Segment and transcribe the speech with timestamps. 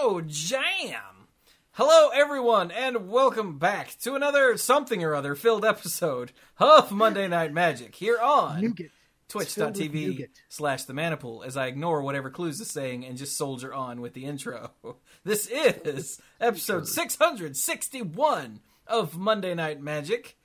[0.00, 1.26] Oh, jam!
[1.72, 7.52] Hello, everyone, and welcome back to another something or other filled episode of Monday Night
[7.52, 8.92] Magic here on Nougat.
[9.34, 13.36] It's filled with twitch.tv slash themanapool as I ignore whatever Cluze is saying and just
[13.36, 14.70] soldier on with the intro.
[15.24, 20.36] This is episode 661 of Monday Night Magic.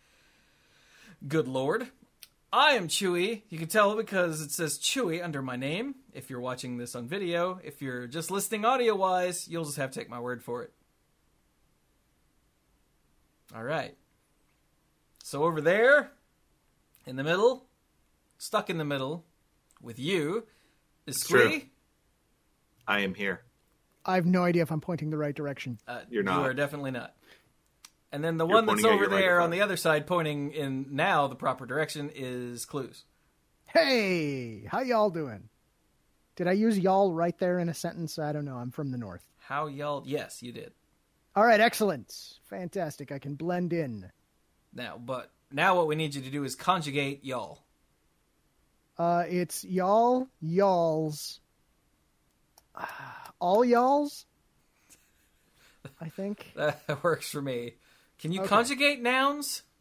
[1.28, 1.90] Good lord.
[2.54, 3.42] I am Chewie.
[3.50, 5.96] You can tell because it says Chewie under my name.
[6.14, 9.90] If you're watching this on video, if you're just listening audio wise, you'll just have
[9.90, 10.72] to take my word for it.
[13.56, 13.96] All right.
[15.24, 16.12] So over there,
[17.08, 17.66] in the middle,
[18.38, 19.26] stuck in the middle,
[19.82, 20.46] with you,
[21.08, 21.46] is true.
[21.46, 21.72] Squee.
[22.88, 23.42] I am here.
[24.06, 25.80] I have no idea if I'm pointing the right direction.
[25.88, 26.40] Uh, You're not.
[26.40, 27.16] You are definitely not.
[28.14, 30.86] And then the You're one that's over your there on the other side, pointing in
[30.92, 33.06] now the proper direction, is Cluze.
[33.66, 35.50] Hey, how y'all doing?
[36.36, 38.20] Did I use y'all right there in a sentence?
[38.20, 38.56] I don't know.
[38.58, 39.28] I'm from the north.
[39.40, 40.04] How y'all?
[40.06, 40.74] Yes, you did.
[41.36, 42.14] All right, excellent.
[42.44, 43.12] Fantastic.
[43.12, 44.12] I can blend in.
[44.76, 47.64] Now, but now what we need you to do is conjugate y'all.
[48.96, 51.40] Uh, it's y'all, y'alls,
[52.76, 54.28] Ah, all y'alls.
[56.00, 56.52] I think.
[56.56, 57.74] That works for me.
[58.24, 58.48] Can you Okay.
[58.48, 59.64] conjugate nouns?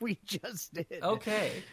[0.00, 0.98] We just did.
[1.02, 1.64] Okay.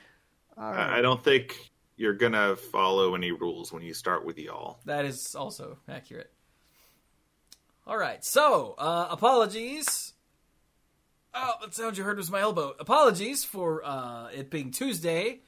[0.56, 1.00] All I right.
[1.00, 4.80] I don't think you're gonna follow any rules when you start with y'all.
[4.86, 6.32] That is also accurate.
[7.86, 8.24] All right.
[8.24, 10.14] So, uh, apologies.
[11.34, 12.74] Oh, that sound you heard was my elbow.
[12.80, 15.42] Apologies for uh, it being Tuesday,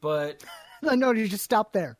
[0.00, 0.42] but
[0.82, 1.98] no, No, you just stop there.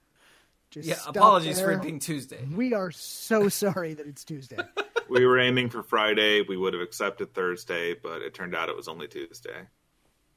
[0.75, 2.44] Just yeah, stop apologies for it being Tuesday.
[2.53, 4.58] We are so sorry that it's Tuesday.
[5.06, 6.41] We were aiming for Friday.
[6.41, 9.69] We would have accepted Thursday, but it turned out it was only Tuesday.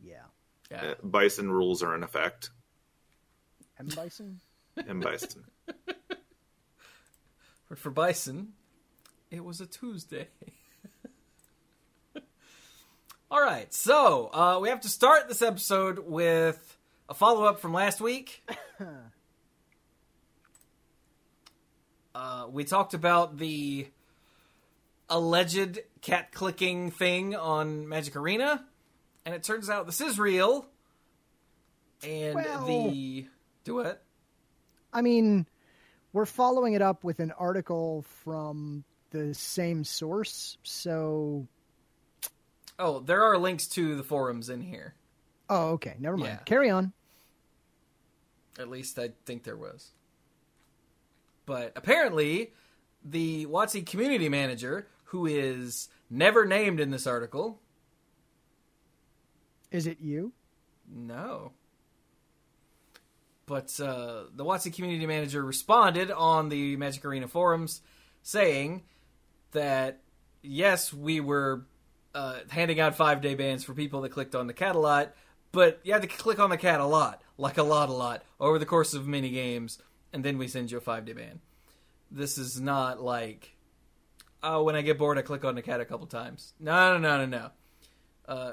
[0.03, 0.17] yeah.
[0.69, 0.81] Yeah.
[0.81, 2.49] Uh, Bison rules are in effect.
[3.79, 3.87] M.
[3.87, 4.41] Bison?
[4.75, 5.45] And Bison.
[7.69, 8.49] But for Bison,
[9.31, 10.27] it was a Tuesday.
[13.31, 16.77] All right, so uh, we have to start this episode with
[17.09, 18.47] a follow up from last week.
[22.17, 23.87] Uh, we talked about the
[25.07, 28.65] alleged cat clicking thing on Magic Arena,
[29.23, 30.65] and it turns out this is real.
[32.03, 33.27] And Well- the
[33.63, 34.01] do what?
[34.91, 35.45] I mean,
[36.13, 40.57] we're following it up with an article from the same source.
[40.63, 41.47] So,
[42.79, 44.95] Oh, there are links to the forums in here.
[45.49, 46.29] oh, okay, never mind.
[46.39, 46.43] Yeah.
[46.45, 46.93] Carry on.
[48.57, 49.91] At least I think there was.
[51.47, 52.51] But apparently,
[53.03, 57.59] the WotC community manager, who is never named in this article,
[59.71, 60.33] Is it you?
[60.87, 61.53] no.
[63.47, 67.81] But uh, the WotC community manager responded on the Magic Arena forums
[68.21, 68.83] saying
[69.51, 70.01] that
[70.43, 71.65] yes, we were
[72.13, 75.13] uh, handing out five day bans for people that clicked on the cat a lot,
[75.53, 78.23] but you had to click on the cat a lot, like a lot, a lot,
[78.37, 79.79] over the course of many games,
[80.17, 81.41] and then we send you a five day ban.
[82.09, 83.55] This is not like,
[84.41, 86.53] oh, when I get bored, I click on the cat a couple times.
[86.59, 88.33] No, no, no, no, no.
[88.33, 88.51] Uh,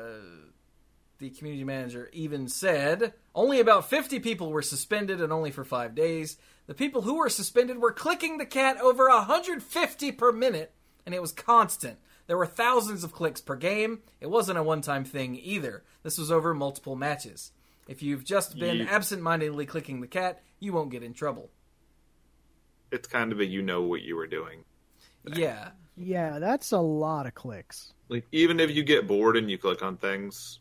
[1.17, 5.95] the community manager even said only about 50 people were suspended and only for five
[5.95, 6.37] days.
[6.67, 10.75] The people who were suspended were clicking the cat over 150 per minute,
[11.07, 11.99] and it was constant.
[12.27, 14.01] There were thousands of clicks per game.
[14.21, 15.83] It wasn't a one time thing either.
[16.03, 17.53] This was over multiple matches.
[17.87, 21.51] If you've just been Ye- absent mindedly clicking the cat, you won't get in trouble.
[22.91, 24.65] It's kind of a you know what you were doing.
[25.25, 25.71] Yeah.
[25.97, 27.93] Yeah, that's a lot of clicks.
[28.09, 30.61] Like even if you get bored and you click on things,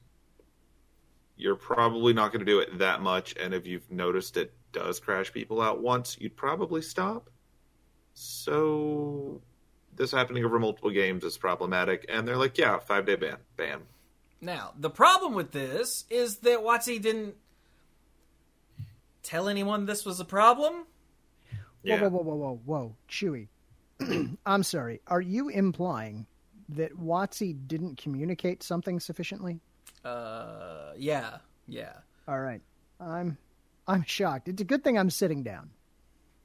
[1.35, 3.35] you're probably not going to do it that much.
[3.39, 7.29] And if you've noticed it does crash people out once, you'd probably stop.
[8.13, 9.41] So
[9.95, 12.05] this happening over multiple games is problematic.
[12.09, 13.81] And they're like, yeah, five day ban, ban.
[14.43, 17.35] Now, the problem with this is that WotC didn't
[19.23, 20.85] tell anyone this was a problem.
[21.81, 22.01] Yeah.
[22.01, 24.37] Whoa, whoa, whoa, whoa, whoa, whoa, Chewie.
[24.45, 24.99] I'm sorry.
[25.07, 26.27] Are you implying
[26.69, 29.61] that WotC didn't communicate something sufficiently?
[30.03, 31.37] Uh, yeah,
[31.67, 31.93] yeah.
[32.27, 32.61] All right.
[32.99, 33.37] I'm
[33.87, 34.49] I'm shocked.
[34.49, 35.69] It's a good thing I'm sitting down.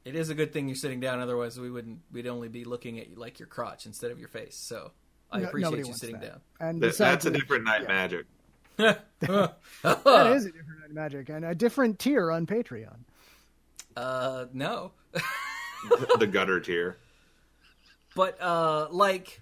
[0.04, 1.20] It is a good thing you're sitting down.
[1.20, 2.00] Otherwise, we wouldn't.
[2.12, 4.56] We'd only be looking at you like your crotch instead of your face.
[4.56, 4.92] So
[5.30, 6.30] I No- appreciate nobody you sitting that.
[6.30, 6.40] down.
[6.60, 7.88] And That- besides, that's a different night yeah.
[7.88, 8.26] magic.
[8.78, 12.96] That is a different night magic and a different tier on Patreon.
[13.96, 14.92] Uh, no.
[15.12, 16.96] the, the gutter tier.
[18.14, 19.40] But uh, like,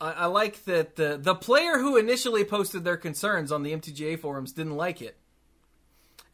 [0.00, 4.18] I, I like that the the player who initially posted their concerns on the MTGA
[4.20, 5.16] forums didn't like it.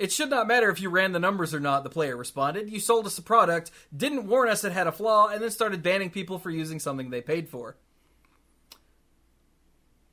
[0.01, 2.71] It should not matter if you ran the numbers or not, the player responded.
[2.71, 5.83] You sold us a product, didn't warn us it had a flaw, and then started
[5.83, 7.77] banning people for using something they paid for.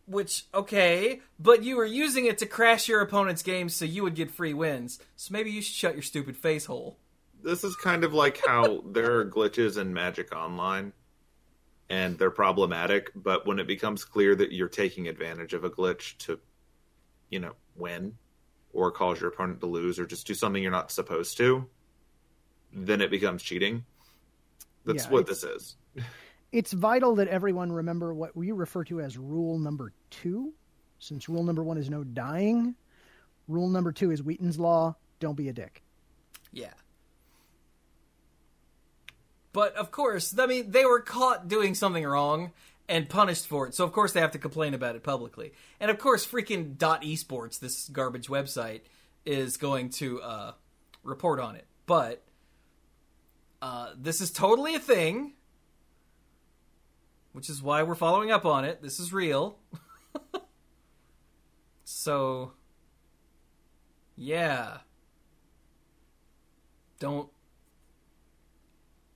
[0.06, 4.16] Which, okay, but you were using it to crash your opponent's games so you would
[4.16, 5.00] get free wins.
[5.16, 6.98] So maybe you should shut your stupid face hole.
[7.42, 10.92] This is kind of like how there are glitches in Magic Online
[11.90, 16.18] and they're problematic, but when it becomes clear that you're taking advantage of a glitch
[16.18, 16.42] to,
[17.30, 18.18] you know, win
[18.78, 21.68] or cause your opponent to lose or just do something you're not supposed to,
[22.72, 23.84] then it becomes cheating.
[24.86, 25.76] That's Yeah, what this is.
[26.52, 30.54] It's vital that everyone remember what we refer to as rule number two,
[31.00, 32.76] since rule number one is no dying.
[33.48, 35.82] Rule number two is Wheaton's law: don't be a dick.
[36.54, 36.74] Yeah.
[39.54, 42.52] But of course, I mean, they were caught doing something wrong
[42.90, 45.54] and punished for it, so of course they have to complain about it publicly.
[45.80, 48.82] And of course, freaking Dot Esports, this garbage website,
[49.26, 50.52] is going to uh,
[51.04, 51.66] report on it.
[51.86, 52.24] But
[53.62, 55.34] uh, this is totally a thing,
[57.34, 58.82] which is why we're following up on it.
[58.82, 59.58] This is real.
[61.84, 62.54] so,
[64.16, 64.78] yeah.
[67.00, 67.30] Don't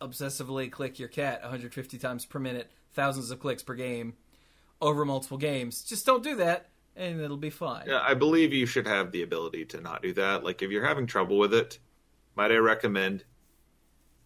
[0.02, 4.14] obsessively click your cat 150 times per minute, thousands of clicks per game
[4.82, 5.84] over multiple games.
[5.84, 7.86] Just don't do that, and it'll be fine.
[7.88, 10.44] Yeah, I believe you should have the ability to not do that.
[10.44, 11.80] Like, if you're having trouble with it,
[12.36, 13.24] might I recommend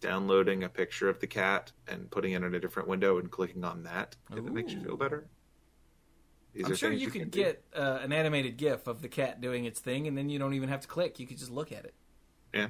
[0.00, 3.64] downloading a picture of the cat and putting it in a different window and clicking
[3.64, 5.26] on that if it makes you feel better?
[6.52, 9.42] These I'm sure things you can could get uh, an animated GIF of the cat
[9.42, 11.20] doing its thing, and then you don't even have to click.
[11.20, 11.94] You could just look at it.
[12.54, 12.68] Yeah.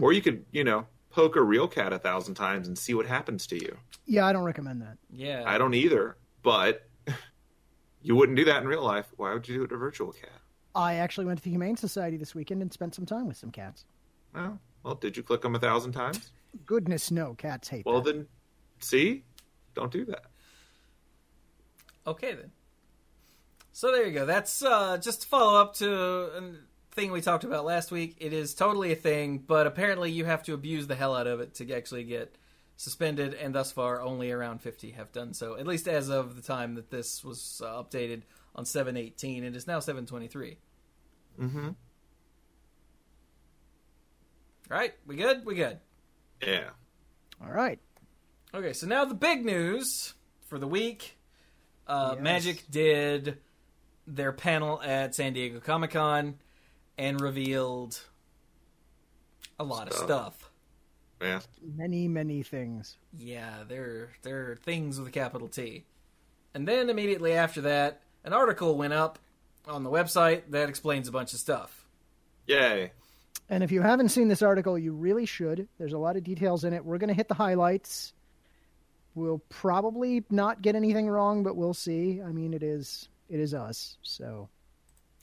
[0.00, 3.06] or you could, you know, poke a real cat a thousand times and see what
[3.06, 3.76] happens to you.
[4.06, 4.96] Yeah, I don't recommend that.
[5.10, 5.44] Yeah.
[5.46, 6.88] I don't either, but
[8.02, 9.06] you wouldn't do that in real life.
[9.16, 10.30] Why would you do it to a virtual cat?
[10.74, 13.50] I actually went to the Humane Society this weekend and spent some time with some
[13.50, 13.84] cats.
[14.34, 16.30] Well, well, did you click them a thousand times?
[16.66, 18.12] Goodness, no, cats hate Well, that.
[18.12, 18.26] then,
[18.80, 19.24] see,
[19.74, 20.24] don't do that.
[22.06, 22.50] Okay then.
[23.72, 24.26] So there you go.
[24.26, 25.92] That's uh, just to follow up to
[26.36, 26.42] a
[26.92, 28.16] thing we talked about last week.
[28.20, 31.40] It is totally a thing, but apparently you have to abuse the hell out of
[31.40, 32.36] it to actually get
[32.76, 35.56] suspended, and thus far only around 50 have done so.
[35.56, 38.22] At least as of the time that this was uh, updated
[38.54, 39.44] on 718.
[39.44, 40.58] It is now 723.
[41.40, 41.68] Mm-hmm.
[44.68, 44.94] Right?
[45.06, 45.44] We good?
[45.44, 45.78] We good.
[46.46, 46.70] Yeah.
[47.42, 47.78] All right.
[48.54, 50.14] Okay, so now the big news
[50.48, 51.16] for the week.
[51.86, 52.22] Uh, Yes.
[52.22, 53.38] Magic did
[54.06, 56.36] their panel at San Diego Comic Con
[56.98, 58.00] and revealed
[59.58, 60.06] a lot of Stuff.
[60.06, 60.50] stuff.
[61.20, 61.40] Yeah.
[61.76, 62.96] Many, many things.
[63.16, 65.84] Yeah, they're they're things with a capital T.
[66.54, 69.18] And then immediately after that, an article went up
[69.66, 71.86] on the website that explains a bunch of stuff.
[72.46, 72.92] Yay.
[73.48, 75.68] And if you haven't seen this article, you really should.
[75.78, 76.84] There's a lot of details in it.
[76.84, 78.14] We're going to hit the highlights.
[79.14, 82.20] We'll probably not get anything wrong, but we'll see.
[82.22, 84.48] I mean, it is it is us, so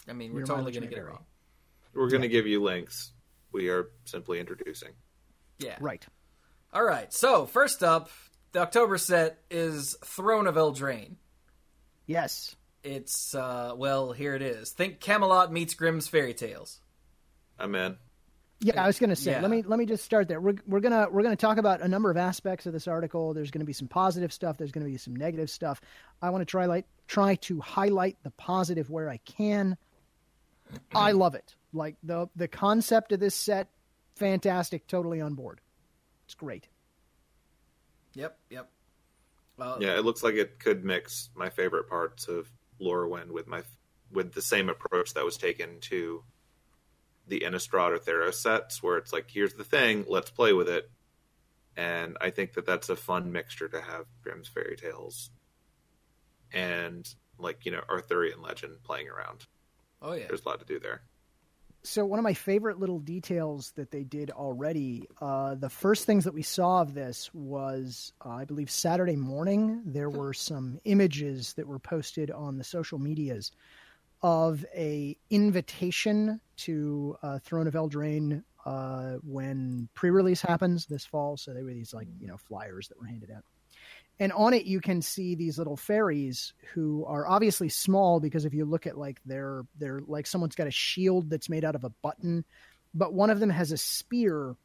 [0.07, 1.25] I mean, we're Your totally going to get it wrong.
[1.93, 3.11] We're going to give you links.
[3.51, 4.91] We are simply introducing.
[5.59, 5.75] Yeah.
[5.79, 6.05] right.
[6.71, 7.11] All right.
[7.11, 8.09] So first up,
[8.51, 11.15] the October set is Throne of Eldraine.
[12.05, 12.55] Yes.
[12.83, 14.71] It's uh well, here it is.
[14.71, 16.79] Think Camelot meets Grimm's fairy tales.
[17.59, 17.97] I'm in.
[18.61, 19.31] Yeah, I was going to say.
[19.31, 19.41] Yeah.
[19.41, 20.39] Let me let me just start there.
[20.39, 23.33] We're we're gonna we're gonna talk about a number of aspects of this article.
[23.33, 24.57] There's going to be some positive stuff.
[24.57, 25.81] There's going to be some negative stuff.
[26.21, 29.77] I want to try like try to highlight the positive where I can.
[30.93, 31.55] I love it.
[31.73, 33.69] Like the the concept of this set,
[34.15, 34.87] fantastic.
[34.87, 35.61] Totally on board.
[36.25, 36.67] It's great.
[38.13, 38.69] Yep, yep.
[39.57, 42.49] Well, Yeah, it looks like it could mix my favorite parts of
[42.81, 43.61] Lorwyn with my
[44.11, 46.23] with the same approach that was taken to
[47.27, 50.89] the Innistrad or Theros sets, where it's like, here's the thing, let's play with it.
[51.77, 55.29] And I think that that's a fun mixture to have Grimm's fairy tales
[56.51, 57.07] and
[57.37, 59.45] like you know Arthurian legend playing around.
[60.01, 60.27] Oh yeah.
[60.27, 61.01] There's a lot to do there.
[61.83, 66.25] So one of my favorite little details that they did already, uh, the first things
[66.25, 69.81] that we saw of this was, uh, I believe, Saturday morning.
[69.85, 73.51] There were some images that were posted on the social medias
[74.21, 81.37] of a invitation to uh, Throne of Eldraine uh, when pre-release happens this fall.
[81.37, 83.43] So they were these like you know flyers that were handed out.
[84.19, 88.53] And on it, you can see these little fairies who are obviously small because if
[88.53, 91.85] you look at like they're they're like someone's got a shield that's made out of
[91.85, 92.43] a button,
[92.93, 94.57] but one of them has a spear,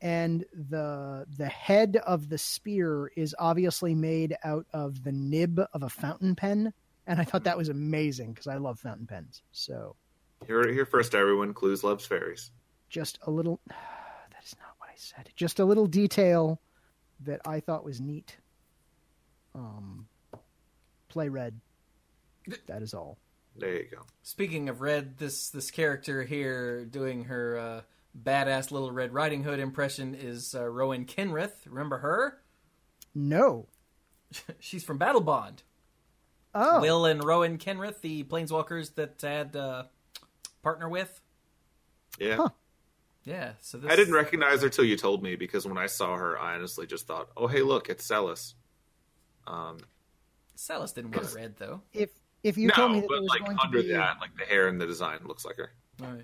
[0.00, 5.84] and the the head of the spear is obviously made out of the nib of
[5.84, 6.72] a fountain pen.
[7.06, 9.42] And I thought that was amazing because I love fountain pens.
[9.52, 9.94] So
[10.48, 11.54] Here, here first, everyone.
[11.54, 12.50] Cluze loves fairies.
[12.88, 13.60] Just a little.
[14.32, 15.30] That is not what I said.
[15.34, 16.60] Just a little detail
[17.20, 18.36] that I thought was neat.
[19.56, 20.06] Um,
[21.08, 21.60] play red.
[22.66, 23.18] That is all.
[23.56, 24.02] There you go.
[24.22, 27.80] Speaking of red, this this character here doing her uh,
[28.22, 31.52] badass little Red Riding Hood impression is uh, Rowan Kenrith.
[31.66, 32.38] Remember her?
[33.14, 33.66] No.
[34.60, 35.62] She's from Battlebond.
[36.54, 39.84] Oh, Will and Rowan Kenrith, the planeswalkers that had uh,
[40.62, 41.20] partner with.
[42.18, 42.36] Yeah.
[42.36, 42.48] Huh.
[43.24, 46.14] Yeah, so this I didn't recognize her till you told me because when I saw
[46.16, 48.54] her, I honestly just thought, "Oh, hey, look, it's Celis."
[49.46, 49.78] Um,
[50.54, 51.82] Celis didn't wear red though.
[51.92, 52.10] if
[52.42, 54.18] if you no, told me that but there was like going under to be, that,
[54.20, 55.72] like the hair and the design looks like her.
[56.02, 56.22] Oh yeah.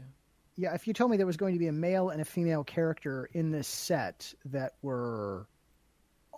[0.57, 2.65] yeah, if you told me there was going to be a male and a female
[2.65, 5.47] character in this set that were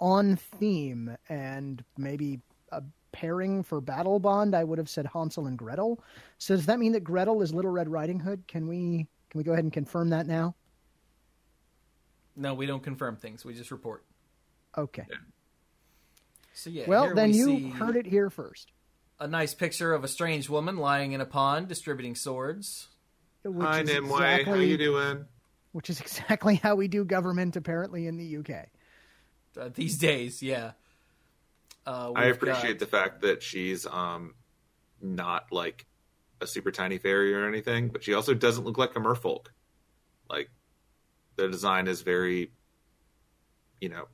[0.00, 2.40] on theme and maybe
[2.72, 6.02] a pairing for Battlebond, I would have said Hansel and Gretel.
[6.38, 8.44] So does that mean that Gretel is Little Red Riding Hood?
[8.48, 10.54] Can we can we go ahead and confirm that now?
[12.36, 13.44] No, we don't confirm things.
[13.44, 14.04] We just report.
[14.76, 15.06] Okay.
[16.54, 16.84] So yeah.
[16.86, 18.72] well, then we you heard it here first.
[19.20, 22.88] A nice picture of a strange woman lying in a pond distributing swords.
[23.42, 24.08] Which Hi, is Nimue.
[24.08, 25.24] How exactly- you doing?
[25.72, 28.68] Which is exactly how we do government apparently in the UK.
[29.60, 30.72] Uh, these days, yeah.
[31.86, 34.34] Uh, I we've appreciate the fact that she's um
[35.02, 35.86] not like
[36.40, 39.46] a super tiny fairy or anything, but she also doesn't look like a merfolk.
[40.30, 40.50] Like
[41.36, 42.52] the design is very,
[43.80, 44.06] you know,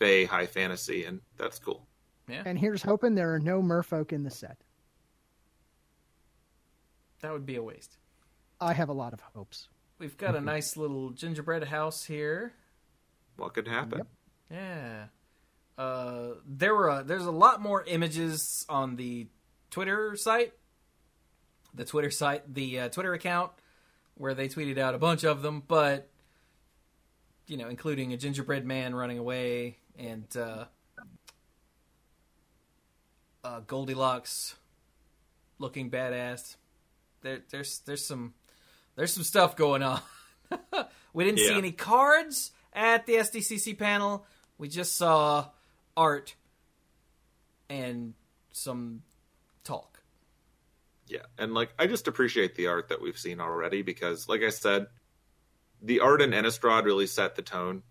[0.00, 1.86] fey high fantasy, and that's cool.
[2.28, 4.56] Yeah, And here's hoping there are no merfolk in the set.
[7.22, 7.98] that would be a waste.
[8.60, 9.68] I have a lot of hopes.
[9.98, 12.52] We've got a nice little gingerbread house here.
[13.36, 13.98] What could happen?
[13.98, 14.06] Yep.
[14.50, 15.04] Yeah.
[15.76, 19.28] Uh, there were a, there's a lot more images on the
[19.70, 20.52] Twitter site,
[21.74, 23.52] the Twitter site, the uh, Twitter account,
[24.14, 26.09] where they tweeted out a bunch of them, but
[27.50, 30.66] you know, including a gingerbread man running away and uh,
[33.42, 34.54] uh, Goldilocks
[35.58, 36.54] looking badass.
[37.22, 38.34] There, there's there's some
[38.94, 40.00] there's some stuff going on.
[41.12, 44.24] we didn't see any cards at the SDCC panel.
[44.56, 45.48] We just saw
[45.96, 46.36] art
[47.68, 48.14] and
[48.52, 49.02] some
[49.64, 50.00] talk.
[51.08, 54.50] Yeah, and like I just appreciate the art that we've seen already because, like I
[54.50, 54.86] said,
[55.82, 57.82] the art in Innistrad really set the tone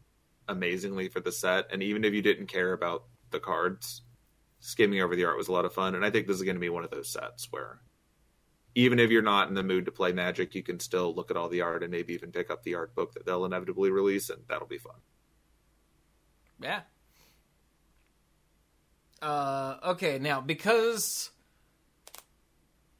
[0.47, 1.67] amazingly for the set.
[1.71, 4.01] And even if you didn't care about the cards,
[4.59, 5.95] skimming over the art was a lot of fun.
[5.95, 7.79] And I think this is going to be one of those sets where,
[8.75, 11.37] even if you're not in the mood to play Magic, you can still look at
[11.37, 14.29] all the art and maybe even pick up the art book that they'll inevitably release,
[14.29, 14.95] and that'll be fun.
[16.61, 16.81] Yeah.
[19.21, 21.31] Uh, okay, now because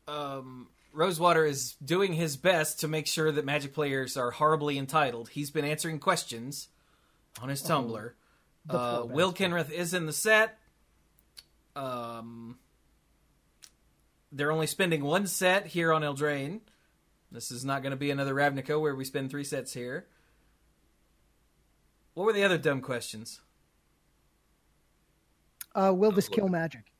[0.07, 5.29] um, Rosewater is doing his best to make sure that Magic players are horribly entitled,
[5.29, 6.69] he's been answering questions
[7.41, 8.11] on his Tumblr.
[8.65, 9.51] the Uh, Will bastard.
[9.51, 10.57] Kenrith is in the set.
[11.75, 12.57] Um,
[14.31, 16.61] they're only spending one set here on Eldraine.
[17.31, 20.07] This is not going to be another Ravnica where we spend three sets here.
[22.15, 23.39] What were the other dumb questions?
[25.75, 26.91] Uh, will this kill magic?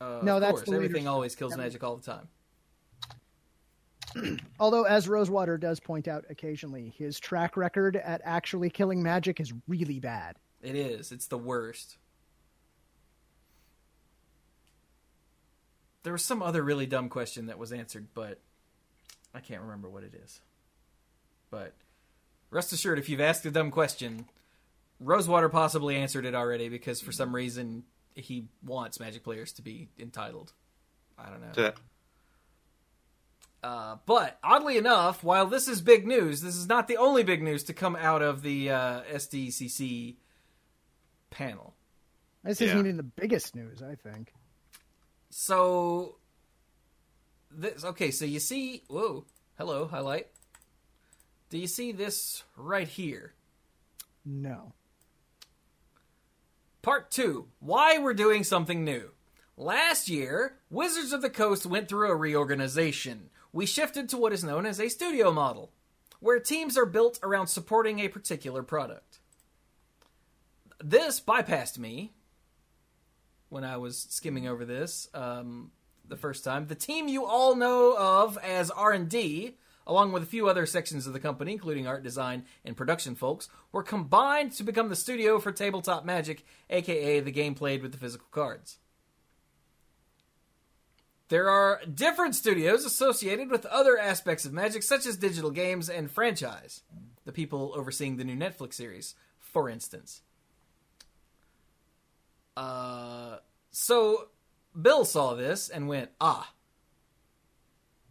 [0.00, 0.68] Uh, No, of that's course.
[0.68, 2.28] the everything always kills That magic all the time.
[4.60, 9.52] Although, as Rosewater does point out occasionally, his track record at actually killing magic is
[9.66, 10.36] really bad.
[10.62, 11.12] It is.
[11.12, 11.98] It's the worst.
[16.02, 18.40] There was some other really dumb question that was answered, but
[19.34, 20.40] I can't remember what it is.
[21.50, 21.74] But
[22.50, 24.26] rest assured, if you've asked a dumb question,
[25.00, 27.84] Rosewater possibly answered it already because for some reason
[28.14, 30.52] he wants Magic players to be entitled.
[31.18, 31.52] I don't know.
[31.52, 31.74] To-
[33.62, 37.42] Uh, but oddly enough, while this is big news, this is not the only big
[37.42, 40.16] news to come out of the uh, SDCC
[41.30, 41.74] panel.
[42.44, 44.32] This isn't even the biggest news, I think.
[45.30, 46.16] So,
[47.50, 48.10] this okay.
[48.10, 49.24] So you see, whoa,
[49.58, 50.28] hello, highlight.
[51.50, 53.34] Do you see this right here?
[54.24, 54.72] No.
[56.80, 59.10] Part two: Why we're doing something new.
[59.56, 63.30] Last year, Wizards of the Coast went through a reorganization.
[63.52, 65.72] We shifted to what is known as a studio model,
[66.20, 69.20] where teams are built around supporting a particular product.
[70.82, 72.12] This bypassed me
[73.48, 75.70] when I was skimming over this um,
[76.06, 76.66] the first time.
[76.66, 81.12] The team you all know of as R&D, along with a few other sections of
[81.12, 85.52] the company, including art design and production folks, were combined to become the studio for
[85.52, 88.78] Tabletop Magic, aka the game played with the physical cards.
[91.28, 96.10] There are different studios associated with other aspects of Magic, such as digital games and
[96.10, 96.82] franchise.
[97.26, 100.22] The people overseeing the new Netflix series, for instance.
[102.56, 103.38] Uh,
[103.70, 104.28] so
[104.80, 106.52] Bill saw this and went, ah.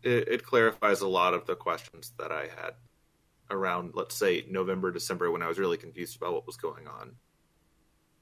[0.03, 2.75] It, it clarifies a lot of the questions that I had
[3.49, 7.15] around, let's say, November, December, when I was really confused about what was going on.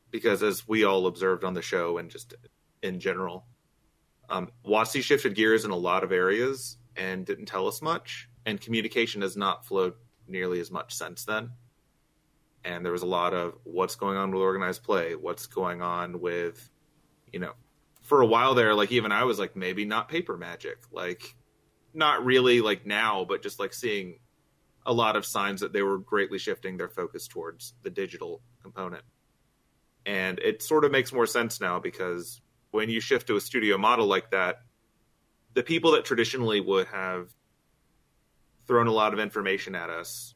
[0.10, 2.34] Because as we all observed on the show and just
[2.82, 3.46] in general,
[4.30, 8.60] um, WotC shifted gears in a lot of areas and didn't tell us much, and
[8.60, 9.94] communication has not flowed
[10.28, 11.52] nearly as much since then.
[12.64, 16.20] And there was a lot of what's going on with organized play, what's going on
[16.20, 16.70] with,
[17.32, 17.54] you know,
[18.02, 21.36] for a while there, like even I was like, maybe not paper magic, like
[21.94, 24.20] not really like now, but just like seeing
[24.86, 29.04] a lot of signs that they were greatly shifting their focus towards the digital component.
[30.06, 32.42] And it sort of makes more sense now because
[32.76, 34.62] when you shift to a studio model like that,
[35.54, 37.30] the people that traditionally would have
[38.68, 40.36] thrown a lot of information at us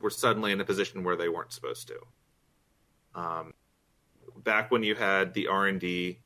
[0.00, 1.98] were suddenly in a position where they weren't supposed to.
[3.14, 3.54] Um,
[4.36, 6.20] back when you had the R and D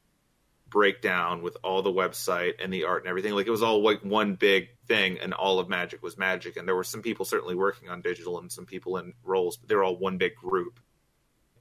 [0.68, 4.04] breakdown with all the website and the art and everything, like it was all like
[4.04, 6.56] one big thing, and all of Magic was Magic.
[6.56, 9.68] And there were some people certainly working on digital and some people in roles, but
[9.68, 10.80] they were all one big group.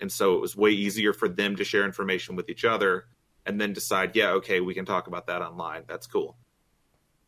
[0.01, 3.05] And so it was way easier for them to share information with each other
[3.45, 5.83] and then decide, yeah, okay, we can talk about that online.
[5.87, 6.37] That's cool.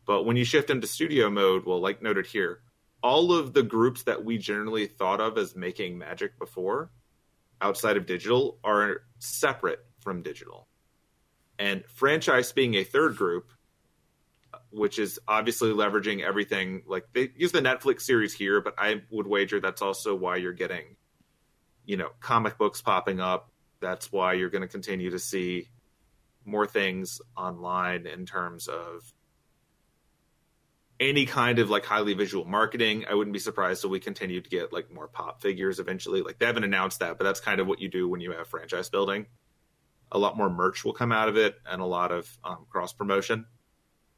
[0.06, 2.60] But when you shift into studio mode, well, like noted here,
[3.02, 6.90] all of the groups that we generally thought of as making magic before
[7.60, 10.66] outside of digital are separate from digital.
[11.58, 13.50] And franchise being a third group,
[14.70, 19.26] which is obviously leveraging everything, like they use the Netflix series here, but I would
[19.26, 20.96] wager that's also why you're getting
[21.88, 23.50] you know comic books popping up.
[23.80, 25.68] That's why you're going to continue to see
[26.44, 29.12] more things online in terms of
[31.00, 33.06] any kind of like highly visual marketing.
[33.08, 36.22] I wouldn't be surprised if we continue to get like more pop figures eventually.
[36.22, 38.46] Like they haven't announced that but that's kind of what you do when you have
[38.46, 39.26] franchise building.
[40.12, 42.92] A lot more merch will come out of it and a lot of um, cross
[42.92, 43.46] promotion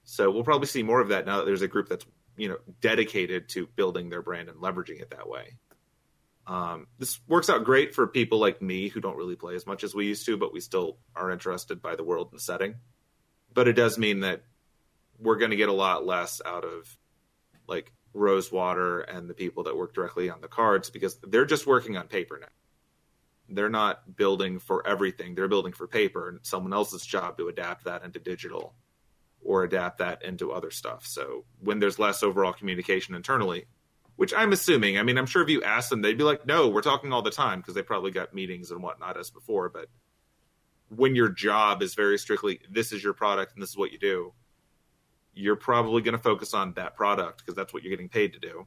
[0.05, 2.05] so we'll probably see more of that now that there's a group that's
[2.37, 5.57] you know dedicated to building their brand and leveraging it that way
[6.51, 9.85] um, this works out great for people like me who don't really play as much
[9.85, 12.75] as we used to, but we still are interested by the world and setting.
[13.55, 14.43] But it does mean that
[15.21, 16.99] we're going to get a lot less out of
[17.69, 21.97] like Rosewater and the people that work directly on the cards because they're just working
[21.97, 22.49] on paper now.
[23.49, 25.37] They're not building for everything.
[25.37, 28.75] They're building for paper, and someone else's job to adapt that into digital
[29.41, 31.07] or adapt that into other stuff.
[31.07, 33.67] So when there's less overall communication internally,
[34.21, 34.99] which I'm assuming.
[34.99, 37.23] I mean, I'm sure if you ask them, they'd be like, "No, we're talking all
[37.23, 39.71] the time," because they probably got meetings and whatnot as before.
[39.71, 39.89] But
[40.91, 43.99] when your job is very strictly, this is your product and this is what you
[43.99, 44.35] do,
[45.33, 48.39] you're probably going to focus on that product because that's what you're getting paid to
[48.39, 48.67] do,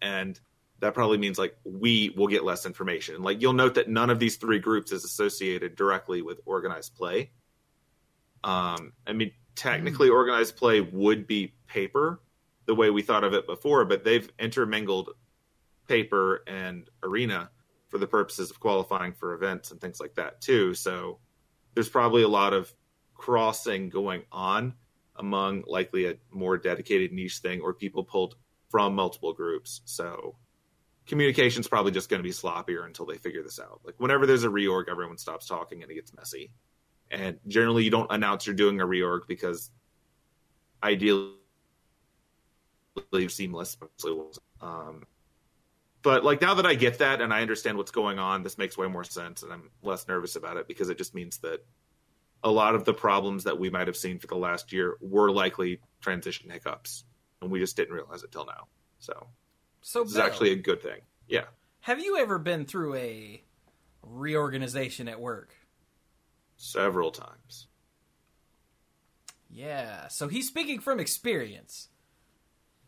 [0.00, 0.38] and
[0.78, 3.24] that probably means like we will get less information.
[3.24, 7.32] Like you'll note that none of these three groups is associated directly with organized play.
[8.44, 10.14] Um, I mean, technically, mm.
[10.14, 12.20] organized play would be paper
[12.66, 15.10] the way we thought of it before, but they've intermingled
[15.86, 17.50] paper and arena
[17.88, 20.74] for the purposes of qualifying for events and things like that too.
[20.74, 21.18] So
[21.74, 22.72] there's probably a lot of
[23.14, 24.74] crossing going on
[25.16, 28.36] among likely a more dedicated niche thing or people pulled
[28.68, 29.82] from multiple groups.
[29.84, 30.36] So
[31.06, 33.80] communication's probably just going to be sloppier until they figure this out.
[33.84, 36.50] Like whenever there's a reorg, everyone stops talking and it gets messy.
[37.10, 39.70] And generally, you don't announce you're doing a reorg because
[40.82, 41.34] ideally
[43.28, 43.76] seamless.
[44.60, 45.04] Um,
[46.02, 48.76] but like now that I get that and I understand what's going on, this makes
[48.76, 51.64] way more sense, and I'm less nervous about it because it just means that
[52.42, 55.30] a lot of the problems that we might have seen for the last year were
[55.30, 57.04] likely transition hiccups,
[57.40, 58.68] and we just didn't realize it till now.
[58.98, 59.28] So,
[59.80, 61.00] so this Bill, is actually a good thing.
[61.26, 61.44] Yeah.
[61.80, 63.42] Have you ever been through a
[64.02, 65.54] reorganization at work?
[66.56, 67.66] Several times.
[69.50, 70.08] Yeah.
[70.08, 71.88] So he's speaking from experience.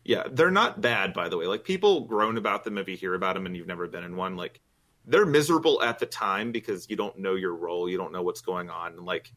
[0.07, 1.47] Yeah, they're not bad, by the way.
[1.47, 4.15] Like people groan about them if you hear about them and you've never been in
[4.15, 4.37] one.
[4.37, 4.61] Like
[5.05, 8.39] they're miserable at the time because you don't know your role, you don't know what's
[8.39, 8.93] going on.
[8.93, 9.33] And like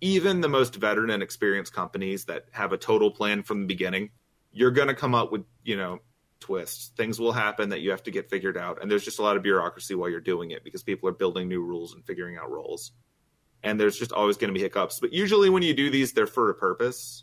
[0.00, 4.10] even the most veteran and experienced companies that have a total plan from the beginning,
[4.50, 6.00] you're going to come up with, you know,
[6.40, 6.88] twists.
[6.96, 8.82] Things will happen that you have to get figured out.
[8.82, 11.46] And there's just a lot of bureaucracy while you're doing it because people are building
[11.46, 12.90] new rules and figuring out roles.
[13.62, 14.98] And there's just always going to be hiccups.
[14.98, 17.22] But usually when you do these, they're for a purpose.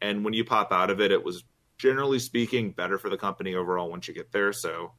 [0.00, 1.44] And when you pop out of it, it was
[1.78, 4.52] generally speaking, better for the company overall once you get there.
[4.52, 4.92] So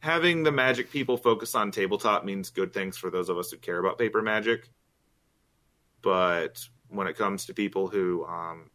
[0.00, 3.56] having the magic people focus on tabletop means good things for those of us who
[3.56, 4.70] care about paper magic.
[6.02, 8.70] But when it comes to people who, um,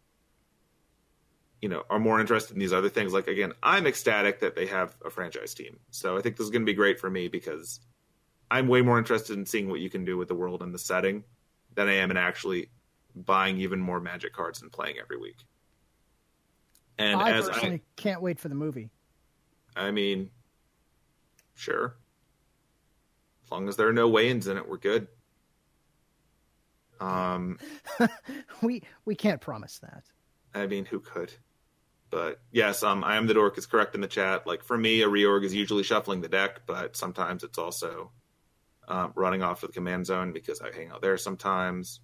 [1.62, 3.14] you know, are more interested in these other things.
[3.14, 5.80] Like again, I'm ecstatic that they have a franchise team.
[5.92, 7.80] So I think this is going to be great for me because
[8.50, 10.80] I'm way more interested in seeing what you can do with the world and the
[10.80, 11.24] setting
[11.76, 12.70] than I am in actually
[13.16, 15.38] buying even more Magic cards and playing every week.
[16.98, 18.90] And I as personally I, can't wait for the movie.
[19.76, 20.30] I mean,
[21.56, 21.96] sure.
[23.46, 25.08] As long as there are no Wayans in it, we're good.
[27.00, 27.58] Um,
[28.62, 30.04] we we can't promise that.
[30.54, 31.34] I mean, who could?
[32.12, 34.46] But yes, um, I am the dork is correct in the chat.
[34.46, 38.12] Like for me, a reorg is usually shuffling the deck, but sometimes it's also
[38.88, 42.02] um, running off to the command zone because I hang out there sometimes.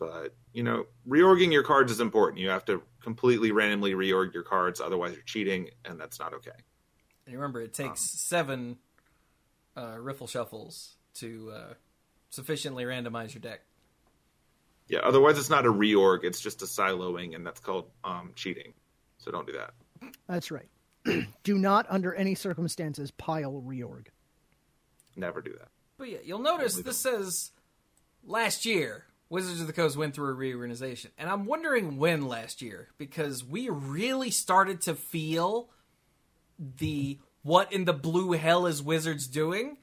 [0.00, 2.40] But you know, reorging your cards is important.
[2.40, 6.50] You have to completely randomly reorg your cards, otherwise you're cheating, and that's not okay.
[7.26, 8.78] And remember, it takes seven
[9.76, 11.74] uh, riffle shuffles to uh,
[12.30, 13.60] sufficiently randomize your deck.
[14.88, 18.72] Yeah, otherwise it's not a reorg; it's just a siloing, and that's called um, cheating.
[19.18, 19.74] So don't do that.
[20.26, 20.68] That's right.
[21.44, 24.06] Do not, under any circumstances, pile reorg.
[25.16, 25.68] Never do that.
[25.96, 27.50] But yeah, you'll notice Only this says
[28.22, 32.60] last year Wizards of the Coast went through a reorganization, and I'm wondering when last
[32.60, 35.70] year because we really started to feel
[36.58, 39.78] the what in the blue hell is Wizards doing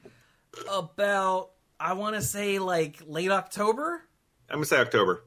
[0.70, 4.02] about I want to say like late October.
[4.50, 5.24] I'm gonna say October,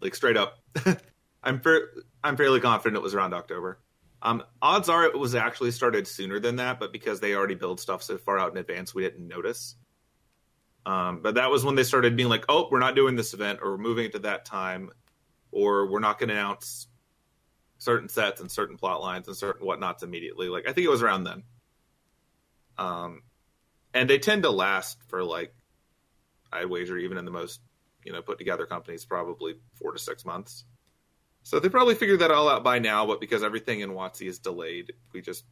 [0.00, 0.58] like straight up.
[1.42, 1.88] I'm fair,
[2.22, 3.80] I'm fairly confident it was around October.
[4.22, 7.80] Um, odds are it was actually started sooner than that, but because they already build
[7.80, 9.76] stuff so far out in advance, we didn't notice.
[10.86, 13.60] Um, but that was when they started being like, "Oh, we're not doing this event,
[13.62, 14.90] or we're moving it to that time,
[15.50, 16.88] or we're not going to announce
[17.78, 21.02] certain sets and certain plot lines and certain whatnots immediately." Like I think it was
[21.02, 21.42] around then.
[22.76, 23.22] Um,
[23.94, 25.54] and they tend to last for like,
[26.52, 27.60] I wager, even in the most
[28.04, 30.64] you know put together companies, probably four to six months.
[31.44, 34.38] So they probably figured that all out by now, but because everything in WotC is
[34.38, 35.44] delayed, we just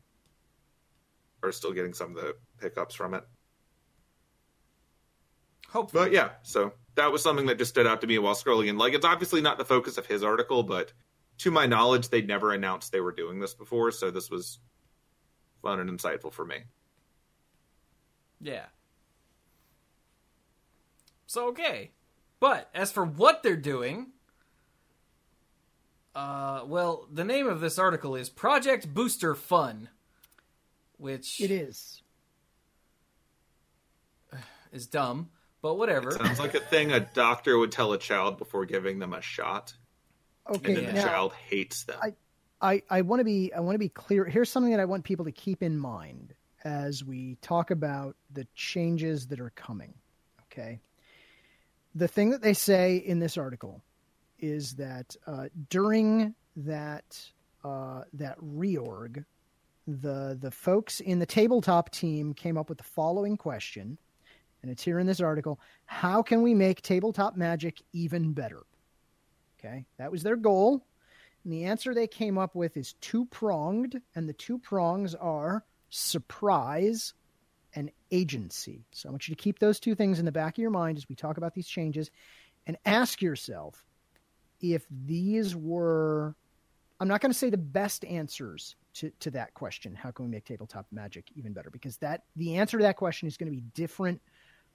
[1.42, 3.24] are still getting some of the hiccups from it.
[5.72, 8.68] Hopefully, But yeah, so that was something that just stood out to me while scrolling
[8.68, 8.76] in.
[8.76, 10.92] Like, it's obviously not the focus of his article, but
[11.38, 14.58] to my knowledge, they'd never announced they were doing this before, so this was
[15.62, 16.56] fun and insightful for me.
[18.40, 18.66] Yeah.
[21.26, 21.92] So okay.
[22.40, 24.08] But as for what they're doing,
[26.14, 29.88] uh well, the name of this article is Project Booster Fun,
[30.98, 32.02] which It is.
[34.72, 35.30] is dumb,
[35.62, 36.10] but whatever.
[36.10, 39.72] Sounds like a thing a doctor would tell a child before giving them a shot,
[40.50, 41.98] Okay, and then the child hates them.
[42.02, 42.14] I-
[42.64, 44.24] I, I want to be I want to be clear.
[44.24, 48.46] Here's something that I want people to keep in mind as we talk about the
[48.54, 49.94] changes that are coming.
[50.44, 50.78] Okay.
[51.96, 53.82] The thing that they say in this article
[54.38, 57.20] is that uh, during that
[57.64, 59.24] uh, that reorg,
[59.88, 63.98] the the folks in the tabletop team came up with the following question,
[64.62, 68.62] and it's here in this article: How can we make tabletop magic even better?
[69.58, 70.84] Okay, that was their goal.
[71.44, 75.64] And the answer they came up with is two pronged, and the two prongs are
[75.90, 77.14] surprise
[77.74, 78.84] and agency.
[78.92, 80.98] So I want you to keep those two things in the back of your mind
[80.98, 82.10] as we talk about these changes
[82.66, 83.84] and ask yourself
[84.60, 86.36] if these were,
[87.00, 90.30] I'm not going to say the best answers to, to that question how can we
[90.30, 91.70] make tabletop magic even better?
[91.70, 94.20] Because that the answer to that question is going to be different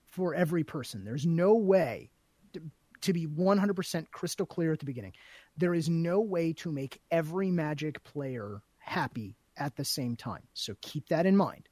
[0.07, 1.03] for every person.
[1.03, 2.09] There's no way
[2.53, 2.61] to,
[3.01, 5.13] to be 100% crystal clear at the beginning
[5.57, 10.43] there is no way to make every magic player happy at the same time.
[10.53, 11.67] So keep that in mind.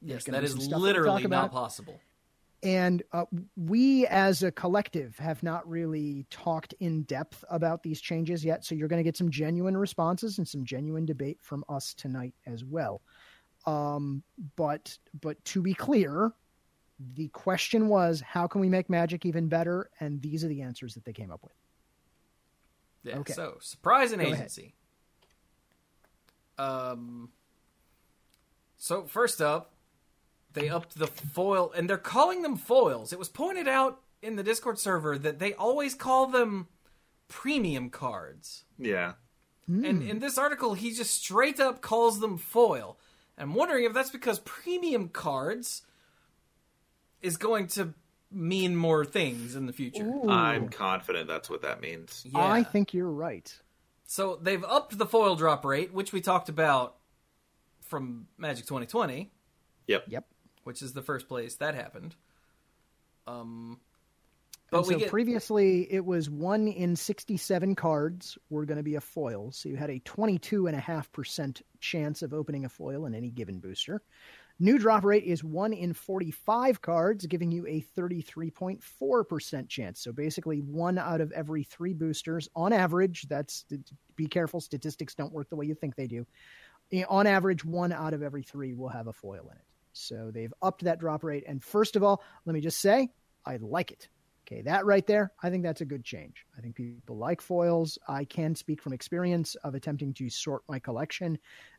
[0.00, 1.52] yes, that is some stuff we'll literally not about.
[1.52, 2.00] possible.
[2.62, 8.44] And uh, we as a collective have not really talked in depth about these changes
[8.44, 8.64] yet.
[8.64, 12.34] So you're going to get some genuine responses and some genuine debate from us tonight
[12.46, 13.02] as well.
[13.66, 14.22] Um,
[14.54, 16.32] but but to be clear,
[17.14, 19.90] the question was how can we make magic even better?
[20.00, 21.52] And these are the answers that they came up with.
[23.02, 23.18] Yeah.
[23.18, 23.32] Okay.
[23.34, 24.38] So surprise and Go ahead.
[24.40, 24.74] agency.
[26.58, 27.30] Um.
[28.76, 29.72] So first up,
[30.52, 33.12] they upped the foil, and they're calling them foils.
[33.12, 36.68] It was pointed out in the Discord server that they always call them
[37.28, 38.64] premium cards.
[38.78, 39.12] yeah,
[39.66, 39.84] Hmm.
[39.84, 42.98] And in this article, he just straight up calls them foil.
[43.36, 45.82] I'm wondering if that's because premium cards
[47.26, 47.92] is going to
[48.30, 50.04] mean more things in the future.
[50.04, 50.30] Ooh.
[50.30, 52.24] I'm confident that's what that means.
[52.24, 52.44] Yeah.
[52.44, 53.52] I think you're right.
[54.04, 56.96] So they've upped the foil drop rate, which we talked about
[57.82, 59.30] from Magic 2020,
[59.88, 60.04] Yep.
[60.08, 60.26] Yep.
[60.64, 62.14] which is the first place that happened.
[63.26, 63.80] Um,
[64.70, 68.82] But And we so get previously it was one in 67 cards were going to
[68.84, 69.50] be a foil.
[69.52, 74.02] So you had a 22.5% chance of opening a foil in any given booster.
[74.58, 80.00] New drop rate is one in 45 cards, giving you a 33.4% chance.
[80.00, 83.26] So basically, one out of every three boosters on average.
[83.28, 83.66] That's
[84.16, 86.26] be careful, statistics don't work the way you think they do.
[86.90, 89.64] Eh, On average, one out of every three will have a foil in it.
[89.92, 91.44] So they've upped that drop rate.
[91.46, 93.10] And first of all, let me just say,
[93.44, 94.08] I like it.
[94.46, 96.46] Okay, that right there, I think that's a good change.
[96.56, 97.98] I think people like foils.
[98.06, 101.36] I can speak from experience of attempting to sort my collection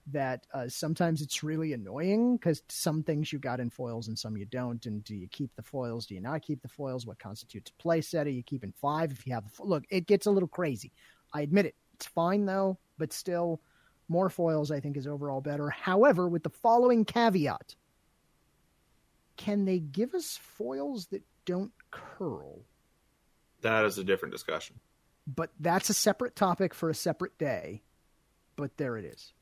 [0.07, 4.35] that uh, sometimes it's really annoying because some things you got in foils and some
[4.35, 4.85] you don't.
[4.85, 6.07] And do you keep the foils?
[6.07, 7.05] Do you not keep the foils?
[7.05, 8.27] What constitutes a play set?
[8.27, 9.85] Are you keeping five if you have fo- look?
[9.89, 10.91] It gets a little crazy.
[11.33, 11.75] I admit it.
[11.93, 13.61] It's fine though, but still,
[14.09, 15.69] more foils I think is overall better.
[15.69, 17.75] However, with the following caveat,
[19.37, 22.61] can they give us foils that don't curl?
[23.61, 24.79] That is a different discussion.
[25.27, 27.83] But that's a separate topic for a separate day.
[28.55, 29.33] But there it is.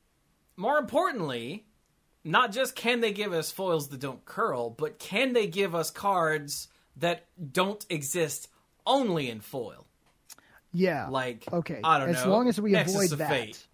[0.58, 1.66] more importantly,
[2.24, 5.92] not just can they give us foils that don't curl, but can they give us
[5.92, 8.50] cards that don't exist
[8.86, 9.86] only in foil?
[10.72, 11.08] Yeah.
[11.10, 11.80] Like, okay.
[11.84, 13.30] I don't as know, long as we Nexus avoid of that.
[13.30, 13.68] Fate.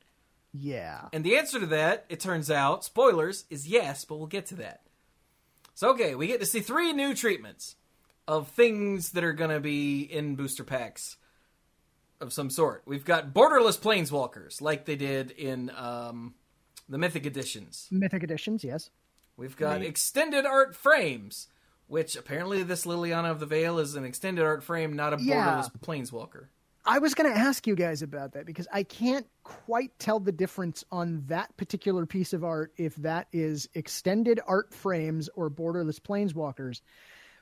[0.53, 1.07] Yeah.
[1.13, 4.55] And the answer to that, it turns out, spoilers, is yes, but we'll get to
[4.55, 4.81] that.
[5.73, 7.75] So, okay, we get to see three new treatments
[8.27, 11.17] of things that are going to be in booster packs
[12.19, 12.84] of some sort.
[12.86, 16.36] We've got borderless planeswalkers, like they did in um,
[16.88, 17.88] the Mythic Editions.
[17.91, 18.89] Mythic editions, yes.
[19.38, 19.88] We've got Neat.
[19.88, 21.47] extended art frames,
[21.88, 25.25] which apparently this Liliana of the Veil is an extended art frame, not a borderless
[25.25, 25.67] Yeah.
[25.81, 26.45] planeswalker.
[26.84, 30.31] I was going to ask you guys about that because I can't quite tell the
[30.31, 35.99] difference on that particular piece of art if that is extended art frames or borderless
[35.99, 36.81] planeswalkers.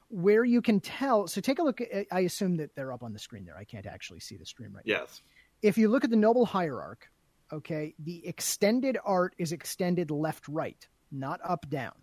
[0.10, 1.82] Where you can tell, so take a look.
[1.82, 3.58] At, I assume that they're up on the screen there.
[3.58, 5.02] I can't actually see the stream right now.
[5.02, 5.22] Yes.
[5.62, 7.10] if you look at the noble hierarch,
[7.52, 11.94] okay, the extended art is extended left right, not up down.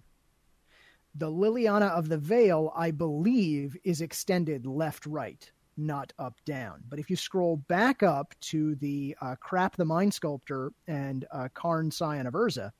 [1.14, 6.82] The Liliana of the Veil, I believe, is extended left right, not up down.
[6.88, 11.48] But if you scroll back up to the uh, Crap the Mind Sculptor and uh,
[11.54, 12.70] Karn Scion of Urza,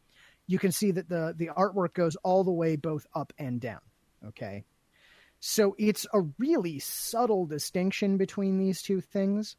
[0.46, 3.80] you can see that the, the artwork goes all the way both up and down.
[4.28, 4.64] Okay.
[5.40, 9.56] So it's a really subtle distinction between these two things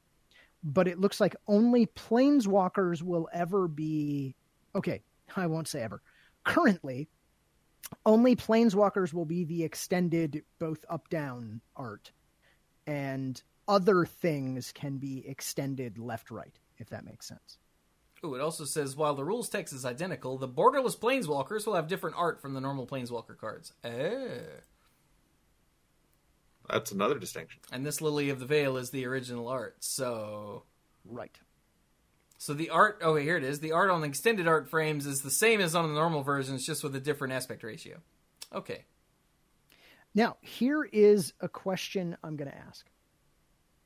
[0.64, 4.36] but it looks like only planeswalkers will ever be
[4.76, 5.02] okay
[5.36, 6.02] i won't say ever
[6.44, 7.08] currently
[8.06, 12.12] only planeswalkers will be the extended both up down art
[12.86, 17.58] and other things can be extended left right if that makes sense
[18.26, 21.88] Ooh, it also says while the rules text is identical, the borderless planeswalkers will have
[21.88, 23.74] different art from the normal planeswalker cards.
[23.84, 24.40] Oh.
[26.70, 27.60] That's another distinction.
[27.72, 29.78] And this Lily of the Veil is the original art.
[29.80, 30.64] So
[31.06, 31.38] right
[32.38, 33.60] so the art oh here it is.
[33.60, 36.66] The art on the extended art frames is the same as on the normal versions,
[36.66, 37.98] just with a different aspect ratio.
[38.54, 38.86] Okay.
[40.16, 42.86] now here is a question i'm going to ask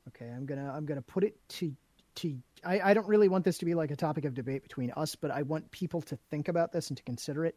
[0.08, 1.74] okay i'm going to i'm going to put it to
[2.14, 4.92] to I, I don't really want this to be like a topic of debate between
[4.92, 7.56] us but i want people to think about this and to consider it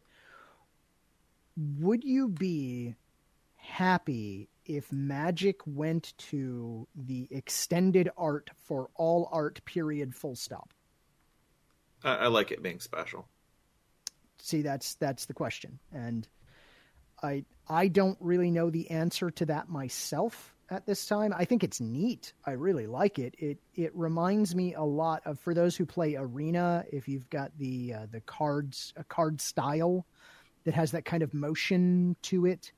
[1.78, 2.96] would you be
[3.54, 10.72] happy if magic went to the extended art for all art period full stop?
[12.04, 13.28] I, I like it being special.
[14.38, 15.78] see that's that's the question.
[15.92, 16.28] And
[17.22, 21.32] i i don't really know the answer to that myself at this time.
[21.36, 22.32] I think it's neat.
[22.44, 23.34] I really like it.
[23.38, 27.52] It it reminds me a lot of for those who play arena if you've got
[27.58, 30.06] the uh, the cards a card style
[30.64, 32.72] that has that kind of motion to it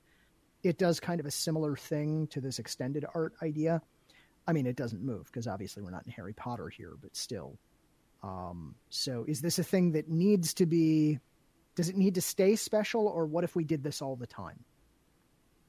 [0.63, 3.81] it does kind of a similar thing to this extended art idea.
[4.47, 7.59] I mean it doesn't move because obviously we're not in harry potter here but still.
[8.23, 11.19] Um, so is this a thing that needs to be
[11.75, 14.65] does it need to stay special or what if we did this all the time?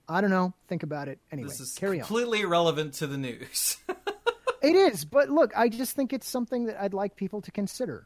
[0.07, 0.53] I don't know.
[0.67, 1.19] Think about it.
[1.31, 2.07] Anyway This is carry on.
[2.07, 3.77] completely irrelevant to the news.
[4.61, 8.05] it is but look i just think it's something that i'd like people to consider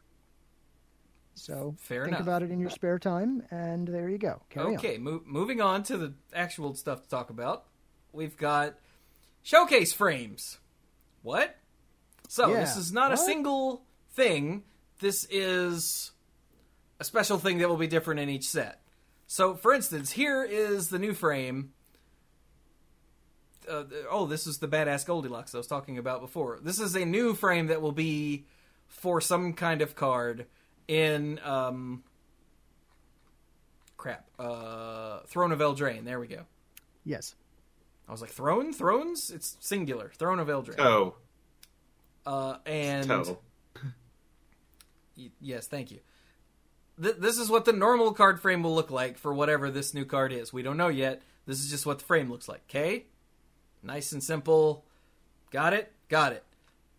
[1.34, 2.22] so Fair think enough.
[2.22, 5.60] about it in your spare time and there you go carry on okay, mo- moving
[5.60, 7.64] on to the actual stuff to talk about.
[8.12, 8.74] We've got
[9.42, 10.58] showcase frames.
[11.22, 11.56] What?
[12.28, 14.62] So Yeah, this is not a single thing.
[15.00, 16.12] This is
[17.00, 18.80] a special thing that will be different in each set.
[19.26, 21.72] So, for instance, here is the new frame.
[23.68, 26.58] Uh, oh, this is the badass Goldilocks I was talking about before.
[26.62, 28.46] This is a new frame that will be
[28.86, 30.46] for some kind of card
[30.88, 32.02] in um,
[33.96, 34.26] crap.
[34.38, 36.04] Uh, Throne of Eldraine.
[36.04, 36.42] There we go.
[37.04, 37.34] yes
[38.08, 38.72] I was like, Throne?
[38.74, 39.30] Thrones?
[39.30, 40.10] It's singular.
[40.14, 40.78] Throne of Eldraine.
[40.78, 41.14] Oh,
[42.26, 43.38] Uh, and toe.
[45.16, 46.00] Y- yes, thank you.
[47.02, 50.04] Th- this is what the normal card frame will look like for whatever this new
[50.04, 50.52] card is.
[50.52, 51.22] We don't know yet.
[51.46, 52.62] This is just what the frame looks like.
[52.68, 53.06] Okay,
[53.82, 54.84] nice and simple.
[55.50, 55.92] Got it.
[56.08, 56.44] Got it.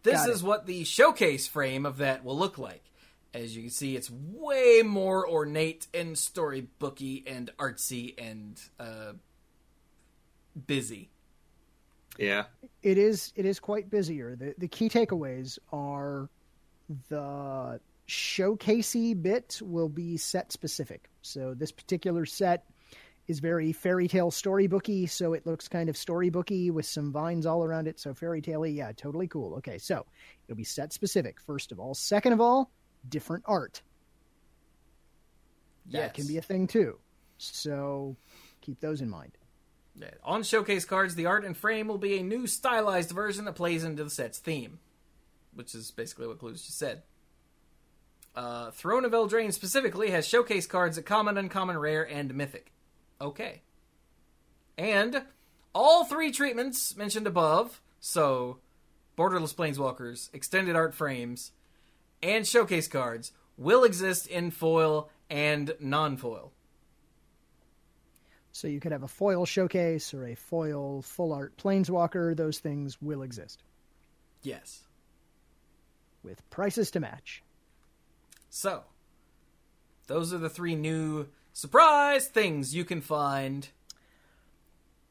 [0.03, 0.31] This Got it.
[0.31, 2.83] is what the showcase frame of that will look like.
[3.35, 9.11] As you can see, it's way more ornate and storybooky and artsy and uh,
[10.65, 11.09] busy.
[12.17, 12.45] Yeah.
[12.81, 14.37] it is it is quite busier.
[14.37, 16.29] The the key takeaways are
[17.09, 21.09] the showcasey bit will be set specific.
[21.21, 22.63] So this particular set
[23.27, 27.65] is very fairy tale storybooky, so it looks kind of storybooky with some vines all
[27.65, 27.99] around it.
[27.99, 29.55] So fairy tale yeah, totally cool.
[29.55, 30.05] Okay, so
[30.47, 31.93] it'll be set specific, first of all.
[31.93, 32.71] Second of all,
[33.09, 33.81] different art.
[35.87, 36.11] That Yes.
[36.15, 36.99] can be a thing too.
[37.37, 38.15] So
[38.61, 39.37] keep those in mind.
[39.95, 40.11] Yeah.
[40.23, 43.83] On showcase cards, the art and frame will be a new stylized version that plays
[43.83, 44.79] into the set's theme,
[45.53, 47.03] which is basically what Cluze just said.
[48.35, 52.73] Uh, Throne of Eldraine specifically has showcase cards at common, uncommon, rare, and mythic.
[53.21, 53.61] Okay.
[54.77, 55.23] And
[55.73, 58.59] all three treatments mentioned above, so
[59.17, 61.53] borderless planeswalkers, extended art frames,
[62.25, 66.51] and showcase cards, will exist in foil and non foil.
[68.51, 72.35] So you could have a foil showcase or a foil full art planeswalker.
[72.35, 73.63] Those things will exist
[74.41, 74.83] Yes.
[76.23, 77.43] with prices to match.
[78.49, 78.83] So,
[80.07, 83.67] those are the three new surprise things you can find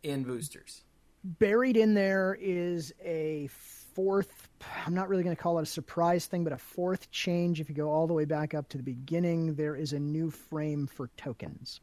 [0.03, 0.83] in boosters.
[1.23, 3.49] Buried in there is a
[3.95, 4.44] fourth,
[4.87, 7.61] I'm not really going to call it a surprise thing, but a fourth change.
[7.61, 10.31] If you go all the way back up to the beginning, there is a new
[10.31, 11.81] frame for tokens.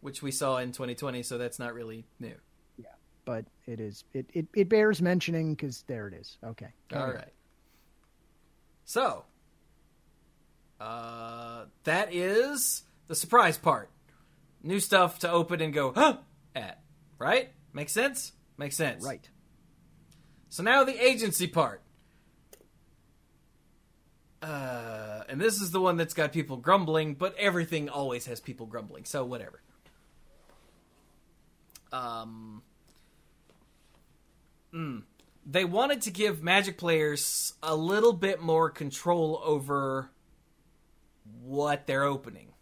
[0.00, 2.34] which we saw in 2020, so that's not really new.
[2.76, 2.86] Yeah,
[3.24, 6.38] but it is it, it, it bears mentioning because there it is.
[6.44, 6.68] Okay.
[6.94, 7.14] All on.
[7.14, 7.32] right.
[8.84, 9.24] So,
[10.80, 13.90] uh, that is the surprise part.
[14.62, 16.18] New stuff to open and go huh,
[16.54, 16.80] at.
[17.18, 17.50] Right?
[17.72, 18.32] Makes sense?
[18.58, 19.04] Makes sense.
[19.04, 19.28] Right.
[20.48, 21.82] So now the agency part.
[24.42, 28.66] Uh, and this is the one that's got people grumbling, but everything always has people
[28.66, 29.62] grumbling, so whatever.
[31.92, 32.62] Um,
[34.74, 35.02] mm,
[35.46, 40.10] they wanted to give Magic players a little bit more control over
[41.42, 42.52] what they're opening.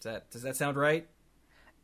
[0.00, 1.06] Does that does that sound right?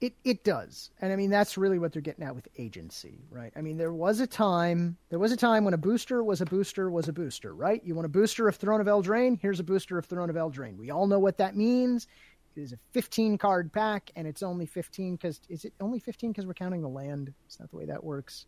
[0.05, 3.51] It it does, and I mean that's really what they're getting at with agency, right?
[3.57, 6.45] I mean there was a time there was a time when a booster was a
[6.45, 7.81] booster was a booster, right?
[7.83, 9.38] You want a booster of Throne of Eldraine?
[9.40, 10.77] Here's a booster of Throne of Eldraine.
[10.77, 12.07] We all know what that means.
[12.55, 16.33] It is a 15 card pack, and it's only 15 because is it only 15
[16.33, 17.33] because we're counting the land?
[17.49, 18.45] Is that the way that works?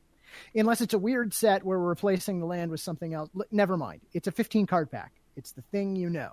[0.55, 3.31] Unless it's a weird set where we're replacing the land with something else.
[3.51, 4.03] Never mind.
[4.13, 5.13] It's a 15 card pack.
[5.37, 6.33] It's the thing you know.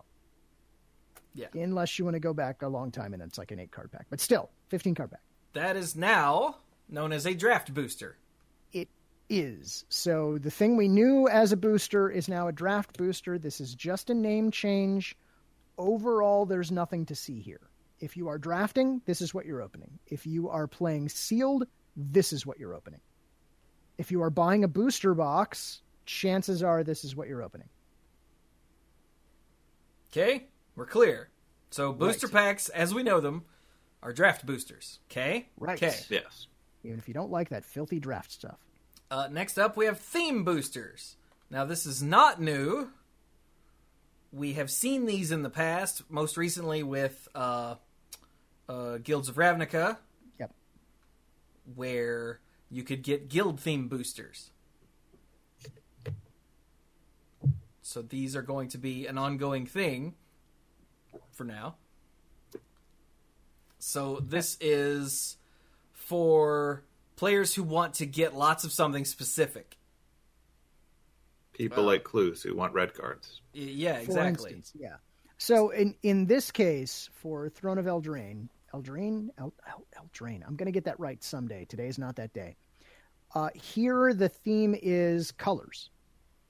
[1.33, 1.47] Yeah.
[1.53, 3.89] Unless you want to go back a long time and it's like an eight card
[3.89, 5.21] pack, but still 15 card pack.
[5.53, 6.55] That is now
[6.89, 8.17] known as a draft booster.
[8.71, 8.89] it
[9.29, 9.85] is.
[9.87, 13.37] So the thing we knew as a booster is now a draft booster.
[13.37, 15.15] This is just a name change.
[15.77, 17.61] Overall, there's nothing to see here.
[17.99, 19.99] If you are drafting, this is what you're opening.
[20.07, 23.01] If you are playing sealed, this is what you're opening.
[23.99, 27.69] If you are buying a booster box, chances are this is what you're opening.
[30.11, 31.29] Okay, we're clear.
[31.69, 32.33] So booster Right.
[32.33, 33.45] packs, as we know them,
[34.03, 34.99] are draft boosters.
[35.09, 35.81] Okay, Right.
[35.81, 35.97] Okay.
[36.09, 36.47] Yes.
[36.83, 38.59] Even if you don't like that filthy draft stuff.
[39.09, 41.15] Uh, next up, we have theme boosters.
[41.49, 42.89] Now, this is not new.
[44.31, 47.75] We have seen these in the past, most recently with uh,
[48.67, 49.97] uh, Guilds of Ravnica,
[50.39, 50.51] Yep.
[51.75, 52.39] where
[52.69, 54.49] you could get guild theme boosters.
[57.81, 60.15] So these are going to be an ongoing thing
[61.31, 61.75] for now.
[63.85, 65.35] So this is
[65.91, 66.83] for
[67.17, 69.75] players who want to get lots of something specific.
[71.51, 71.89] People Wow.
[71.89, 73.41] like Cluze who want red cards.
[73.53, 74.51] Y- Yeah, For exactly.
[74.53, 74.95] instance, yeah.
[75.37, 80.43] So in in this case, for Throne of Eldraine, Eldraine, El, El, Eldraine.
[80.47, 81.65] I'm going to get that right someday.
[81.65, 82.55] Today's not that day.
[83.35, 85.89] Uh, here, the theme is colors.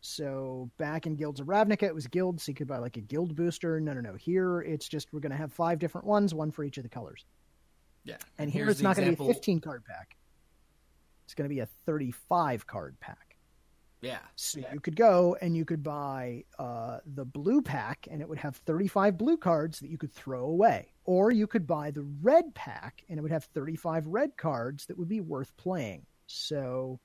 [0.06, 3.02] So back in Guilds of Ravnica, it was guilds, so you could buy like a
[3.02, 3.80] guild booster.
[3.80, 4.16] No, no, no.
[4.16, 6.90] Here, it's just we're going to have five different ones, one for each of the
[6.90, 7.24] colors.
[8.04, 8.18] Yeah.
[8.38, 10.18] And here, here's it's not going to be a 15 card pack.
[11.24, 13.38] It's going to be a 35 card pack.
[14.02, 14.20] Yeah.
[14.36, 18.40] So you could go and you could buy uh, the blue pack, and it would
[18.40, 20.92] have 35 blue cards that you could throw away.
[21.06, 24.98] Or you could buy the red pack, and it would have 35 red cards that
[24.98, 26.06] would be worth playing.
[26.28, 27.00] So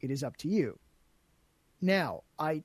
[0.00, 0.78] it is up to you.
[1.82, 2.62] Now, I.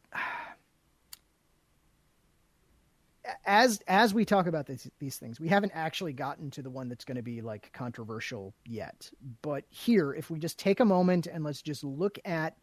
[3.46, 6.88] As as we talk about this, these things, we haven't actually gotten to the one
[6.88, 9.12] that's going to be like controversial yet.
[9.42, 12.56] But here, if we just take a moment and let's just look at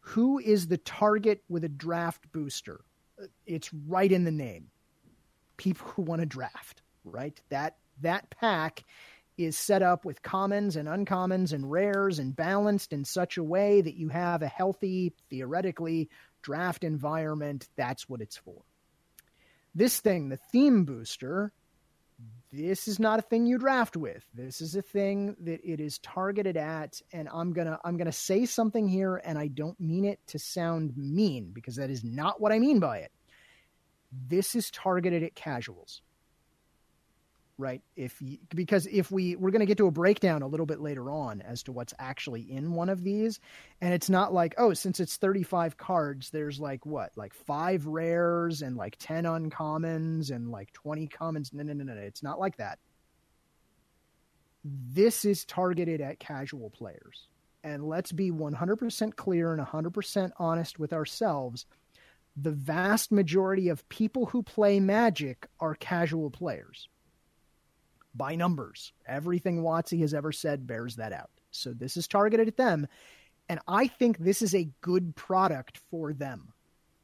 [0.00, 2.80] who is the target with a draft booster?
[3.44, 4.68] It's right in the name.
[5.58, 7.38] People who want to draft, right?
[7.50, 8.84] That that pack
[9.38, 13.80] is set up with commons and uncommons and rares and balanced in such a way
[13.80, 16.10] that you have a healthy, theoretically,
[16.42, 17.68] draft environment.
[17.76, 18.62] That's what it's for.
[19.74, 21.52] This thing, the theme booster,
[22.52, 24.24] this is not a thing you draft with.
[24.34, 28.06] This is a thing that it is targeted at and I'm going to I'm going
[28.06, 32.02] to say something here and I don't mean it to sound mean because that is
[32.02, 33.12] not what I mean by it.
[34.10, 36.02] This is targeted at casuals
[37.58, 37.82] right?
[37.96, 40.80] If you, because if we we're going to get to a breakdown a little bit
[40.80, 43.40] later on as to what's actually in one of these.
[43.80, 48.62] And it's not like oh since it's 35 cards there's like what like five rares
[48.62, 51.52] and like 10 uncommons and like 20 commons.
[51.52, 52.78] No no no no it's not like that.
[54.64, 57.28] This is targeted at casual players.
[57.64, 61.66] And let's be 100% clear and 100% honest with ourselves.
[62.36, 66.88] The vast majority of people who play magic are casual players
[68.18, 68.92] by numbers.
[69.06, 71.30] Everything WotC has ever said bears that out.
[71.50, 72.86] So this is targeted at them.
[73.48, 76.52] And I think this is a good product for them,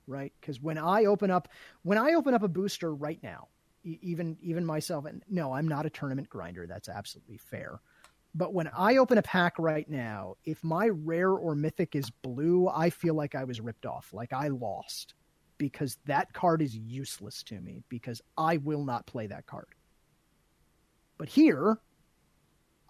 [0.06, 0.32] right?
[0.40, 1.48] Because when I open up,
[1.82, 3.48] when I open up a booster right now,
[3.82, 6.66] even even myself, and no, I'm not a tournament grinder.
[6.66, 7.80] That's absolutely fair.
[8.34, 12.68] But when I open a pack right now, if my rare or mythic is blue,
[12.68, 15.14] I feel like I was ripped off, like I lost,
[15.56, 19.68] because that card is useless to me because I will not play that card.
[21.18, 21.78] But here,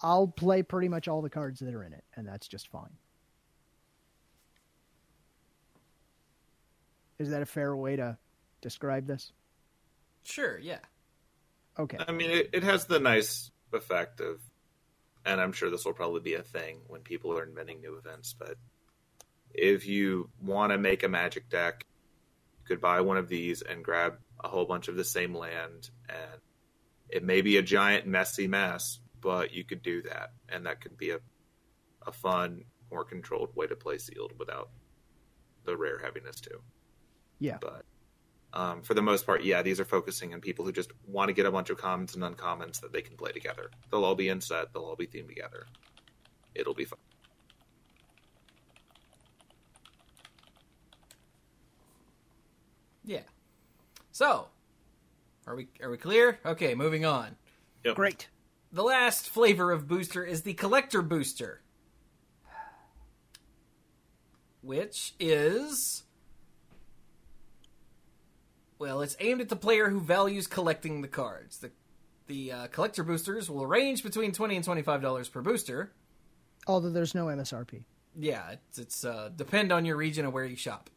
[0.02, 2.96] I'll play pretty much all the cards that are in it, and that's just fine.
[7.18, 8.18] Is that a fair way to
[8.60, 9.32] describe this?
[10.24, 10.80] Sure, yeah.
[11.78, 11.98] Okay.
[12.06, 14.40] I mean, it, it has the nice effect of,
[15.24, 18.34] and I'm sure this will probably be a thing when people are inventing new events,
[18.38, 18.56] but
[19.52, 21.86] if you want to make a magic deck,
[22.58, 25.90] you could buy one of these and grab a whole bunch of the same land
[26.08, 26.40] and
[27.08, 30.96] it may be a giant messy mess, but you could do that, and that could
[30.96, 31.18] be a
[32.06, 34.68] a fun, more controlled way to play sealed without
[35.64, 36.60] the rare heaviness too.
[37.38, 37.84] Yeah, but
[38.52, 41.32] um, for the most part, yeah, these are focusing on people who just want to
[41.34, 43.70] get a bunch of commons and uncommons that they can play together.
[43.90, 44.72] They'll all be in set.
[44.72, 45.66] They'll all be themed together.
[46.54, 47.00] It'll be fun.
[53.04, 53.22] Yeah.
[54.12, 54.46] So,
[55.46, 56.38] are we are we clear?
[56.44, 57.36] Okay, moving on.
[57.84, 57.96] Yep.
[57.96, 58.28] Great.
[58.72, 61.60] The last flavor of booster is the collector booster.
[64.62, 66.04] Which is
[68.78, 71.58] well, it's aimed at the player who values collecting the cards.
[71.58, 71.70] The
[72.26, 75.92] the uh, collector boosters will range between twenty and twenty five dollars per booster.
[76.66, 77.84] Although there's no MSRP.
[78.18, 80.88] Yeah, it's, it's uh, depend on your region and where you shop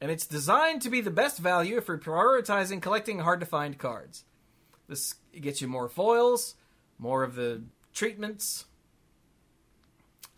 [0.00, 3.78] and it's designed to be the best value if you're prioritizing collecting hard to find
[3.78, 4.24] cards.
[4.88, 6.54] This gets you more foils,
[6.98, 8.64] more of the treatments.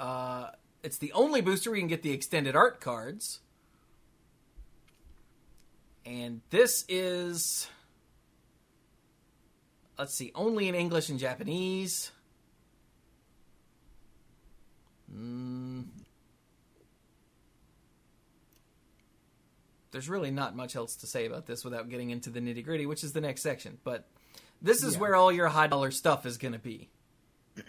[0.00, 0.50] Uh,
[0.82, 3.40] it's the only booster where you can get the extended art cards.
[6.04, 7.68] And this is.
[9.96, 12.10] Let's see, only in English and Japanese.
[15.14, 15.84] Mm,
[19.92, 22.86] there's really not much else to say about this without getting into the nitty gritty,
[22.86, 23.78] which is the next section.
[23.84, 24.08] But
[24.60, 25.00] this is yeah.
[25.00, 26.88] where all your high dollar stuff is going to be.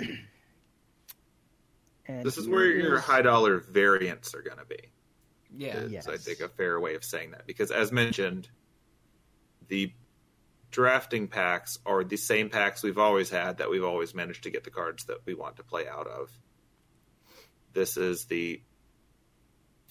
[2.08, 4.80] this is where your high dollar variants are going to be.
[5.56, 6.08] Yeah, yes.
[6.08, 8.50] I think a fair way of saying that because, as mentioned,
[9.68, 9.94] the
[10.72, 14.64] drafting packs are the same packs we've always had that we've always managed to get
[14.64, 16.32] the cards that we want to play out of.
[17.74, 18.62] This is the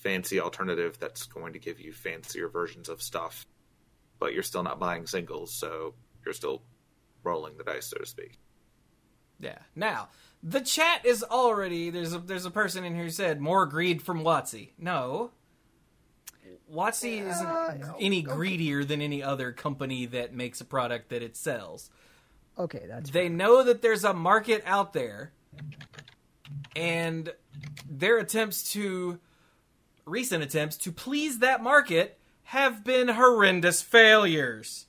[0.02, 3.46] fancy alternative that's going to give you fancier versions of stuff,
[4.18, 5.94] but you're still not buying singles, so
[6.24, 6.62] you're still
[7.22, 8.38] rolling the dice, so to speak.
[9.38, 9.58] Yeah.
[9.74, 10.08] Now,
[10.42, 14.02] the chat is already there's a there's a person in here who said more greed
[14.02, 14.70] from WotC.
[14.78, 15.30] No.
[16.72, 18.34] WotC isn't uh, any okay.
[18.34, 21.90] greedier than any other company that makes a product that it sells.
[22.58, 23.36] Okay, that's They fair.
[23.36, 25.32] know that there's a market out there
[26.74, 27.32] and
[27.88, 29.18] their attempts to
[30.04, 34.86] recent attempts to please that market have been horrendous failures.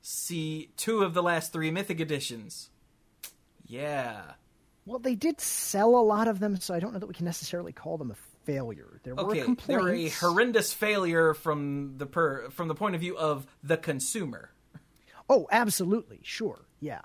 [0.00, 2.70] See two of the last three Mythic editions.
[3.66, 4.22] Yeah.
[4.86, 7.24] Well, they did sell a lot of them, so I don't know that we can
[7.24, 9.00] necessarily call them a failure.
[9.02, 9.66] There were complaints.
[9.66, 14.50] they're a horrendous failure from the per from the point of view of the consumer.
[15.30, 17.00] Oh, absolutely, sure, yeah.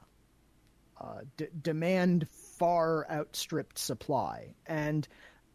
[1.00, 5.08] Uh, d- demand far outstripped supply, and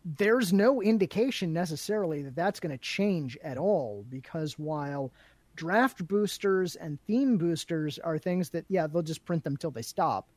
[0.05, 4.05] there's no indication necessarily that that's going to change at all.
[4.11, 5.11] Because while
[5.57, 9.83] draft boosters and theme boosters are things that, yeah, they'll just print them till they
[9.83, 10.29] stop.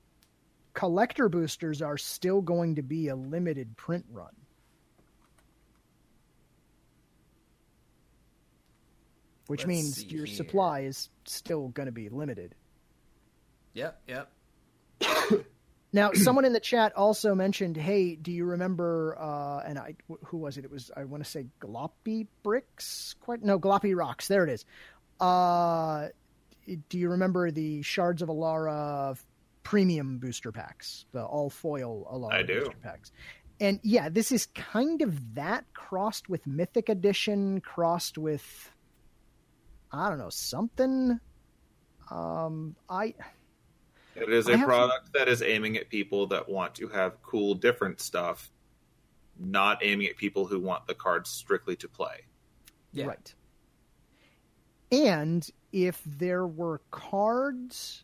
[0.74, 4.34] Collector boosters are still going to be a limited print run.
[9.48, 10.36] Which Let's means your here.
[10.36, 12.54] supply is still going to be limited.
[13.74, 14.32] Yep, yep.
[15.94, 20.24] Now, someone in the chat also mentioned, "Hey, do you remember?" Uh, and I, wh-
[20.26, 20.66] who was it?
[20.66, 23.16] It was I want to say Gloppy Bricks.
[23.22, 24.28] Quite no, Gloppy Rocks.
[24.28, 24.66] There it is.
[25.20, 26.10] Uh,
[26.90, 29.18] do you remember the Shards of Alara
[29.64, 32.60] premium booster packs, the all foil Alara I do.
[32.60, 33.12] booster packs?
[33.60, 38.72] And yeah, this is kind of that crossed with Mythic Edition, crossed with
[39.92, 41.20] I don't know something.
[42.12, 43.16] Um, I
[44.22, 47.22] It is I a have- product that is aiming at people that want to have
[47.22, 48.52] cool, different stuff,
[49.40, 52.26] not aiming at people who want the cards strictly to play.
[52.92, 53.06] Yeah.
[53.06, 53.34] Right.
[54.92, 58.04] And if there were cards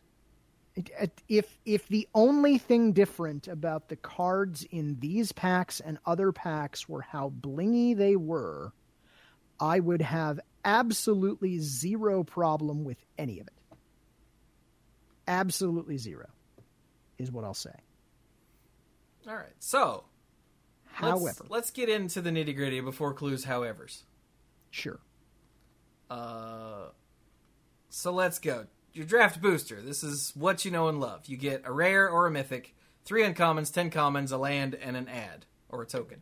[1.28, 6.88] if if the only thing different about the cards in these packs and other packs
[6.88, 8.72] were how blingy they were,
[9.60, 13.53] I would have absolutely zero problem with any of it.
[15.26, 16.26] Absolutely zero
[17.18, 17.74] is what I'll say.
[19.28, 19.46] All right.
[19.58, 20.04] So,
[21.00, 23.44] let's, However, let's get into the nitty gritty before Cluze.
[23.44, 24.04] However's.
[24.70, 25.00] sure.
[26.10, 26.88] Uh,
[27.88, 28.66] so let's go.
[28.92, 29.80] Your draft booster.
[29.80, 31.26] This is what you know and love.
[31.26, 35.08] You get a rare or a mythic, three uncommons, ten commons, a land, and an
[35.08, 36.20] ad or a token.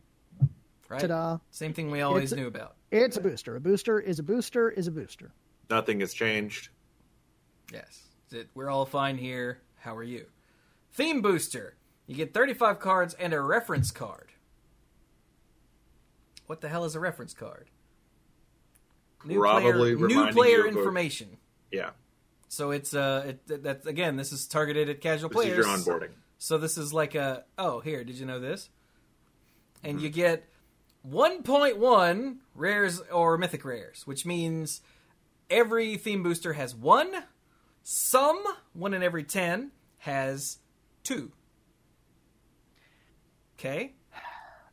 [0.88, 1.00] Right.
[1.00, 1.38] Ta-da.
[1.50, 2.76] Same thing we always It's- knew about.
[2.90, 3.57] It's a booster.
[3.57, 5.32] A booster is a booster is a booster.
[5.70, 6.68] Nothing has changed.
[7.72, 8.03] Yes.
[8.33, 9.61] It- We're all fine here.
[9.80, 10.26] How are you?
[10.93, 11.74] Theme booster.
[12.07, 14.33] You get 35 cards and a reference card.
[16.47, 17.68] What the hell is a reference card?
[19.18, 21.37] Probably player, new player information.
[21.70, 21.91] Yeah,
[22.49, 25.57] So it's uh, it, that's again, this is targeted at casual this is players.
[25.57, 26.11] your onboarding.
[26.39, 28.68] So this is like a oh here, did you know this?
[29.85, 30.49] And you get
[31.09, 34.80] 1.1 rares or mythic rares, which means
[35.49, 37.11] every theme booster has one.
[37.83, 38.43] Some
[38.74, 40.59] one in every ten has
[41.03, 41.33] two.
[43.59, 43.95] Okay,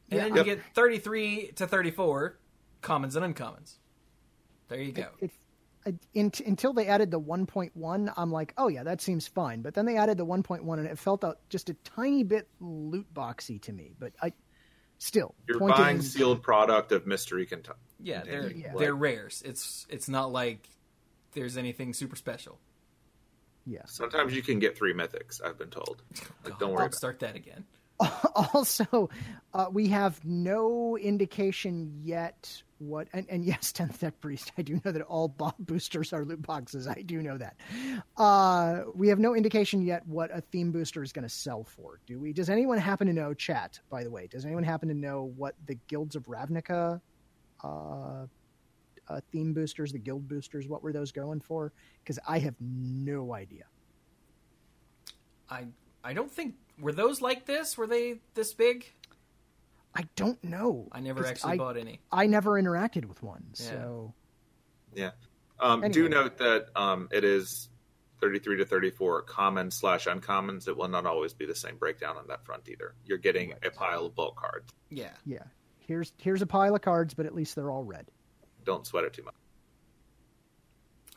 [0.10, 2.40] and Yeah, then I- you get 33 to 34
[2.82, 3.76] commons and uncommons.
[4.68, 5.10] There you go.
[5.20, 5.32] It,
[5.86, 9.62] I, in, until they added the 1.1, I'm like, oh yeah, that seems fine.
[9.62, 13.12] But then they added the 1.1, and it felt out just a tiny bit loot
[13.14, 13.94] boxy to me.
[14.00, 14.34] But I
[14.98, 17.78] still You're point buying is- sealed product of mystery content.
[18.00, 18.74] Yeah, they're Yeah.
[18.78, 19.42] they're rares.
[19.46, 20.68] It's it's not like
[21.34, 22.60] there's anything super special.
[23.70, 23.82] Yeah.
[23.86, 25.44] Sometimes you can get three mythics.
[25.46, 26.02] I've been told.
[26.44, 26.80] Like, don't worry.
[26.80, 26.98] I'll About it.
[26.98, 27.66] start that again.
[28.54, 29.10] also,
[29.54, 33.10] uh, we have no indication yet what.
[33.14, 36.42] And, and yes, 10th Deck Priest, I do know that all bo- boosters are loot
[36.42, 36.88] boxes.
[36.88, 37.58] I do know that.
[38.18, 42.00] Uh, we have no indication yet what a theme booster is going to sell for.
[42.08, 42.32] Do we?
[42.34, 43.34] Does anyone happen to know?
[43.34, 47.02] Chat, by the way, does anyone happen to know what the Guilds of Ravnica
[47.64, 48.26] uh,
[49.10, 51.74] uh, theme boosters, the guild boosters, what were those going for?
[52.04, 53.64] Because I have no idea.
[55.50, 55.66] I
[56.04, 57.78] I don't think were those like this.
[57.78, 58.86] Were they this big?
[59.96, 60.88] I don't know.
[60.92, 62.00] I never actually I, bought any.
[62.12, 63.66] I never interacted with one, Yeah.
[63.66, 64.14] so.
[64.94, 65.12] Yeah.
[65.60, 67.70] Um, Do note that um, it is
[68.22, 70.68] 33 to 34 common slash uncommons.
[70.68, 72.94] It will not always be the same breakdown on that front either.
[73.06, 74.72] You're getting a pile of bulk cards.
[74.90, 75.10] Yeah.
[75.26, 75.44] Yeah.
[75.80, 78.06] Here's here's a pile of cards, but at least they're all red.
[78.70, 79.34] Don't sweat it too much.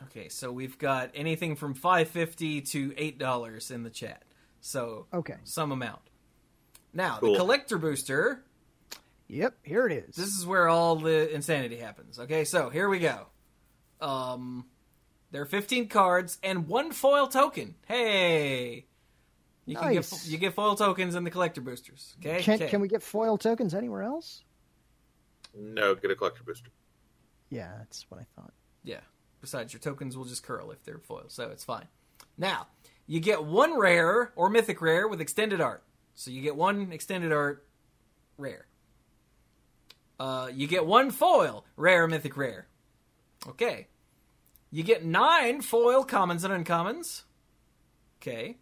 [0.04, 4.22] Okay, so we've got anything from five fifty to eight dollars in the chat.
[4.62, 5.36] So Okay.
[5.44, 6.00] some amount.
[6.94, 7.34] Now Cool.
[7.34, 8.42] the collector booster.
[9.28, 10.16] Yep, here it is.
[10.16, 12.18] This is where all the insanity happens.
[12.18, 13.26] Okay, so here we go.
[14.00, 14.64] Um,
[15.30, 17.74] there are fifteen cards and one foil token.
[17.86, 18.86] Hey,
[19.66, 20.10] you can Nice.
[20.24, 22.16] get you get foil tokens in the collector boosters.
[22.18, 22.70] Okay, can Okay.
[22.70, 24.42] can we get foil tokens anywhere else?
[25.54, 26.70] No, get a collector booster.
[27.52, 28.54] Yeah, that's what I thought.
[28.82, 29.00] Yeah.
[29.42, 31.86] Besides, your tokens will just curl if they're foil, so it's fine.
[32.38, 32.68] Now,
[33.06, 35.82] you get one rare or mythic rare with extended art.
[36.14, 37.66] So you get one extended art
[38.38, 38.66] rare.
[40.18, 42.68] Uh, you get one foil, rare, mythic, rare.
[43.46, 43.88] Okay.
[44.70, 47.24] You get nine foil commons and uncommons.
[48.22, 48.56] Okay.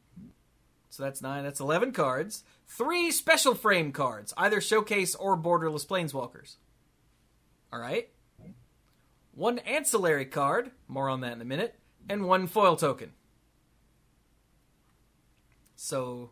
[0.88, 1.44] So that's nine.
[1.44, 2.42] That's 11 cards.
[2.66, 6.56] Three special frame cards, either showcase or borderless planeswalkers.
[7.72, 8.08] All right.
[9.34, 11.74] One ancillary card, more on that in a minute,
[12.08, 13.12] and one foil token.
[15.76, 16.30] So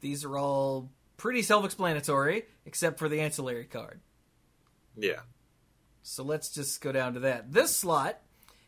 [0.00, 4.00] these are all pretty self explanatory, except for the ancillary card.
[4.96, 5.20] Yeah.
[6.02, 7.52] So let's just go down to that.
[7.52, 8.20] This slot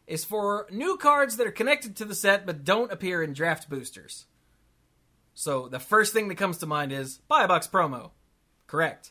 [0.07, 3.68] is for new cards that are connected to the set but don't appear in draft
[3.68, 4.26] boosters.
[5.35, 8.11] So the first thing that comes to mind is buy a box promo.
[8.66, 9.11] Correct.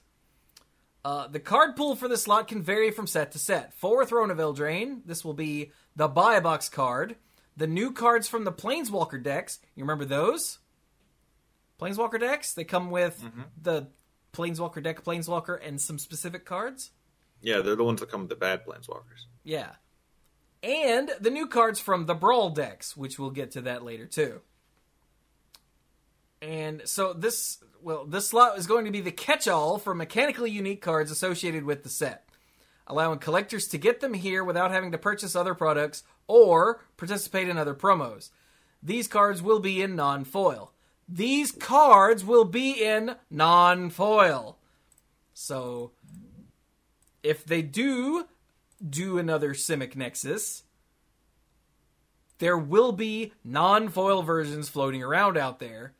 [1.06, 3.74] Uh, the card pool for this slot can vary from set to set.
[3.74, 7.18] For Throne of Eldraine, this will be the buy a box card.
[7.58, 10.60] The new cards from the Planeswalker decks, you remember those?
[11.80, 12.54] Planeswalker decks?
[12.54, 13.24] They come with
[13.62, 13.88] the
[14.32, 16.92] Planeswalker deck, Planeswalker, and some specific cards?
[17.42, 19.26] Yeah, they're the ones that come with the bad planeswalkers.
[19.44, 19.72] Yeah.
[20.64, 24.40] And the new cards from the Brawl decks, which we'll get to that later too.
[26.42, 30.82] And so this well, this slot is going to be the catch-all for mechanically unique
[30.82, 32.28] cards associated with the set,
[32.88, 37.58] allowing collectors to get them here without having to purchase other products or participate in
[37.58, 38.30] other promos.
[38.82, 40.74] These cards will be in non-foil.
[41.08, 44.58] These cards will be in non-foil.
[45.34, 45.92] So
[47.22, 48.28] if they do
[48.88, 50.64] do another Simic Nexus,
[52.40, 55.94] there will be non foil versions floating around out there,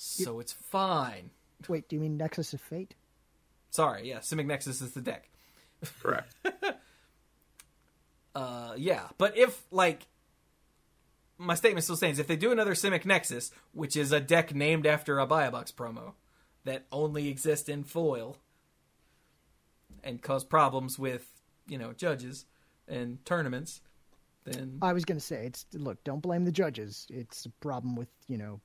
[0.00, 1.30] so it's fine.
[1.68, 2.94] Wait, do you mean Nexus of Fate?
[3.70, 5.28] Sorry, yeah, Simic Nexus is the deck.
[6.00, 6.34] Correct.
[8.34, 10.06] Uh, yeah, but if, like,
[11.38, 14.86] my statement still stands, if they do another Simic Nexus, which is a deck named
[14.86, 16.12] after a Buy a Box promo
[16.62, 18.36] that only exists in foil
[20.04, 21.26] and cause problems with,
[21.66, 22.44] you know, judges
[22.86, 23.80] and tournaments,
[24.44, 27.06] then I was going to say it's look, don't blame the judges.
[27.10, 28.60] It's a problem with you know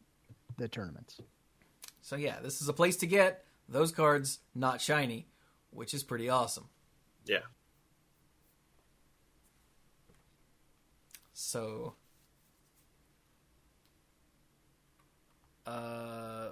[0.57, 1.19] the tournaments.
[2.01, 5.27] So yeah, this is a place to get those cards not shiny,
[5.71, 6.65] which is pretty awesome.
[7.25, 7.39] yeah.
[11.33, 11.95] So
[15.65, 16.49] uh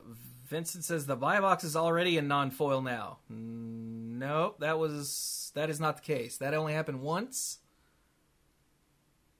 [0.47, 3.19] Vincent says the buy box is already in non-foil now.
[3.29, 6.37] Nope, that was that is not the case.
[6.37, 7.59] That only happened once.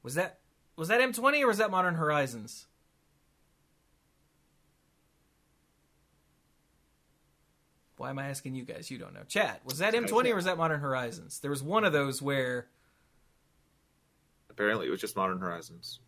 [0.04, 0.40] Was that
[0.76, 2.68] was that M20 or was that Modern Horizons?
[8.02, 8.90] Why am I asking you guys?
[8.90, 9.22] You don't know.
[9.28, 11.40] Chat, was that M20 or was that Modern Horizons?
[11.40, 12.68] There was one of those where
[14.50, 16.00] Apparently, it was just Modern Horizons.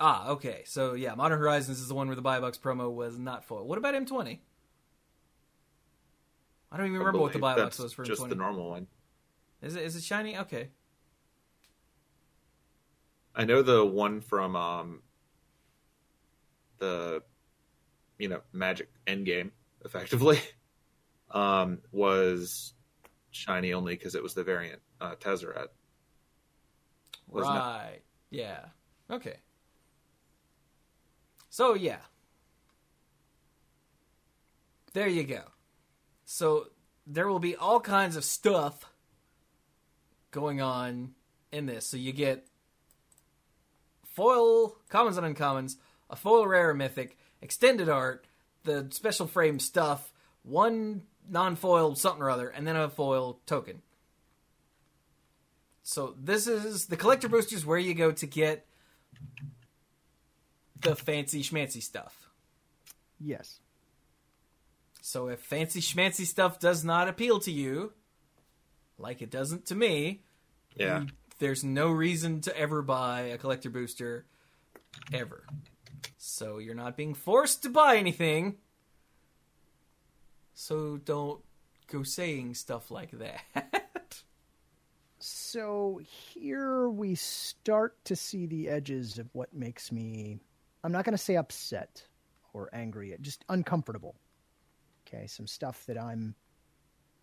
[0.00, 0.62] Ah, okay.
[0.64, 3.66] So yeah, Modern Horizons is the one where the buy box promo was not foil.
[3.66, 4.38] What about M20?
[6.72, 8.28] I don't even I remember what the buy box was for just M20.
[8.30, 8.86] the normal one.
[9.60, 10.38] Is it is it shiny?
[10.38, 10.70] Okay.
[13.34, 15.02] I know the one from um,
[16.78, 17.22] the
[18.18, 19.50] you know Magic Endgame,
[19.84, 20.40] effectively,
[21.30, 22.74] um, was
[23.30, 25.68] shiny only because it was the variant uh, Tezzeret.
[27.28, 27.58] Wasn't it?
[27.58, 28.00] right.
[28.30, 28.60] Yeah.
[29.10, 29.36] Okay.
[31.50, 31.98] So yeah.
[34.92, 35.42] There you go.
[36.24, 36.68] So
[37.06, 38.90] there will be all kinds of stuff
[40.30, 41.14] going on
[41.52, 41.86] in this.
[41.86, 42.46] So you get
[44.04, 45.76] foil commons and uncommons,
[46.08, 48.26] a foil rare mythic, extended art,
[48.64, 50.12] the special frame stuff,
[50.42, 53.82] one non-foil something or other, and then a foil token.
[55.82, 58.66] So this is the collector boosters where you go to get
[60.80, 62.28] the fancy schmancy stuff.
[63.20, 63.60] Yes.
[65.00, 67.92] So if fancy schmancy stuff does not appeal to you,
[68.98, 70.22] like it doesn't to me,
[70.76, 71.08] Yeah, you-
[71.38, 74.26] there's no reason to ever buy a collector booster
[75.12, 75.46] ever.
[76.18, 78.58] So you're not being forced to buy anything.
[80.58, 81.42] So don't
[81.86, 83.42] go saying stuff like that.
[85.18, 90.38] So here we start to see the edges of what makes me,
[90.84, 92.06] I'm not going to say upset
[92.52, 94.14] or angry, just uncomfortable.
[95.06, 96.34] Okay, some stuff that I'm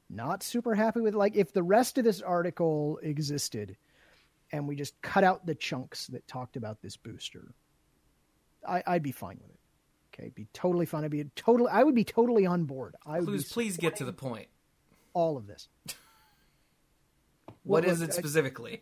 [0.10, 1.14] not super happy with.
[1.14, 3.78] Like if the rest of this article existed
[4.52, 7.54] and we just cut out the chunks that talked about this booster,
[8.68, 9.60] I, I'd be fine with it.
[10.14, 11.04] Okay, be totally fine.
[11.04, 11.70] I'd be totally.
[11.72, 12.96] I would be totally on board.
[13.06, 14.48] I would please, please get to the point.
[15.14, 15.68] all of this.
[17.66, 18.82] What Well, is look, it I- specifically?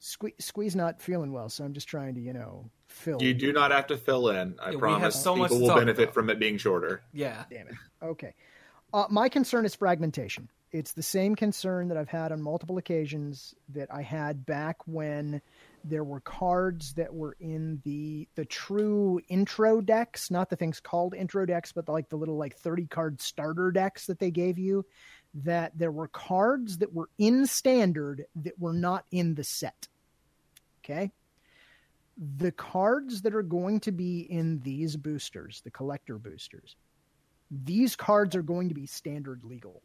[0.00, 3.20] Sque- Squee's not feeling well, so I'm just trying to, you know, fill.
[3.20, 4.54] you do not have to fill in.
[4.62, 5.22] I Yeah, we have promise.
[5.22, 6.14] so much People will benefit about.
[6.14, 7.02] from it being shorter.
[7.12, 7.44] Yeah.
[7.50, 7.74] Damn it.
[8.02, 8.34] Okay.
[8.94, 10.48] Uh, my concern is fragmentation.
[10.72, 15.42] It's the same concern that I've had on multiple occasions that I had back when
[15.84, 21.14] there were cards that were in the the true intro decks, not the things called
[21.14, 24.84] intro decks, but like the little like 30 card starter decks that they gave you
[25.34, 29.88] that there were cards that were in standard that were not in the set.
[30.84, 31.12] Okay?
[32.36, 36.76] The cards that are going to be in these boosters, the collector boosters,
[37.50, 39.82] these cards are going to be standard legal.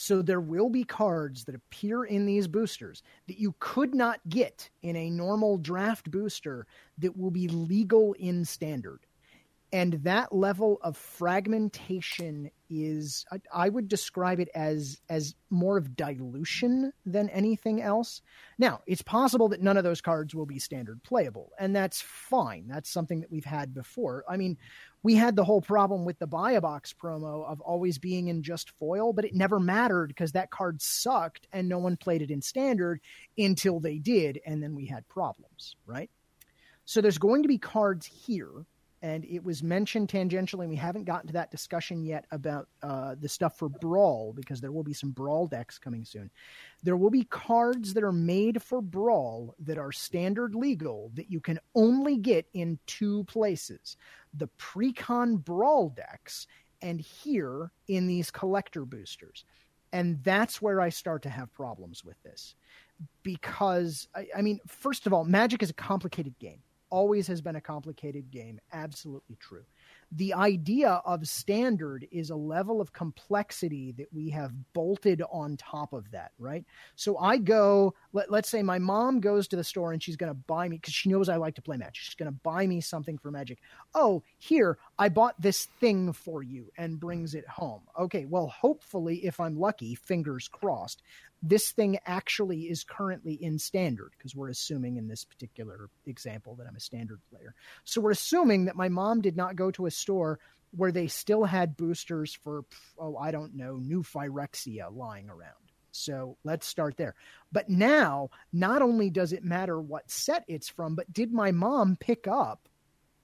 [0.00, 4.70] So there will be cards that appear in these boosters that you could not get
[4.80, 6.68] in a normal draft booster
[6.98, 9.00] that will be legal in standard.
[9.72, 15.96] And that level of fragmentation is I, I would describe it as as more of
[15.96, 18.22] dilution than anything else.
[18.58, 22.66] Now, it's possible that none of those cards will be standard playable, and that's fine.
[22.68, 24.24] That's something that we've had before.
[24.28, 24.58] I mean,
[25.02, 28.42] we had the whole problem with the buy a box promo of always being in
[28.42, 32.30] just foil, but it never mattered because that card sucked and no one played it
[32.30, 33.00] in standard
[33.36, 36.10] until they did, and then we had problems, right?
[36.84, 38.64] So there's going to be cards here
[39.02, 40.68] and it was mentioned tangentially.
[40.68, 44.72] We haven't gotten to that discussion yet about uh, the stuff for Brawl because there
[44.72, 46.30] will be some Brawl decks coming soon.
[46.82, 51.40] There will be cards that are made for Brawl that are standard legal that you
[51.40, 53.96] can only get in two places:
[54.34, 56.46] the Precon Brawl decks,
[56.82, 59.44] and here in these collector boosters.
[59.92, 62.54] And that's where I start to have problems with this
[63.22, 66.60] because I, I mean, first of all, Magic is a complicated game
[66.90, 68.60] always has been a complicated game.
[68.72, 69.64] Absolutely true.
[70.12, 75.92] The idea of standard is a level of complexity that we have bolted on top
[75.92, 76.64] of that, right?
[76.96, 80.30] So I go, let, us say my mom goes to the store and she's going
[80.30, 81.96] to buy me, because she knows I like to play Magic.
[81.96, 83.58] She's going to buy me something for Magic.
[83.94, 87.82] Oh, here, I bought this thing for you and brings it home.
[88.00, 91.02] Okay, well, hopefully, if I'm lucky, fingers crossed,
[91.42, 96.66] this thing actually is currently in standard because we're assuming in this particular example that
[96.66, 97.54] I'm a standard player.
[97.84, 100.38] So we're assuming that my mom did not go to a store
[100.76, 102.64] where they still had boosters for,
[102.98, 105.54] oh, I don't know, new Phyrexia lying around.
[105.92, 107.14] So let's start there.
[107.50, 111.96] But now, not only does it matter what set it's from, but did my mom
[111.98, 112.68] pick up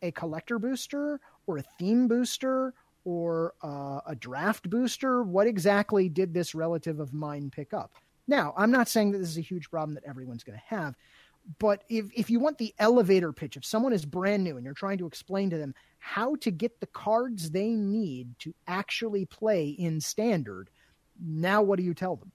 [0.02, 2.74] a collector booster or a theme booster
[3.04, 5.22] or uh, a draft booster?
[5.22, 7.92] What exactly did this relative of mine pick up?
[8.26, 10.96] Now, I'm not saying that this is a huge problem that everyone's going to have,
[11.58, 14.74] but if, if you want the elevator pitch, if someone is brand new and you're
[14.74, 19.68] trying to explain to them how to get the cards they need to actually play
[19.68, 20.70] in standard,
[21.22, 22.32] now what do you tell them?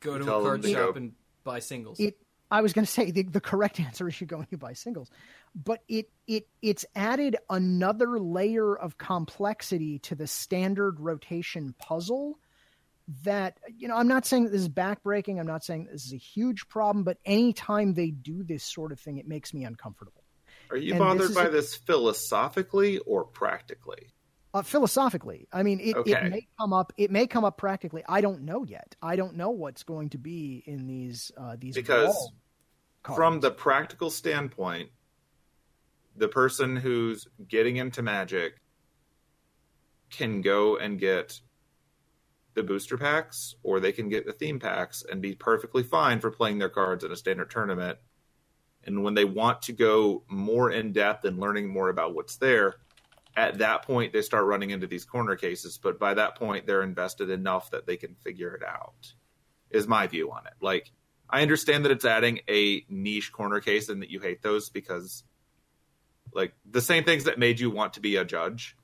[0.00, 1.12] Go to a card shop and
[1.44, 1.98] buy singles.
[1.98, 2.16] It,
[2.52, 4.74] I was going to say the, the correct answer is you go and you buy
[4.74, 5.10] singles,
[5.54, 12.38] but it it it's added another layer of complexity to the standard rotation puzzle
[13.24, 15.40] that you know i'm not saying that this is backbreaking.
[15.40, 19.00] I'm not saying this is a huge problem but anytime they do this sort of
[19.00, 20.22] thing it makes me uncomfortable.
[20.70, 24.12] Are you and bothered this by a, this philosophically or practically?
[24.54, 25.48] Uh, philosophically.
[25.52, 26.12] I mean it, okay.
[26.12, 28.04] it may come up it may come up practically.
[28.06, 28.94] I don't know yet.
[29.02, 32.30] I don't know what's going to be in these uh, these because
[33.04, 34.90] from the practical standpoint
[36.16, 38.60] the person who's getting into magic
[40.10, 41.40] can go and get
[42.54, 46.30] the booster packs or they can get the theme packs and be perfectly fine for
[46.30, 47.98] playing their cards in a standard tournament.
[48.84, 52.74] And when they want to go more in depth and learning more about what's there,
[53.36, 55.78] at that point they start running into these corner cases.
[55.78, 59.14] But by that point, they're invested enough that they can figure it out,
[59.70, 60.54] is my view on it.
[60.60, 60.92] Like,
[61.32, 65.24] I understand that it's adding a niche corner case and that you hate those because,
[66.32, 68.76] like, the same things that made you want to be a judge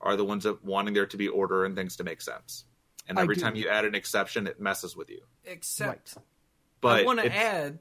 [0.00, 2.66] are the ones of wanting there to be order and things to make sense
[3.08, 5.20] and every time you add an exception, it messes with you.
[5.44, 6.24] Except, right.
[6.80, 7.78] but I want to add,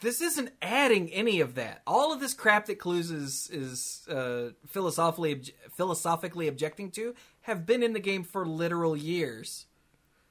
[0.00, 1.82] this isn't adding any of that.
[1.86, 7.82] All of this crap that Cluze is is uh, philosophically philosophically objecting to have been
[7.82, 9.66] in the game for literal years.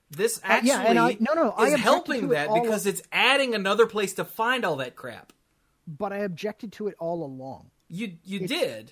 [0.09, 3.85] This actually uh, yeah, and I, no, no, is helping that because it's adding another
[3.87, 5.33] place to find all that crap.
[5.87, 7.71] But I objected to it all along.
[7.89, 8.91] You you it's, did,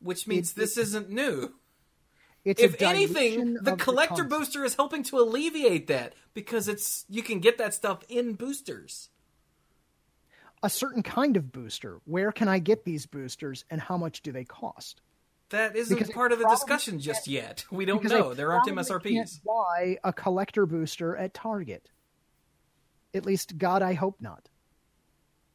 [0.00, 1.54] which means this isn't new.
[2.44, 7.22] It's if anything, the collector the booster is helping to alleviate that because it's you
[7.22, 9.10] can get that stuff in boosters.
[10.62, 12.00] A certain kind of booster.
[12.04, 15.00] Where can I get these boosters, and how much do they cost?
[15.52, 17.66] That isn't because part of the discussion just yet.
[17.70, 18.32] We don't know.
[18.32, 19.40] There aren't MSRPs.
[19.44, 21.90] Why a collector booster at Target?
[23.12, 24.48] At least, God, I hope not.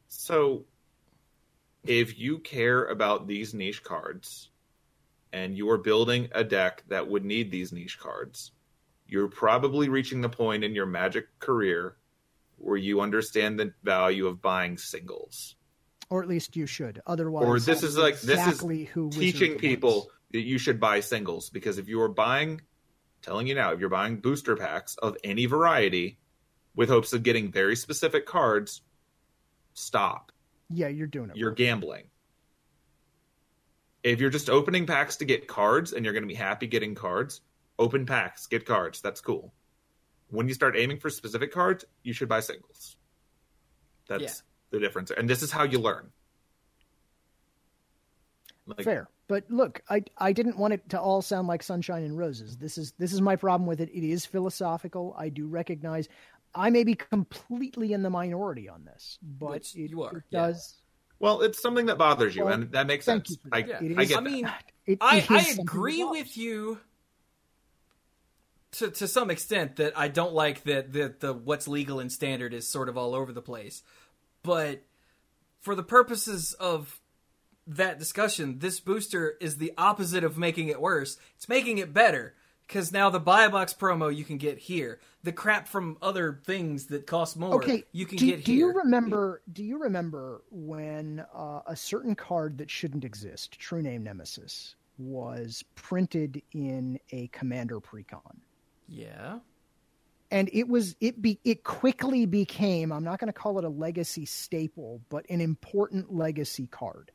[0.06, 0.64] So,
[1.84, 4.50] if you care about these niche cards,
[5.32, 8.52] and you are building a deck that would need these niche cards,
[9.08, 11.96] you're probably reaching the point in your magic career
[12.56, 15.56] where you understand the value of buying singles.
[16.10, 17.00] Or at least you should.
[17.06, 19.60] Otherwise, Or this is like exactly this is who Wizard teaching wants.
[19.62, 22.60] people that you should buy singles because if you're buying
[23.22, 26.18] telling you now if you're buying booster packs of any variety
[26.76, 28.82] with hopes of getting very specific cards
[29.74, 30.30] stop
[30.70, 31.36] Yeah, you're doing it.
[31.36, 31.56] you're wrong.
[31.56, 32.04] gambling
[34.04, 36.94] if you're just opening packs to get cards and you're going to be happy getting
[36.94, 37.40] cards
[37.78, 39.52] open packs get cards that's cool
[40.30, 42.96] when you start aiming for specific cards you should buy singles
[44.08, 44.30] that's Yeah.
[44.70, 46.10] The difference and this is how you learn
[48.66, 49.08] like, Fair.
[49.28, 52.56] But look, I I didn't want it to all sound like sunshine and roses.
[52.56, 53.90] This is this is my problem with it.
[53.90, 55.14] It is philosophical.
[55.18, 56.08] I do recognize
[56.54, 60.46] I may be completely in the minority on this, but it, you are, it yeah.
[60.48, 60.76] does.
[61.18, 63.30] Well, it's something that bothers you, Well, and that makes sense.
[63.30, 63.82] you for I, that.
[63.82, 63.98] Yeah.
[63.98, 64.30] I is- get I that.
[64.30, 64.50] mean,
[64.86, 66.78] It, I, I agree with you
[68.72, 72.54] to to some extent that I don't like that that the what's legal and standard
[72.54, 73.82] is sort of all over the place.
[74.42, 74.82] But
[75.60, 77.00] for the purposes of
[77.66, 81.18] that discussion, this booster is the opposite of making it worse.
[81.36, 82.34] It's making it better
[82.66, 85.00] because now the buy a box promo you can get here.
[85.24, 88.68] The crap from other things that cost more Okay, you can do, get do here.
[88.68, 89.42] you remember?
[89.52, 95.64] Do you remember when uh, a certain card that shouldn't exist, True Name Nemesis, was
[95.74, 98.36] printed in a Commander Precon?
[98.86, 99.38] yeah.
[100.30, 103.68] And it was it be it quickly became i'm not going to call it a
[103.68, 107.10] legacy staple but an important legacy card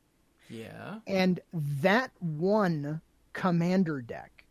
[0.48, 0.98] Yeah.
[1.06, 3.00] and that one
[3.32, 4.44] commander deck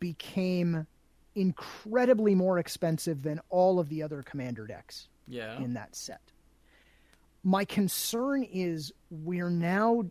[0.00, 0.86] became
[1.34, 5.58] incredibly more expensive than all of the other commander decks Yeah.
[5.60, 6.20] in that set
[7.42, 10.04] my concern is we're now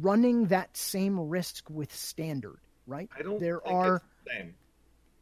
[0.00, 3.40] running that same risk with standard right I don't.
[3.40, 4.54] there think are it's the same.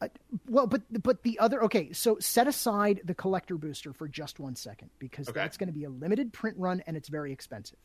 [0.01, 0.09] Uh,
[0.49, 4.55] well, but but the other okay, so set aside the collector booster for just one
[4.55, 5.40] second because Okay.
[5.40, 7.78] that's going to be a limited print run and it's very expensive.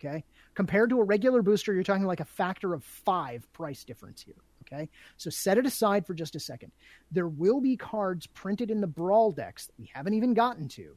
[0.00, 0.24] Okay,
[0.54, 4.34] compared to a regular booster, you're talking like a factor of five price difference here.
[4.62, 6.72] Okay, so set it aside for just a second.
[7.12, 10.96] There will be cards printed in the brawl decks that we haven't even gotten to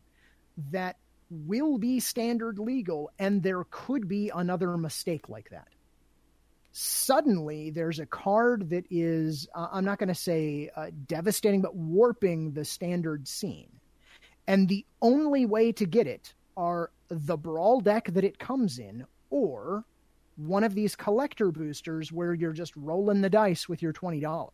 [0.72, 0.98] that
[1.30, 5.68] will be standard legal, and there could be another mistake like that
[6.72, 11.76] suddenly there's a card that is uh, i'm not going to say uh, devastating but
[11.76, 13.70] warping the standard scene
[14.48, 19.06] and the only way to get it are the brawl deck that it comes in
[19.30, 19.84] or
[20.36, 24.48] one of these collector boosters where you're just rolling the dice with your $20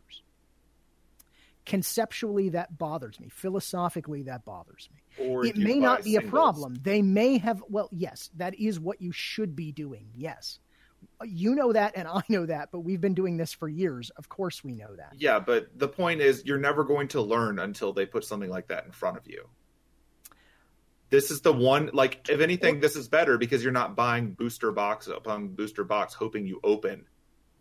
[1.65, 6.75] conceptually that bothers me philosophically that bothers me Or it may not be a problem.
[6.81, 10.07] They may have, well, yes, that is what you should be doing.
[10.15, 10.59] Yes.
[11.23, 14.09] You know that, and I know that, but we've been doing this for years.
[14.11, 15.13] Of course, we know that.
[15.17, 18.67] Yeah, but the point is, you're never going to learn until they put something like
[18.67, 19.47] that in front of you.
[21.09, 24.71] This is the one, like, if anything, this is better because you're not buying booster
[24.71, 27.05] box upon booster box, hoping you open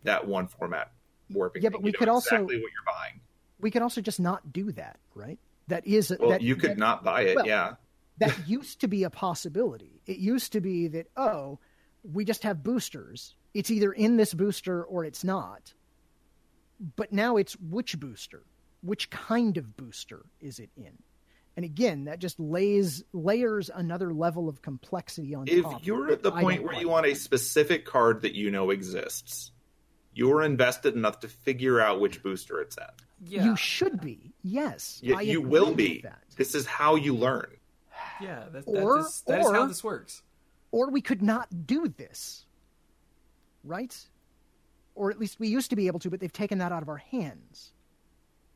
[0.03, 0.93] that one format
[1.31, 1.63] warping.
[1.63, 3.21] Yeah, but we could also- what you're buying.
[3.61, 5.39] We could also just not do that, right?
[5.69, 7.37] That is, Well, that, you could that, not buy it.
[7.37, 7.75] well, yeah,
[8.19, 10.01] that used to be a possibility.
[10.07, 11.59] It used to be that, oh,
[12.03, 13.35] we just have boosters.
[13.55, 15.73] It's either in this booster or it's not.
[16.97, 18.43] But now it's which booster?
[18.83, 20.93] Which kind of booster is it in?
[21.57, 25.81] And again, that just lays layers another level of complexity on top.
[25.81, 26.83] if you're at the I point where like.
[26.83, 29.53] you want a specific card that you know exists,
[30.13, 32.95] you're invested enough to figure out which booster it's at.
[33.25, 33.45] Yeah.
[33.45, 34.33] You should be.
[34.43, 34.99] Yes.
[35.03, 36.05] Yeah, you will be.
[36.37, 37.47] This is how you learn.
[38.21, 38.45] yeah.
[38.53, 40.23] That, Or- that is, that is how this works.
[40.73, 42.44] Or we could not do this.
[43.65, 43.97] Right?
[44.95, 46.89] Or at least we used to be able to, but they've taken that out of
[46.89, 47.73] our hands.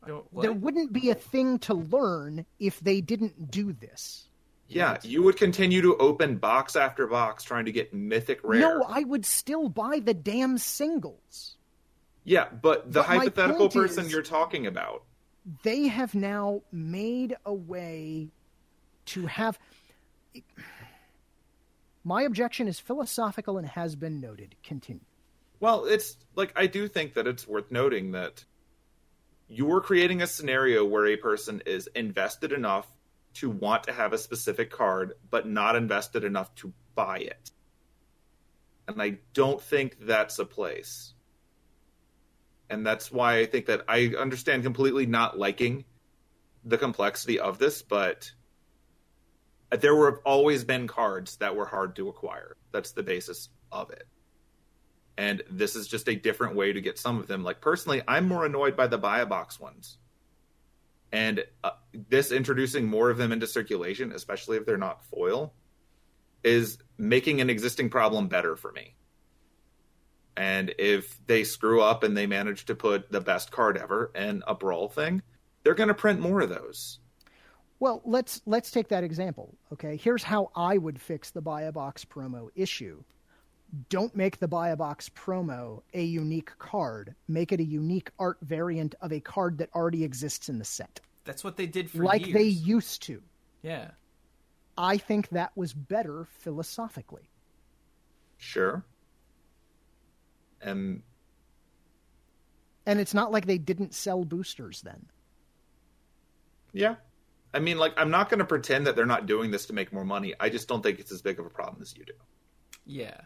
[0.06, 0.42] What?
[0.42, 4.28] There wouldn't be a thing to learn if they didn't do this.
[4.68, 5.04] Yeah, Right.
[5.04, 8.61] you would continue to open box after box trying to get mythic rare.
[8.61, 11.56] No, I would still buy the damn singles.
[12.24, 15.04] yeah, but the But hypothetical person is- you're talking about.
[15.62, 18.28] They have now made a way
[19.06, 19.59] to have.
[22.05, 24.55] My objection is philosophical and has been noted.
[24.62, 25.05] Continue.
[25.61, 28.44] Well, it's like I do think that it's worth noting that
[29.49, 32.86] you're creating a scenario where a person is invested enough
[33.34, 37.51] to want to have a specific card, but not invested enough to buy it.
[38.86, 41.14] And I don't think that's a place.
[42.70, 45.84] And that's why I think that I understand completely not liking
[46.64, 48.30] the complexity of this, but
[49.70, 52.56] there were always been cards that were hard to acquire.
[52.72, 54.06] That's the basis of it
[55.18, 57.42] and this is just a different way to get some of them.
[57.42, 59.98] Like personally, I'm more annoyed by the buy a box ones
[61.12, 61.72] And uh,
[62.08, 65.54] this introducing more of them into circulation, especially if they're not foil,
[66.44, 68.94] is making an existing problem better for me.
[70.36, 74.42] And if they screw up and they manage to put the best card ever in
[74.46, 75.22] a brawl thing,
[75.64, 77.00] they're going to print more of those.
[77.80, 79.54] Well, let's let's take that example.
[79.72, 83.02] Okay, here's how I would fix the buy a box promo issue.
[83.90, 87.14] Don't make the buy a box promo a unique card.
[87.28, 91.00] Make it a unique art variant of a card that already exists in the set,
[91.24, 92.34] That's what they did for like years.
[92.34, 93.22] they used to.
[93.62, 93.90] yeah.
[94.80, 97.28] I think that was better philosophically.
[98.38, 98.84] Sure.
[100.62, 101.02] And
[102.86, 105.06] And it's not like they didn't sell boosters then.
[106.72, 106.94] yeah.
[107.55, 109.92] I mean, like, I'm not going to pretend that they're not doing this to make
[109.92, 110.34] more money.
[110.38, 112.12] I just don't think it's as big of a problem as you do.
[112.84, 113.20] Yeah.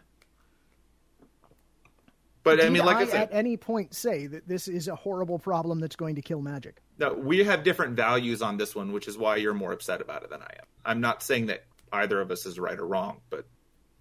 [2.43, 4.95] But I mean, like I I said, at any point say that this is a
[4.95, 6.81] horrible problem that's going to kill magic.
[6.99, 10.23] No, we have different values on this one, which is why you're more upset about
[10.23, 10.65] it than I am.
[10.85, 11.63] I'm not saying that
[11.93, 13.45] either of us is right or wrong, but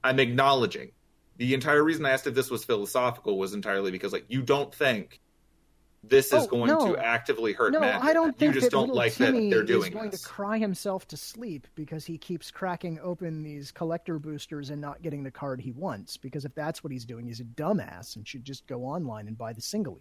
[0.03, 0.91] I'm acknowledging
[1.37, 4.75] the entire reason I asked if this was philosophical was entirely because like you don't
[4.75, 5.21] think
[6.05, 6.95] this is Oh, going no.
[6.95, 8.05] to actively hurt No, Magic.
[8.05, 10.11] I don't think you just that don't little like Timmy that they're is doing going
[10.11, 10.23] this.
[10.23, 15.01] to cry himself to sleep because he keeps cracking open these collector boosters and not
[15.03, 16.17] getting the card he wants.
[16.17, 19.39] Because if that's what he's doing, he's a dumbass and should just go online and
[19.39, 20.01] buy the single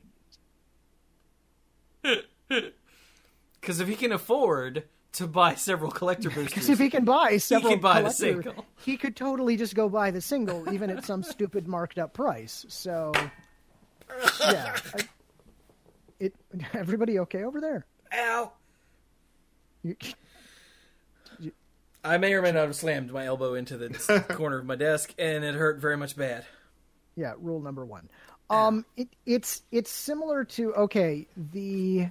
[2.04, 2.26] he needs.
[3.60, 7.38] Because if he can afford to buy several collector boosters, Because if he can buy
[7.38, 8.66] several, he can buy the single.
[8.84, 12.66] he could totally just go buy the single, even at some stupid marked up price.
[12.70, 13.12] So,
[14.42, 15.02] yeah, I,
[16.22, 16.36] it.
[16.74, 17.86] Everybody okay over there?
[18.14, 18.52] ow,
[19.84, 19.96] You,
[22.04, 23.90] I may or may not have slammed my elbow into the
[24.30, 26.46] corner of my desk, and it hurt very much bad.
[27.16, 28.10] Yeah, rule number one.
[28.50, 32.08] Um, it, it's it's similar to okay the.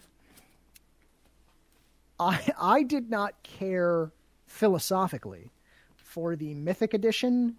[2.19, 4.11] I I did not care
[4.47, 5.51] philosophically
[5.97, 7.57] for the Mythic Edition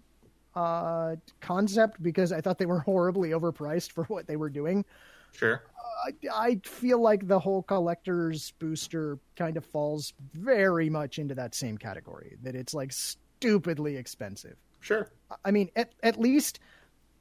[0.54, 4.84] uh, concept because I thought they were horribly overpriced for what they were doing.
[5.32, 5.62] Sure.
[6.04, 11.54] I, I feel like the whole collector's booster kind of falls very much into that
[11.54, 12.36] same category.
[12.42, 14.56] That it's like stupidly expensive.
[14.80, 15.10] Sure.
[15.44, 16.58] I mean, at, at least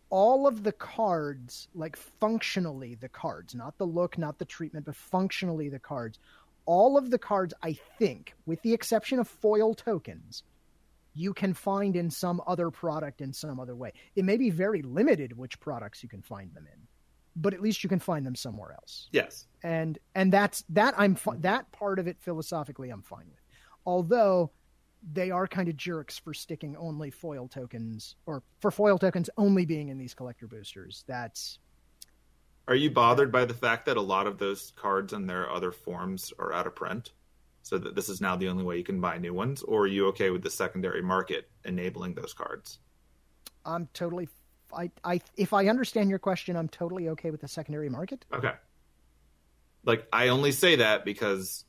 [0.09, 4.95] all of the cards, like functionally the cards, not the look, not the treatment, but
[4.95, 6.19] functionally the cards,
[6.65, 10.43] all of the cards, I think, with the exception of foil tokens,
[11.13, 13.93] you can find in some other product in some other way.
[14.15, 16.79] It may be very limited which products you can find them in,
[17.35, 19.47] but at least you can find them somewhere else Yes.
[19.63, 23.39] and and that's that I'm fi- that part of it philosophically I'm fine with.
[23.85, 24.51] Although
[25.13, 29.65] they are kind of jerks for sticking only foil tokens or for foil tokens only
[29.65, 31.03] being in these collector boosters.
[31.07, 31.57] That's
[32.67, 35.71] Are you bothered by the fact that a lot of those cards and their other
[35.71, 37.13] forms are out of print?
[37.63, 39.87] So that this is now the only way you can buy new ones, or are
[39.87, 42.79] you okay with the secondary market enabling those cards?
[43.65, 44.27] I'm totally
[44.73, 48.25] I I if I understand your question, I'm totally okay with the secondary market.
[48.33, 48.53] Okay.
[49.83, 51.65] Like I only say that because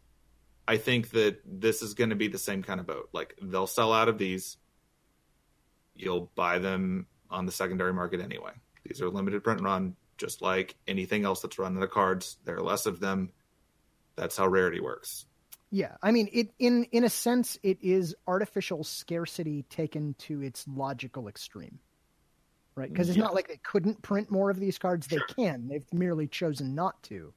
[0.67, 3.09] I think that this is going to be the same kind of boat.
[3.13, 4.57] Like they'll sell out of these.
[5.95, 8.53] You'll buy them on the secondary market anyway.
[8.85, 12.39] These are limited print run, just like anything else that's run in the cards.
[12.45, 13.33] There are less of them.
[14.17, 15.27] That's how rarity works.
[15.71, 20.67] Yeah, I mean, it in in a sense, it is artificial scarcity taken to its
[20.69, 21.79] logical extreme,
[22.75, 22.89] right?
[22.93, 23.25] Because it's Yeah.
[23.25, 25.27] not like they couldn't print more of these cards; they Sure.
[25.29, 25.68] can.
[25.68, 27.33] They've merely chosen not to,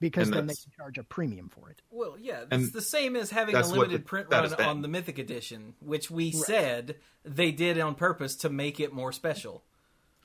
[0.00, 1.80] because And then they can charge a premium for it.
[1.90, 4.88] Well, yeah, And it's the same as having a limited the- print run on the
[4.88, 9.64] Mythic Edition, which we said they did on purpose to make it more special.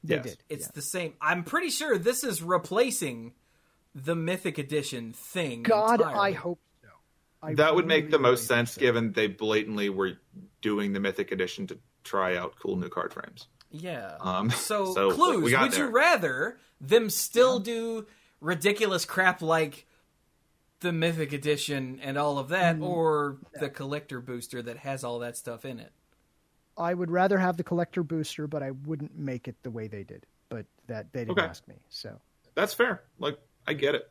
[0.04, 0.24] They Yes.
[0.26, 0.44] did.
[0.50, 0.72] It's yeah.
[0.76, 1.14] the same.
[1.22, 3.34] I'm pretty sure this is replacing
[3.96, 5.64] the Mythic Edition thing.
[5.64, 6.20] God, entirely.
[6.20, 6.88] I hope so.
[7.42, 8.80] I that would make the most really sense so.
[8.82, 10.14] given they blatantly were
[10.62, 13.48] doing the Mythic Edition to try out cool new card frames.
[13.72, 14.16] Yeah.
[14.20, 15.42] Um, so, so, Cluze.
[15.44, 15.86] we got would there.
[15.86, 18.06] you rather them still do
[18.42, 19.86] ridiculous crap like
[20.80, 25.20] the Mythic Edition and all of that, Mm, or the collector booster that has all
[25.20, 25.92] that stuff in it?
[26.78, 30.04] I would rather have the collector booster, but I wouldn't make it the way they
[30.04, 30.26] did.
[30.50, 31.48] But that they didn't Okay.
[31.48, 32.20] ask me, so
[32.54, 33.02] That's fair.
[33.20, 34.10] Like I get it.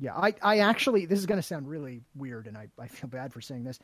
[0.00, 0.14] yeah.
[0.16, 3.32] I I actually this is going to sound really weird, and I I feel bad
[3.32, 3.80] for saying this.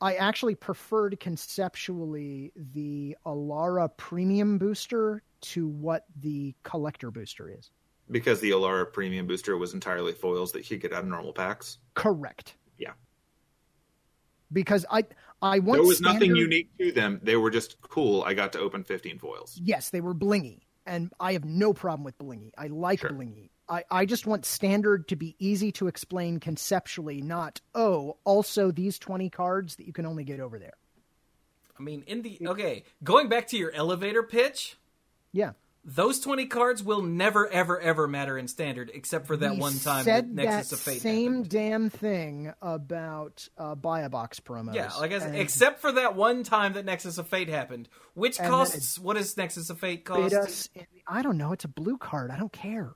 [0.00, 7.70] I actually preferred conceptually the Alara Premium booster to what the collector booster is.
[8.10, 11.32] Because the Alara Premium Booster was entirely foils that you could get out of normal
[11.32, 11.78] packs.
[11.94, 12.54] Correct.
[12.78, 12.92] Yeah.
[14.52, 15.04] Because I
[15.42, 17.20] I want there was nothing unique to them.
[17.22, 18.22] They were just cool.
[18.22, 19.60] I got to open 15 foils.
[19.62, 22.50] Yes, they were blingy, and I have no problem with blingy.
[22.56, 23.10] I like Sure.
[23.10, 23.50] blingy.
[23.68, 28.98] I, I just want standard to be easy to explain conceptually, not, oh, also these
[28.98, 30.74] 20 cards that you can only get over there.
[31.78, 34.76] I mean, in the okay, going back to your elevator pitch,
[35.32, 35.52] Yeah.
[35.84, 39.78] those twenty cards will never, ever, ever matter in standard, except for that We one
[39.78, 41.00] time that Nexus that of Fate.
[41.02, 41.48] same happened.
[41.50, 44.74] damn thing about uh, buy a box promos.
[44.74, 47.88] Yeah, like I said, and except for that one time that Nexus of Fate happened,
[48.14, 50.34] which And costs what does Nexus of Fate cost?
[50.34, 50.68] us.
[51.06, 51.52] I don't know.
[51.52, 52.32] It's a blue card.
[52.32, 52.94] I don't care.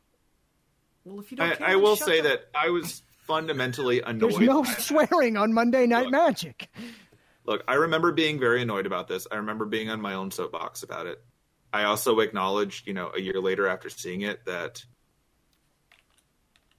[1.04, 2.24] Well, if you don't, I, care, I will shut say up.
[2.24, 4.32] that I was fundamentally annoyed.
[4.32, 6.12] There's no swearing on Monday Night Look.
[6.12, 6.68] Magic.
[7.44, 9.26] Look, I remember being very annoyed about this.
[9.30, 11.22] I remember being on my own soapbox about it.
[11.72, 14.84] I also acknowledged, you know, a year later after seeing it, that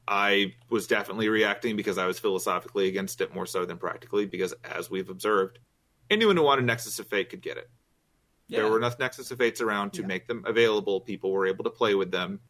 [0.08, 4.26] I was definitely reacting because I was philosophically against it more so than practically.
[4.26, 5.60] Because as we've observed,
[6.10, 7.70] anyone who wanted Nexus of Fate could get it.
[8.48, 8.60] Yeah.
[8.62, 10.08] There were enough Nexus of Fates around to Yeah.
[10.08, 11.02] make them available.
[11.02, 12.42] People were able to play with them.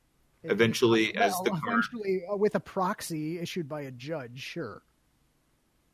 [0.43, 4.83] Eventually, as the card eventually uh, with a proxy issued by a judge, sure.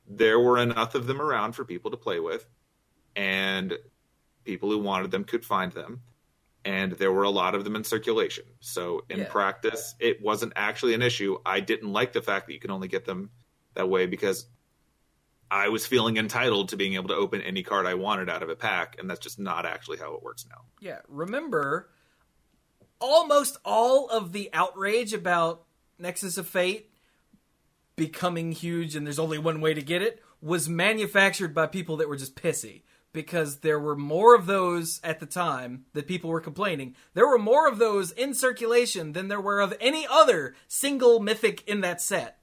[0.08, 2.47] there were enough of them around for people to play with,
[3.16, 3.78] and
[4.43, 6.02] people who wanted them could find them,
[6.66, 8.45] and there were a lot of them in circulation.
[8.60, 9.30] So in Yeah.
[9.30, 11.38] practice, it wasn't actually an issue.
[11.45, 13.30] I didn't like the fact that you can only get them
[13.76, 14.47] that way because
[15.52, 18.50] I was feeling entitled to being able to open any card I wanted out of
[18.50, 20.62] a pack, and that's just not actually how it works now.
[20.80, 21.89] Yeah, remember,
[23.00, 25.64] almost all of the outrage about
[25.97, 26.91] Nexus of Fate
[27.95, 32.08] becoming huge and there's only one way to get it was manufactured by people that
[32.08, 32.84] were just pissy.
[33.12, 36.95] Because there were more of those at the time that people were complaining.
[37.16, 41.68] There were more of those in circulation than there were of any other single mythic
[41.68, 42.38] in that set.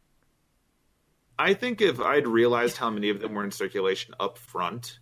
[1.39, 4.99] I think if I'd realized how many of them were in circulation up front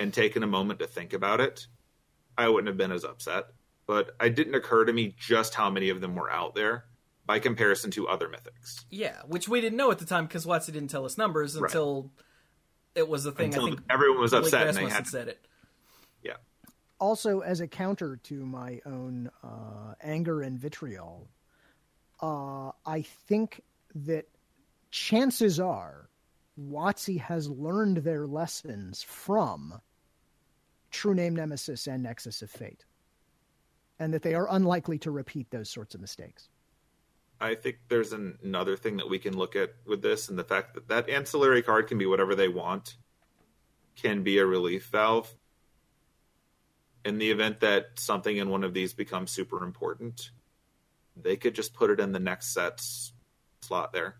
[0.00, 1.68] and taken a moment to think about it,
[2.36, 3.50] I wouldn't have been as upset.
[3.86, 6.84] But it didn't occur to me just how many of them were out there
[7.26, 8.84] by comparison to other mythics.
[8.90, 11.68] Yeah, which we didn't know at the time because WotC didn't tell us numbers Right.
[11.70, 12.10] until
[12.94, 13.46] it was a thing.
[13.46, 15.46] Until I think everyone was Blake upset and they Rasmussen had said it.
[16.22, 16.36] Yeah.
[16.98, 21.28] Also, as a counter to my own uh, anger and vitriol,
[22.20, 23.62] uh, I think
[23.94, 24.28] that
[24.90, 26.08] chances are
[26.60, 29.80] WotC has learned their lessons from
[30.90, 32.84] True Name Nemesis and Nexus of Fate,
[34.02, 36.48] and that they are unlikely to repeat those sorts of mistakes.
[37.40, 40.42] I think there's an, another thing that we can look at with this, and the
[40.44, 42.96] fact that that ancillary card can be whatever they want,
[43.94, 45.32] can be a relief valve.
[47.04, 50.30] In the event that something in one of these becomes super important,
[51.16, 53.12] they could just put it in the next set's
[53.60, 54.16] slot there.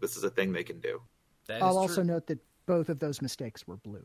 [0.00, 1.02] This is a thing they can do.
[1.48, 1.80] That is I'll true.
[1.80, 4.04] also note that both of those mistakes were blue.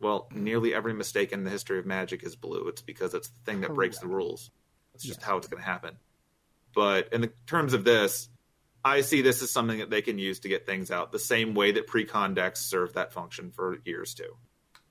[0.00, 2.68] Well, nearly every mistake in the history of Magic is blue.
[2.68, 4.50] It's because it's the thing that breaks the rules.
[4.94, 5.26] It's just Yes.
[5.26, 5.96] how it's going to happen.
[6.74, 8.28] But in the terms of this,
[8.84, 11.54] I see this as something that they can use to get things out the same
[11.54, 14.36] way that pre-con decks served that function for years too.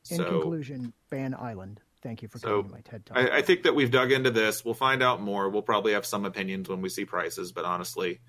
[0.10, 1.82] In So conclusion, ban Island.
[2.03, 3.18] Thank you for So, coming to my TED talk.
[3.18, 4.64] I, I think that we've dug into this.
[4.64, 5.49] We'll find out more.
[5.49, 8.20] We'll probably have some opinions when we see prices, but honestly,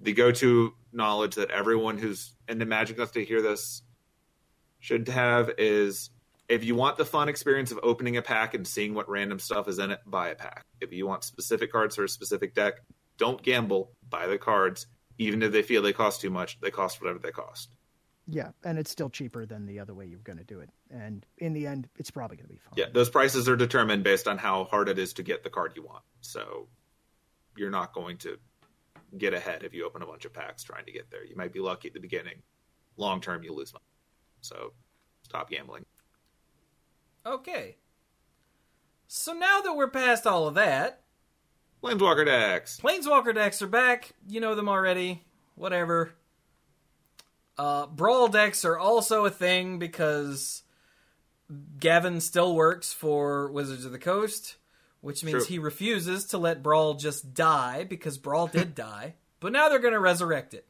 [0.00, 3.82] the go-to knowledge that everyone who's into Magic enough to hear this
[4.84, 6.10] should have is
[6.46, 9.66] if you want the fun experience of opening a pack and seeing what random stuff
[9.66, 10.66] is in it, buy a pack.
[10.78, 12.80] If you want specific cards for a specific deck,
[13.16, 13.92] don't gamble.
[14.10, 14.86] Buy the cards.
[15.16, 17.70] Even if they feel they cost too much, they cost whatever they cost.
[18.28, 20.68] Yeah, and it's still cheaper than the other way you're going to do it.
[20.90, 22.74] And in the end, it's probably going to be fine.
[22.76, 25.72] Yeah, those prices are determined based on how hard it is to get the card
[25.76, 26.02] you want.
[26.20, 26.68] So
[27.56, 28.36] you're not going to
[29.16, 31.24] get ahead if you open a bunch of packs trying to get there.
[31.24, 32.42] You might be lucky at the beginning.
[32.98, 33.84] Long term, you lose money.
[34.42, 34.74] So
[35.24, 35.84] stop gambling.
[37.26, 37.76] Okay.
[39.06, 41.00] So now that we're past all of that,
[41.82, 42.80] Planeswalker decks.
[42.80, 44.12] Planeswalker decks are back.
[44.26, 45.22] You know them already.
[45.54, 46.14] Whatever.
[47.58, 50.62] Uh, Brawl decks are also a thing because
[51.78, 54.56] Gavin still works for Wizards of the Coast,
[55.02, 55.54] which means True.
[55.54, 59.14] he refuses to let Brawl just die because Brawl did die.
[59.38, 60.66] But now they're going to resurrect it.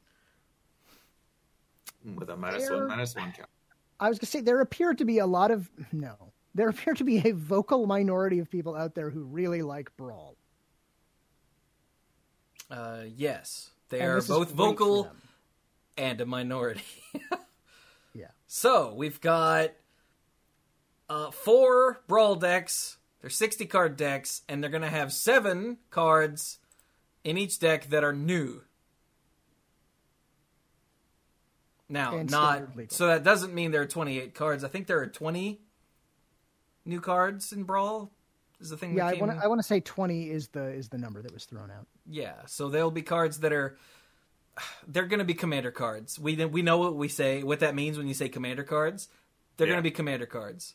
[2.05, 2.79] With a minus Fair.
[2.79, 3.49] one, minus one count.
[4.05, 6.33] I was going to say there appear to be a lot of no.
[6.55, 10.37] There appear to be a vocal minority of people out there who really like Brawl.
[12.71, 15.11] Uh, yes, they And are both vocal
[15.97, 16.85] and a minority.
[18.17, 18.29] Yeah.
[18.47, 19.73] So we've got
[21.09, 22.97] uh, four brawl decks.
[23.21, 26.59] They're sixty card decks, and they're gonna have seven cards
[27.25, 28.63] in each deck that are new.
[31.95, 34.65] Now, And not so that doesn't mean there are twenty eight cards.
[34.65, 35.61] I think there are twenty
[36.85, 38.11] new cards in brawl.
[38.61, 38.97] Is the thing?
[38.97, 41.23] Yeah, that I want to I want to say 20 is the is the number
[41.23, 41.87] that was thrown out.
[42.07, 43.77] Yeah, so there'll be cards that are
[44.87, 46.19] they're going to be commander cards.
[46.19, 49.09] We we know what we say, what that means when you say commander cards.
[49.57, 49.75] They're Yeah.
[49.75, 50.75] going to be commander cards.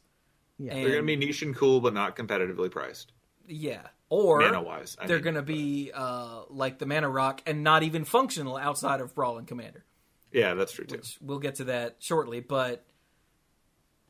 [0.57, 0.73] Yeah.
[0.73, 3.11] And, They're going to be niche and cool, but not competitively priced.
[3.47, 7.83] yeah, or Mana wise, they're going to be uh, like the mana rock and not
[7.83, 9.83] even functional outside of brawl and commander.
[10.31, 10.97] Yeah, that's true too.
[10.97, 12.85] Which we'll get to that shortly, but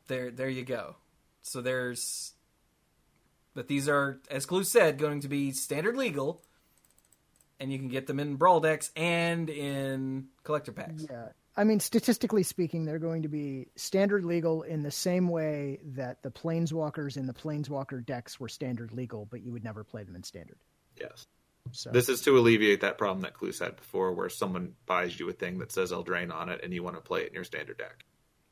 [0.06, 0.96] there there you go.
[1.42, 2.34] So there's
[3.54, 6.42] but these are as Cluze said going to be standard legal
[7.58, 11.06] and you can get them in brawl decks and in collector packs.
[11.08, 11.28] Yeah.
[11.56, 16.22] I mean, statistically speaking, they're going to be standard legal in the same way that
[16.22, 20.16] the planeswalkers in the planeswalker decks were standard legal, but you would never play them
[20.16, 20.58] in standard.
[20.98, 21.26] Yes.
[21.72, 25.28] So This is to alleviate that problem that Cluze had before, where someone buys you
[25.28, 27.44] a thing that says Eldraine on it, and you want to play it in your
[27.44, 28.04] standard deck.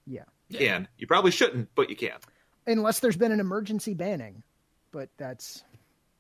[0.06, 0.66] yeah, You Yeah.
[0.78, 0.88] can.
[0.96, 2.18] You probably shouldn't, but you can.
[2.66, 4.42] unless there's been an emergency banning,
[4.92, 5.64] but that's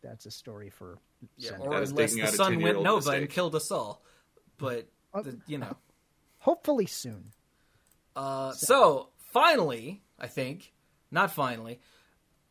[0.02, 0.98] that's a story for
[1.36, 4.02] Yeah, some- or unless the sun went 10-year-old nova and killed us all.
[4.56, 5.76] But Uh, the, you know.
[6.38, 7.32] hopefully soon.
[8.16, 10.72] Uh, so finally, I think,
[11.10, 11.80] not finally,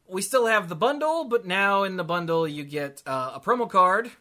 [0.07, 3.69] we still have the bundle, but now in the bundle you get uh, a promo
[3.69, 4.11] card.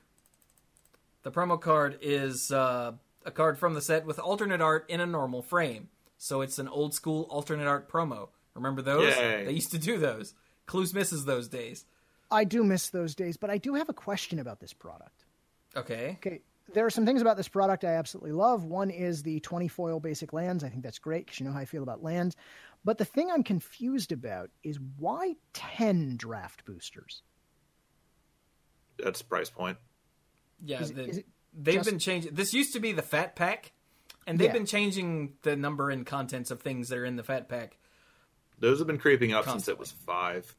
[1.26, 2.92] The promo card is uh,
[3.24, 5.88] a card from the set with alternate art in a normal frame.
[6.18, 8.28] So it's an old school alternate art promo.
[8.54, 9.12] Remember those?
[9.16, 9.44] Yay.
[9.44, 10.34] They used to do those.
[10.68, 11.84] Cluze misses those days.
[12.30, 15.24] I do miss those days, but I do have a question about this product.
[15.74, 16.16] Okay.
[16.24, 16.42] Okay,
[16.72, 18.62] there are some things about this product I absolutely love.
[18.62, 20.62] One is the 20 foil basic lands.
[20.62, 22.36] I think that's great because you know how I feel about lands.
[22.84, 27.22] But the thing I'm confused about is why 10 draft boosters?
[28.96, 29.76] That's price point.
[30.64, 31.22] Yeah, Is the- is
[31.52, 32.34] they've just- been changing.
[32.34, 33.72] This used to be the fat pack,
[34.26, 34.52] and they've Yeah.
[34.52, 37.78] been changing the number and contents of things that are in the fat pack.
[38.58, 40.56] Those have been creeping up since it was five.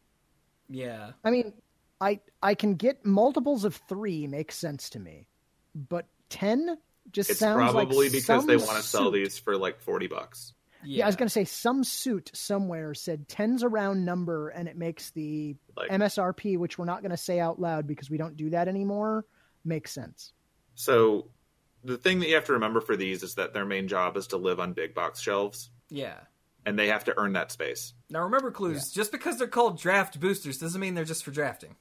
[0.70, 1.14] Yeah.
[1.24, 1.54] I mean,
[2.00, 5.28] I I can get multiples of 3 makes sense to me.
[5.74, 6.78] But 10
[7.12, 10.54] just It's sounds like probably because they want to sell these for like forty bucks.
[10.84, 10.98] Yeah.
[11.00, 14.68] Yeah, I was going to say some suit somewhere said 10's a round number and
[14.68, 18.18] it makes the Like MSRP, which we're not going to say out loud because we
[18.18, 19.26] don't do that anymore,
[19.68, 20.34] makes sense.
[20.76, 21.30] so,
[21.84, 24.28] the thing that you have to remember for these is that their main job is
[24.28, 26.20] to live on big box shelves, Yeah.
[26.66, 27.94] and they have to earn that space.
[28.10, 28.92] Now remember, Cluze.
[28.94, 31.76] Just because they're called draft boosters doesn't mean they're just for drafting.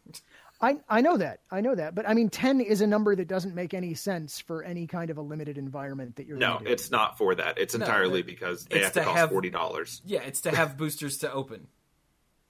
[0.61, 1.41] I I know that.
[1.51, 1.95] I know that.
[1.95, 5.11] But I mean 10 is a number that doesn't make any sense for any kind
[5.11, 6.67] of a limited environment that you're No, do.
[6.71, 7.59] it's not for that.
[7.59, 10.01] It's No, entirely it- because they it's have to to cost have- forty dollars.
[10.07, 11.67] Yeah, it's to have boosters to open.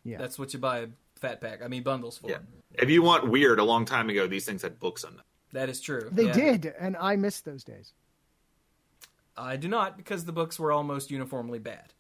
[0.05, 0.19] Yeah.
[0.19, 0.87] That's what you buy a
[1.28, 1.62] fat pack.
[1.65, 2.31] I mean bundles for.
[2.31, 2.39] Yeah.
[2.74, 5.24] If you want weird, a long time ago, these things had books in them.
[5.53, 6.09] That is true.
[6.12, 6.32] They Yeah.
[6.32, 7.93] did, and I missed those days.
[9.36, 11.93] I do not because the books were almost uniformly bad.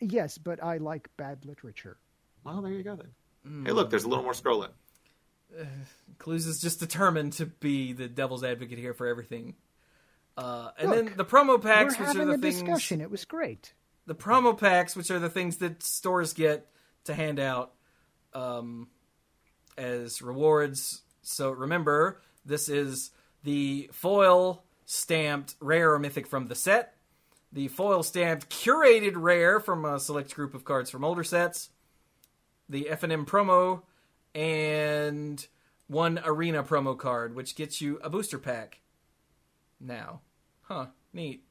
[0.00, 1.96] Yes, but I like bad literature.
[2.44, 3.10] Well, there you go then.
[3.46, 3.66] Hmm.
[3.66, 4.70] Hey, look, there's a little more scrolling.
[6.18, 9.54] Cluze is just determined to be the devil's advocate here for everything.
[10.36, 12.60] Uh, and Look, then the promo packs, which are the a things.
[12.60, 13.00] discussion.
[13.00, 13.74] It was great.
[14.06, 16.66] the promo packs, which are the things that stores get
[17.04, 17.74] to hand out
[18.34, 18.88] um,
[19.76, 21.02] as rewards.
[21.22, 23.10] So remember, this is
[23.44, 26.96] the foil stamped rare or mythic from the set,
[27.52, 31.70] the foil stamped curated rare from a select group of cards from older sets,
[32.68, 33.82] the FNM promo,
[34.34, 35.46] and
[35.86, 38.80] one arena promo card, which gets you a booster pack.
[39.78, 40.22] Now,
[40.62, 40.86] huh?
[41.12, 41.44] Neat.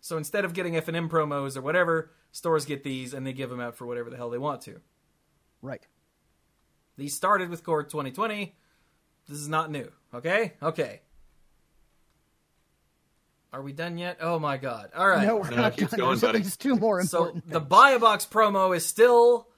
[0.00, 3.60] So instead of getting FNM promos or whatever, stores get these and they give them
[3.60, 4.80] out for whatever the hell they want to.
[5.62, 5.86] Right.
[6.96, 8.54] These started with Core 2020.
[9.28, 9.90] This is not new.
[10.14, 10.54] Okay?
[10.62, 11.00] Okay.
[13.52, 14.18] Are we done yet?
[14.20, 14.90] Oh my god.
[14.96, 15.26] All right.
[15.26, 15.98] No, we're No, not keep done.
[15.98, 16.38] going, There's at buddy.
[16.44, 17.50] least two more so important.
[17.50, 17.68] the things.
[17.68, 19.48] buy a box promo is still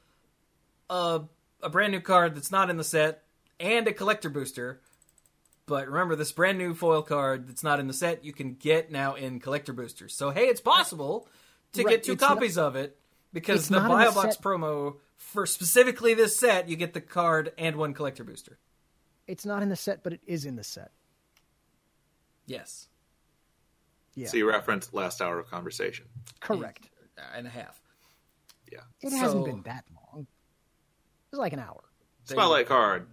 [0.89, 1.23] a,
[1.63, 3.23] a brand new card that's not in the set
[3.61, 4.81] and a collector booster.
[5.67, 8.91] But remember, this brand new foil card that's not in the set, you can get
[8.91, 10.15] now in collector boosters.
[10.15, 11.29] So hey, it's possible
[11.75, 12.99] to Right, get two it's not- copies of it
[13.33, 14.43] because the buy a box the a box set.
[14.45, 18.59] promo for specifically this set, you get the card and one collector booster.
[19.27, 20.91] It's not in the set, but it is in the set.
[22.47, 22.89] Yes,
[24.15, 26.07] Yeah, So you referenced last hour of conversation.
[26.41, 26.89] correct.
[27.35, 27.81] and a half.
[28.71, 28.81] Yeah.
[29.01, 30.23] It So- hasn't been that long.
[30.23, 31.85] It was like an hour.
[32.25, 33.07] Spotlight card.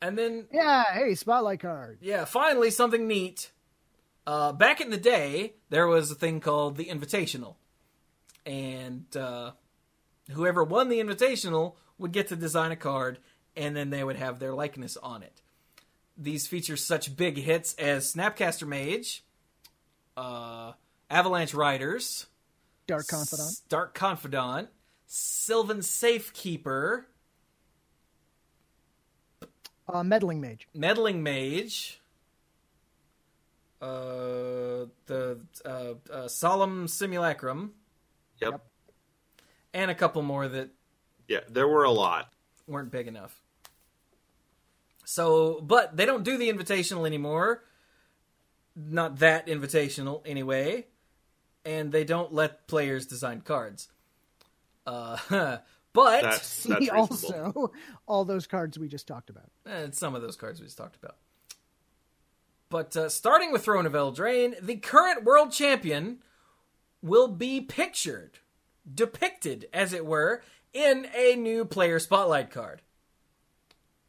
[0.00, 1.98] And then Yeah, hey, spotlight card.
[2.00, 3.50] Yeah, finally something neat.
[4.26, 7.56] Uh, back in the day, there was a thing called the Invitational,
[8.46, 9.52] and uh,
[10.30, 13.18] whoever won the Invitational would get to design a card,
[13.56, 15.40] and then they would have their likeness on it.
[16.16, 19.22] These feature such big hits as Snapcaster Mage,
[20.16, 20.72] uh,
[21.10, 22.26] Avalanche Riders,
[22.86, 23.48] Dark Confidant.
[23.48, 24.68] S- Dark Confidant,
[25.06, 27.06] Sylvan Safekeeper,
[29.90, 30.68] Uh, meddling mage.
[30.74, 31.98] meddling mage,
[33.80, 37.72] uh, the uh, uh, solemn simulacrum,
[38.40, 38.67] Yep.
[39.74, 39.82] Yep.
[39.82, 40.70] and a couple more that
[41.28, 42.32] Yeah, there were a lot.
[42.66, 43.40] weren't big enough.
[45.04, 47.64] So, but they don't do the invitational anymore.
[48.76, 50.86] Not that invitational anyway,
[51.64, 53.88] and they don't let players design cards.
[54.86, 55.16] Uh,
[55.92, 57.72] but That's that's See also
[58.06, 59.50] all those cards we just talked about.
[59.66, 61.16] and some of those cards we just talked about.
[62.70, 66.18] But uh, starting with Throne of Eldraine, the current world champion
[67.00, 68.38] will be pictured,
[68.94, 70.42] depicted, as it were,
[70.72, 72.82] in a new player spotlight card.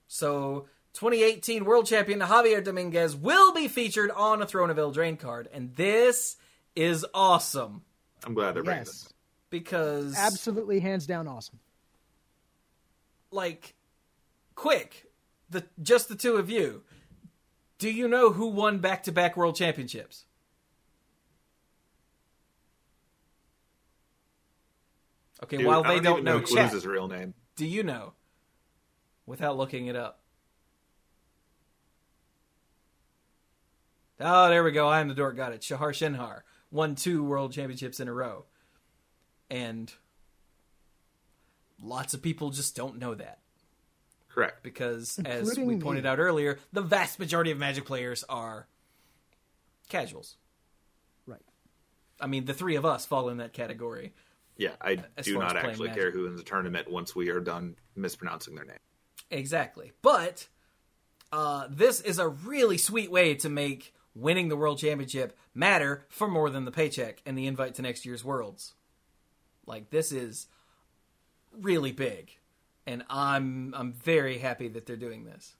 [0.07, 5.47] So, 2018 world champion Javier Dominguez will be featured on a Throne of Eldraine card,
[5.53, 6.35] and this
[6.75, 7.83] is awesome
[8.25, 9.13] I'm glad they're bringing Yes, this.
[9.49, 11.59] because absolutely, hands down, awesome.
[13.31, 13.75] like
[14.55, 15.05] quick
[15.49, 16.83] the just the two of you
[17.77, 20.25] do you know who won back-to-back world championships
[25.43, 27.33] okay Dude, while I they don't, even know, know chat Cluze's real name.
[27.55, 28.13] do you know
[29.25, 30.19] without looking it up
[34.19, 36.41] oh there we go i am the dork got it shahar shenhar
[36.71, 38.45] won two world championships in a row
[39.49, 39.93] and
[41.81, 43.39] lots of people just don't know that
[44.29, 44.61] Correct.
[44.61, 45.81] because as Including we me.
[45.81, 48.67] pointed out earlier, the vast majority of Magic players are
[49.89, 50.35] casuals.
[51.25, 51.41] Right.
[52.21, 54.13] I mean, the three of us fall in that category.
[54.59, 56.01] Yeah, I As do not actually Magic.
[56.01, 58.77] care who wins the tournament once we are done mispronouncing their name.
[59.31, 59.93] Exactly.
[60.01, 60.49] But
[61.31, 66.27] uh, this is a really sweet way to make winning the world championship matter for
[66.27, 68.73] more than the paycheck and the invite to next year's worlds.
[69.65, 70.47] Like this is
[71.57, 72.37] really big,
[72.85, 75.55] and I'm I'm very happy that they're doing this.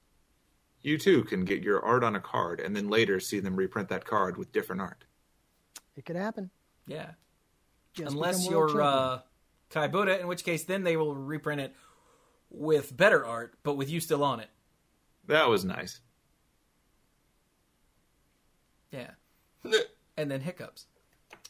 [0.81, 3.87] You too can get your art on a card and then later see them reprint
[3.89, 5.05] that card with different art.
[5.95, 6.49] It could happen.
[6.85, 7.11] Yeah.
[7.99, 9.19] Just unless you're uh,
[9.69, 11.75] Kai Budde, in which case then they will reprint it
[12.49, 14.49] with better art, but with you still on it.
[15.27, 15.99] That was nice.
[18.91, 19.11] Yeah.
[20.17, 20.87] and then hiccups.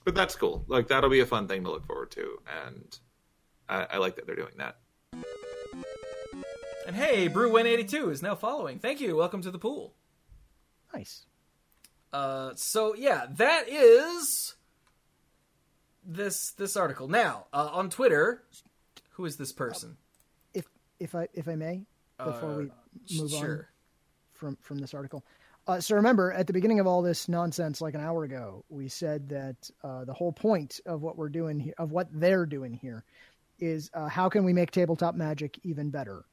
[0.04, 0.66] But that's cool.
[0.68, 2.98] Like that'll be a fun thing to look forward to, and
[3.68, 4.78] I, I like that they're doing that.
[6.88, 8.80] And hey, Brew182 is now following.
[8.80, 9.16] Thank you.
[9.16, 9.94] Welcome to the pool.
[10.94, 11.26] nice.
[12.12, 14.56] Uh, so yeah, that is
[16.06, 17.08] this this article.
[17.08, 18.44] Now uh, on Twitter,
[19.12, 19.98] who is this person?
[20.54, 20.66] If
[21.00, 21.86] if I if I may,
[22.18, 22.72] before we
[23.18, 23.66] move on
[24.34, 25.24] from from this article.
[25.68, 28.88] Uh, so remember, at the beginning of all this nonsense, like an hour ago, we
[28.88, 32.74] said that uh, the whole point of what we're doing here, of what they're doing
[32.74, 33.04] here,
[33.60, 36.26] is uh, how can we make tabletop magic even better?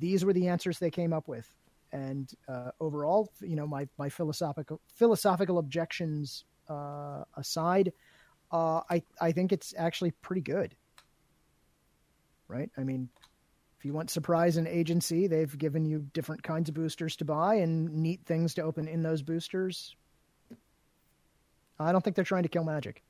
[0.00, 1.48] These were the answers they came up with,
[1.92, 7.92] and uh, overall, you know, my my philosophical philosophical objections uh, aside,
[8.52, 10.74] uh, I I think it's actually pretty good.
[12.48, 12.70] Right?
[12.76, 13.08] I mean,
[13.78, 17.56] if you want surprise and agency, they've given you different kinds of boosters to buy
[17.56, 19.96] and neat things to open in those boosters.
[21.80, 23.02] I don't think they're trying to kill magic,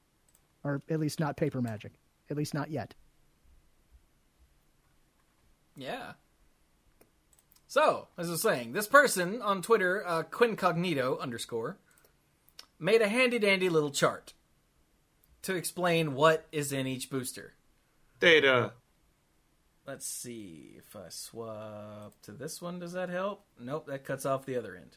[0.64, 1.93] or at least not paper magic.
[2.31, 2.94] At least not yet.
[5.77, 6.12] Yeah.
[7.66, 11.78] So, as I was saying, this person on Twitter, uh, Quincognito underscore,
[12.78, 14.35] made a handy dandy little chart
[15.43, 17.55] to explain what is in each booster.
[18.20, 18.73] Data.
[19.86, 22.78] Let's see if I swap to this one.
[22.78, 23.44] Does that help?
[23.59, 24.97] Nope, that cuts off the other end.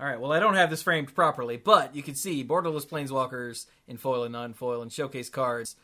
[0.00, 0.20] All right.
[0.20, 4.24] Well, I don't have this framed properly, but you can see borderless planeswalkers in foil
[4.24, 5.76] and non-foil, and showcase cards,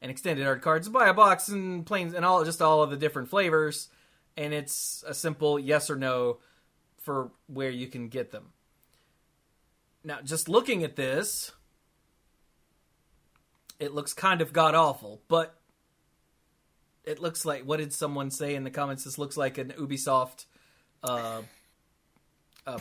[0.00, 0.88] and extended art cards.
[0.88, 3.88] Buy a box and planes and all, just all of the different flavors,
[4.36, 6.38] and it's a simple yes or no
[6.98, 8.50] for where you can get them.
[10.04, 11.52] Now, just looking at this,
[13.82, 15.58] it looks kind of god awful, but
[17.04, 19.02] it looks like what did someone say in the comments?
[19.04, 20.44] This looks like an Ubisoft
[21.02, 21.42] uh,
[22.64, 22.80] uh, pre-order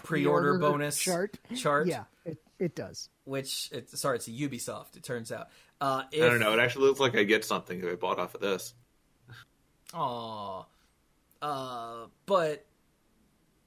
[0.53, 1.39] Pre-order bonus chart.
[1.55, 3.09] Chart, Yeah, it, it does.
[3.25, 4.95] which it, sorry, it's a Ubisoft.
[4.95, 5.47] It turns out.
[5.81, 6.53] Uh, I don't know.
[6.53, 8.75] It actually looks like I get something if I bought off of this.
[9.95, 10.65] Aw.
[11.41, 12.65] Uh, but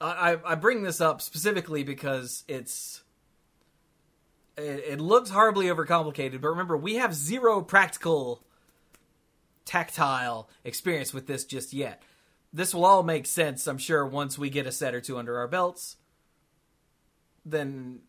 [0.01, 3.02] I, I I bring this up specifically because it's
[4.57, 6.41] it, it looks horribly overcomplicated.
[6.41, 8.45] But remember, we have zero practical
[9.65, 12.03] tactile experience with this just yet.
[12.53, 15.39] This will all make sense, I'm sure, once we get a set or two under
[15.39, 15.97] our belts.
[17.45, 18.01] Then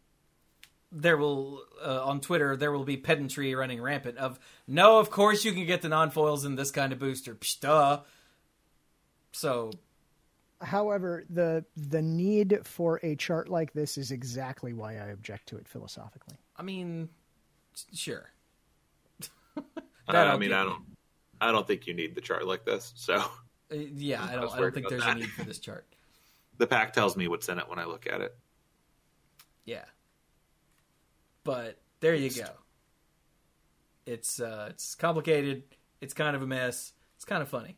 [0.92, 5.44] there will uh, on Twitter there will be pedantry running rampant of no, of course
[5.44, 7.36] you can get the non foils in this kind of booster.
[7.36, 8.02] Psh, duh.
[9.34, 9.72] So
[10.62, 15.58] However, the the need for a chart like this is exactly why I object to
[15.58, 16.38] it philosophically.
[16.56, 17.10] I mean,
[17.94, 18.32] sure.
[20.08, 20.84] I, I mean, I don't,
[21.42, 22.94] I don't think you need the chart like this.
[22.96, 23.24] So
[23.72, 24.46] Uh, yeah, I I don't.
[24.46, 25.86] was I don't think about there's a need for this chart.
[26.58, 28.36] the pack tells me what's in it when I look at it.
[29.66, 29.86] Yeah.
[31.44, 32.50] But there you go.
[34.06, 35.64] It's uh it's complicated,
[36.02, 37.78] it's kind of a mess, it's kind of funny.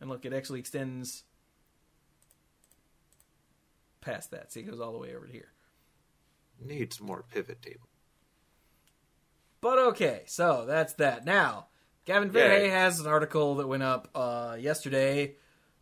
[0.00, 1.24] And look, it actually extends
[4.02, 4.52] past that.
[4.52, 5.52] See, it goes all the way over to here.
[6.60, 7.88] Needs more pivot table.
[9.60, 11.24] But okay, so that's that.
[11.24, 11.68] Now,
[12.04, 15.36] Gavin Verhey has an article that went up uh, yesterday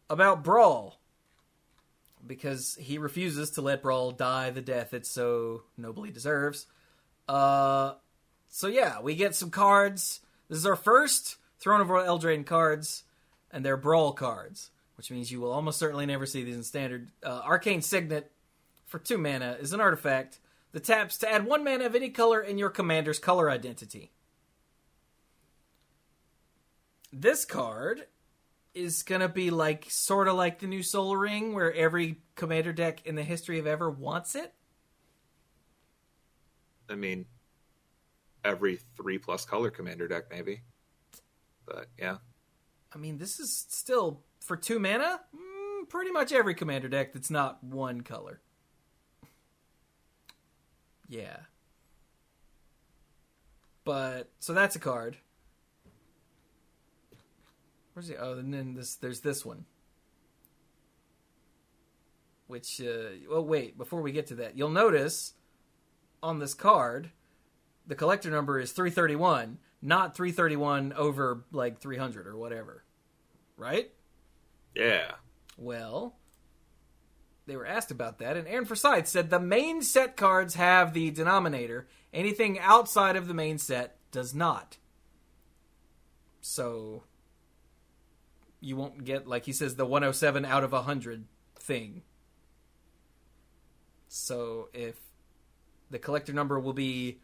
[0.08, 1.00] about Brawl
[2.26, 6.66] because he refuses to let Brawl die the death it so nobly deserves.
[7.26, 7.94] Uh,
[8.48, 10.20] so yeah, we get some cards.
[10.48, 13.04] This is our first Throne of Eldraine cards,
[13.50, 14.70] and they're Brawl cards,
[15.00, 17.10] which means you will almost certainly never see these in Standard.
[17.24, 18.30] Uh, Arcane Signet
[18.84, 20.40] for two mana is an artifact
[20.72, 24.12] that taps to add one mana of any color in your commander's color identity.
[27.10, 28.08] This card
[28.74, 33.00] is gonna be like sort of like the new Soul Ring, where every commander deck
[33.06, 34.52] in the history of ever wants it.
[36.90, 37.24] I mean,
[38.44, 40.60] every three plus color commander deck, maybe.
[41.64, 42.18] But yeah,
[42.94, 45.20] I mean, this is still for two mana.
[45.34, 48.40] Mm, pretty much every commander deck that's not one color.
[51.08, 51.36] Yeah.
[53.84, 55.16] But so that's a card.
[57.92, 58.16] Where's the?
[58.16, 58.94] Oh, and then this.
[58.94, 59.64] There's this one.
[62.46, 63.76] Which, uh, well, wait.
[63.76, 65.34] Before we get to that, you'll notice
[66.22, 67.10] on this card,
[67.86, 72.84] the collector number is 331, not 331 over like 300 or whatever.
[73.56, 73.90] Right?
[74.74, 75.12] Yeah.
[75.56, 76.14] Well,
[77.46, 81.10] they were asked about that, and Aaron Forsythe said the main set cards have the
[81.10, 81.88] denominator.
[82.12, 84.78] Anything outside of the main set does not.
[86.40, 87.04] So
[88.60, 91.24] you won't get, like he says, the 107 out of 100
[91.58, 92.02] thing.
[94.08, 94.96] So if
[95.90, 97.18] the collector number will be,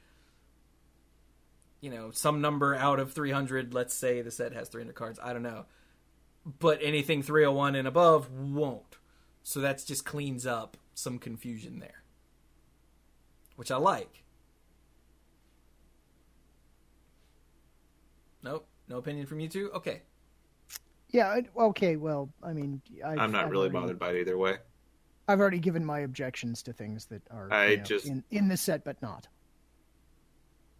[1.80, 5.32] you know, some number out of 300, let's say the set has 300 cards, I
[5.32, 5.66] don't know
[6.60, 8.96] but anything 301 and above won't.
[9.42, 12.02] So that's just cleans up some confusion there.
[13.56, 14.22] Which I like.
[18.42, 19.70] Nope, no opinion from you two?
[19.72, 20.02] Okay.
[21.10, 21.40] Yeah.
[21.56, 21.96] Okay.
[21.96, 24.56] Well, I mean, I've, I'm not I've really already- bothered by it either way.
[25.28, 28.48] I've already given my objections to things that are I you know, just- in in
[28.48, 29.26] the set, but not.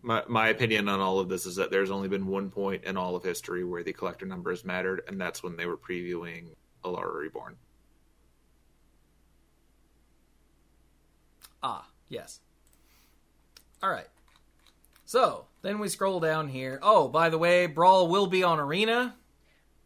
[0.07, 2.97] My my opinion on all of this is that there's only been one point in
[2.97, 6.51] all of history where the collector number has mattered, and that's when they were previewing
[6.85, 7.57] Alara Reborn.
[11.61, 12.39] Ah, yes.
[13.83, 14.07] All right.
[15.07, 16.79] So, then we scroll down here.
[16.83, 19.17] Oh, by the way, Brawl will be on Arena.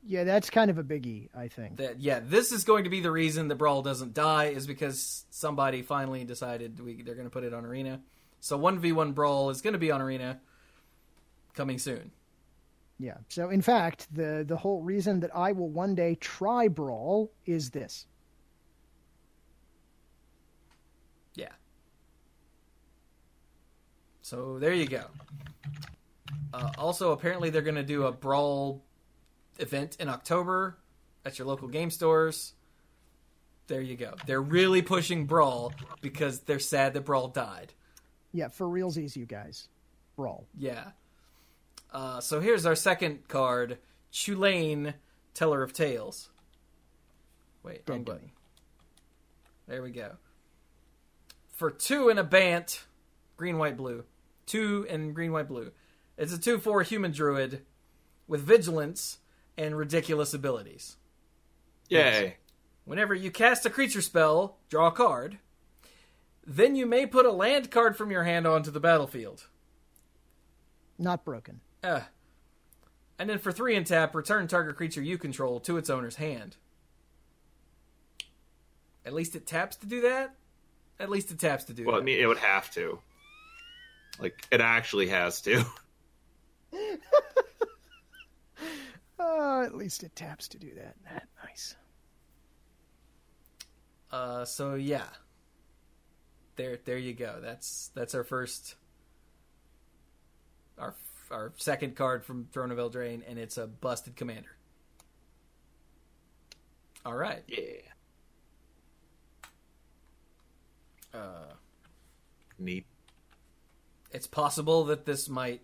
[0.04, 1.30] Yeah, that's kind of a biggie.
[1.34, 1.78] I think.
[1.78, 5.24] that yeah, this is going to be the reason that Brawl doesn't die is because
[5.30, 8.02] somebody finally decided we, they're going to put it on Arena.
[8.40, 10.40] So one v one Brawl is going to be on Arena
[11.54, 12.10] coming soon.
[12.98, 13.18] Yeah.
[13.28, 17.70] So in fact, the the whole reason that I will one day try Brawl is
[17.70, 18.06] this.
[21.34, 21.52] Yeah.
[24.22, 25.04] So there you go.
[26.52, 28.82] Uh, also, apparently they're going to do a Brawl
[29.58, 30.78] event in October
[31.24, 32.54] at your local game stores.
[33.66, 34.14] There you go.
[34.26, 37.72] They're really pushing Brawl because they're sad that Brawl died.
[38.32, 39.68] Yeah, for realsies, you guys.
[40.16, 40.46] Brawl.
[40.56, 40.90] Yeah.
[41.92, 43.78] Uh, so here's our second card,
[44.12, 44.94] Chulane,
[45.34, 46.30] Teller of Tales.
[47.62, 48.30] Wait, wrong Dead to button.
[49.66, 50.12] There we go.
[51.52, 52.84] For two and a Bant,
[53.36, 54.04] green, white, blue.
[54.46, 55.72] Two and green, white, blue.
[56.20, 57.62] It's a 2 4 human druid
[58.28, 59.18] with vigilance
[59.56, 60.96] and ridiculous abilities.
[61.88, 62.36] Yay!
[62.84, 65.38] Whenever you cast a creature spell, draw a card.
[66.52, 69.46] Then you may put a land card from your hand onto the battlefield.
[70.98, 71.60] Not broken.
[71.84, 72.00] Uh,
[73.20, 76.56] and then for three and tap, return target creature you control to its owner's hand.
[79.06, 80.34] At least it taps to do that.
[80.98, 82.02] At least it taps to do Well, that.
[82.02, 82.98] I mean, it would have to.
[84.18, 85.64] Like, it actually has to.
[89.18, 90.96] Uh, at least it taps to do that.
[91.04, 91.76] That nice.
[94.10, 95.04] uh, so yeah,
[96.60, 97.38] there, there you go.
[97.40, 98.74] That's that's our first,
[100.78, 100.94] our
[101.30, 104.50] our second card from Throne of Eldraine, and it's a busted commander.
[107.06, 107.42] All right.
[107.48, 107.58] Yeah.
[111.14, 111.54] Uh,
[112.58, 112.84] Neat.
[114.12, 115.62] it's possible that this might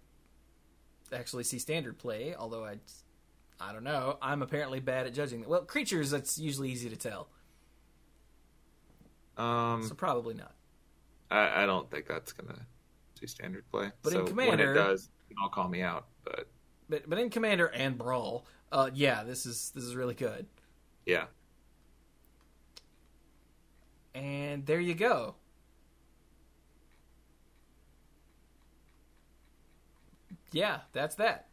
[1.12, 2.78] actually see standard play, although I,
[3.60, 4.16] I don't know.
[4.22, 5.46] I'm apparently bad at judging.
[5.46, 7.28] Well, creatures that's usually easy to tell,
[9.36, 10.55] Um, so probably not.
[11.30, 12.66] I, I don't think that's gonna
[13.20, 13.90] do standard play.
[14.02, 15.08] But in so when it does,
[15.42, 16.06] I'll call me out.
[16.24, 16.46] But
[16.88, 20.46] But but in Commander and Brawl, uh, yeah, this is this is really good.
[21.06, 21.26] yeah,
[24.14, 25.36] And there you go.
[30.52, 31.48] Yeah, that's that.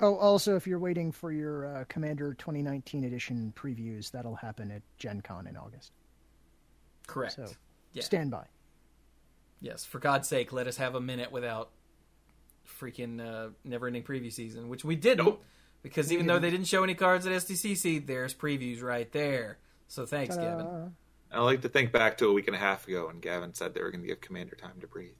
[0.00, 4.82] Oh, also, if you're waiting for your uh, Commander 2019 edition previews, that'll happen at
[4.98, 5.92] Gen Con in August.
[7.06, 7.34] Correct.
[7.34, 7.56] So
[7.92, 8.02] Yeah.
[8.02, 8.46] stand by.
[9.64, 11.70] Yes, for God's sake, let us have a minute without
[12.80, 15.42] freaking uh, never-ending preview season, which we didn't, Nope.
[15.82, 19.56] because even though they didn't show any cards at SDCC, there's previews right there.
[19.88, 20.66] So thanks, Gavin.
[20.66, 20.88] Ta-da.
[21.32, 23.72] I like to think back to a week and a half ago when Gavin said
[23.74, 25.14] they were going to give Commander time to breathe.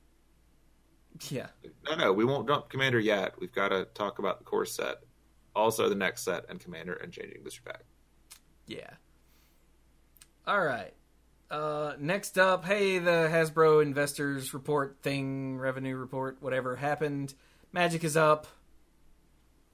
[1.31, 1.47] Yeah,
[1.89, 3.35] No, no, we won't dump Commander yet.
[3.41, 4.97] We've got to talk about the core set,
[5.57, 7.83] also the next set, and Commander and changing booster pack.
[8.67, 8.91] yeah.
[10.47, 10.93] All right.
[11.51, 17.35] Uh, next up, hey, the Hasbro investors report thing, revenue report, whatever happened.
[17.73, 18.47] Magic is up.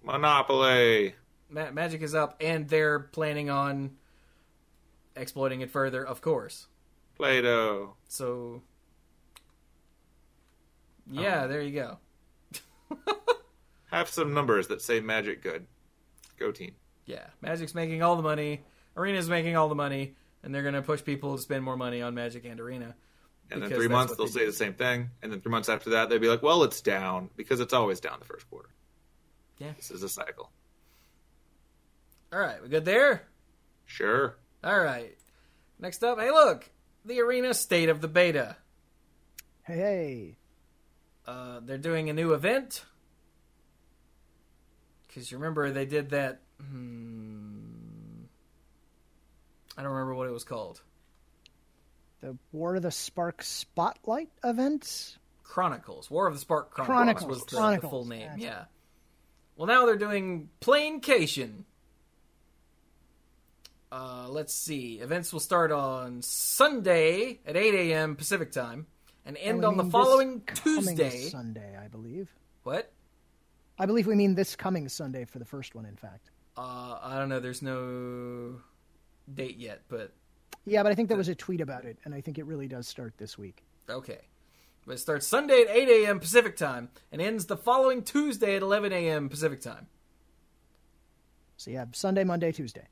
[0.03, 1.15] Monopoly.
[1.49, 3.93] Ma- Magic is up, and they're planning on
[5.17, 6.67] exploiting it further, of course.
[7.17, 7.95] Play-Doh.
[8.09, 8.63] So,
[11.11, 11.99] yeah, there you go.
[13.91, 15.67] Have some numbers that say Magic good.
[16.39, 16.75] Go team.
[17.07, 18.63] Yeah, Magic's making all the money.
[18.97, 22.03] Arena's making all the money, and they're going to push people to spend more money
[22.03, 22.95] on Magic and Arena.
[23.51, 25.69] And then Because three months they'll they say the same thing, and then three months
[25.69, 28.69] after that they'll be like, "Well, it's down because it's always down the first quarter."
[29.59, 29.73] Yeah.
[29.77, 30.51] This is a cycle.
[32.33, 33.23] All right, we good there?
[33.87, 34.37] Sure.
[34.63, 35.17] All right.
[35.81, 36.71] Next up, hey, look,
[37.05, 38.57] the Arena State of the Beta.
[39.65, 40.37] Hey, hey.
[41.27, 42.85] Uh, they're doing a new event.
[45.07, 46.41] Because you remember they did that.
[46.61, 47.30] Hmm,
[49.81, 50.83] I don't remember what it was called.
[52.21, 55.17] The War of the Spark Spotlight event?
[55.43, 56.11] Chronicles.
[56.11, 58.29] War of the Spark Chronicles, Chronicles, was the, the full name.
[58.37, 58.65] Yeah.
[59.57, 61.65] Well, now they're doing Planecation.
[63.91, 65.01] Uh, let's see.
[65.01, 68.17] Events will start on Sunday at 8 a.m.
[68.17, 68.87] Pacific time
[69.25, 71.31] and end on the following Tuesday.
[71.31, 72.29] Sunday, I believe.
[72.65, 72.93] What?
[73.79, 76.29] I believe we mean this coming Sunday for the first one, in fact.
[76.55, 77.41] Uh, I don't know.
[77.41, 78.61] There's no
[79.35, 80.13] date yet, but
[80.65, 82.69] Yeah, but I think there was a tweet about it, and I think it really
[82.69, 83.63] does start this week.
[83.89, 84.21] okay.
[84.87, 86.21] But it starts Sunday at 8 a.m.
[86.21, 89.29] Pacific time and ends the following Tuesday at 11 a.m.
[89.29, 89.87] Pacific time.
[91.59, 92.89] So you have Sunday, Monday, Tuesday,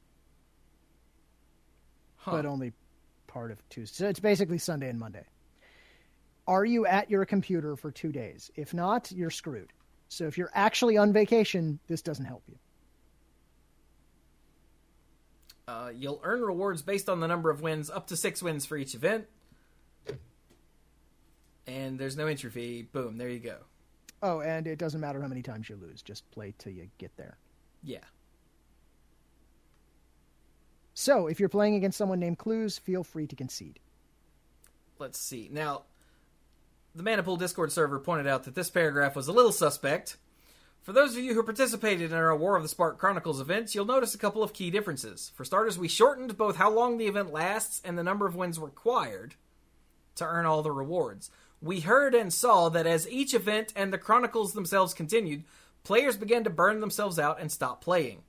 [2.17, 2.33] Huh.
[2.33, 2.73] but only
[3.27, 3.97] part of Tuesday.
[4.05, 5.25] So it's basically Sunday and Monday.
[6.47, 8.51] Are you at your computer for two days?
[8.55, 9.73] If not, you're screwed.
[10.09, 12.59] So if you're actually on vacation, this doesn't help you.
[15.69, 18.79] Uh, you'll earn rewards based on the number of wins, up to six wins for
[18.79, 19.27] each event.
[21.67, 22.89] And there's no entry fee.
[22.91, 23.59] Boom, there you go.
[24.23, 26.01] Oh, and it doesn't matter how many times you lose.
[26.01, 27.37] Just play till you get there.
[27.83, 27.99] Yeah.
[30.95, 33.79] So if you're playing against someone named Cluze, feel free to concede.
[34.99, 35.51] Let's see.
[35.53, 35.83] Now,
[36.95, 40.17] the Mana Pool Discord server pointed out that this paragraph was a little suspect.
[40.89, 43.85] For those of you who participated in our War of the Spark Chronicles events, you'll
[43.85, 45.33] notice a couple of key differences.
[45.35, 48.59] For starters, we shortened both how long the event lasts and the number of wins
[48.59, 49.35] required
[50.15, 51.31] to earn all the rewards.
[51.61, 55.45] We heard and saw that as each event and the Chronicles themselves continued,
[55.85, 58.23] players began to burn themselves out and stop playing.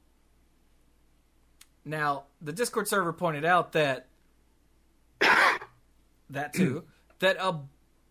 [1.85, 4.07] Now, the Discord server pointed out that
[6.29, 6.83] that too
[7.19, 7.61] that a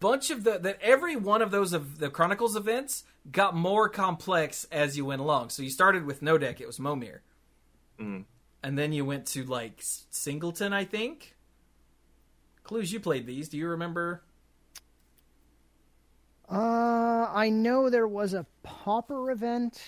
[0.00, 4.66] bunch of the that every one of those of the Chronicles events got more complex
[4.70, 5.50] as you went along.
[5.50, 7.20] So you started with no deck, it was Momir.
[8.00, 8.24] Mm.
[8.62, 11.36] And then you went to like Singleton, I think.
[12.64, 13.48] Cluze, you played these.
[13.48, 14.22] Do you remember?
[16.50, 19.82] Uh, I know there was a Pauper event,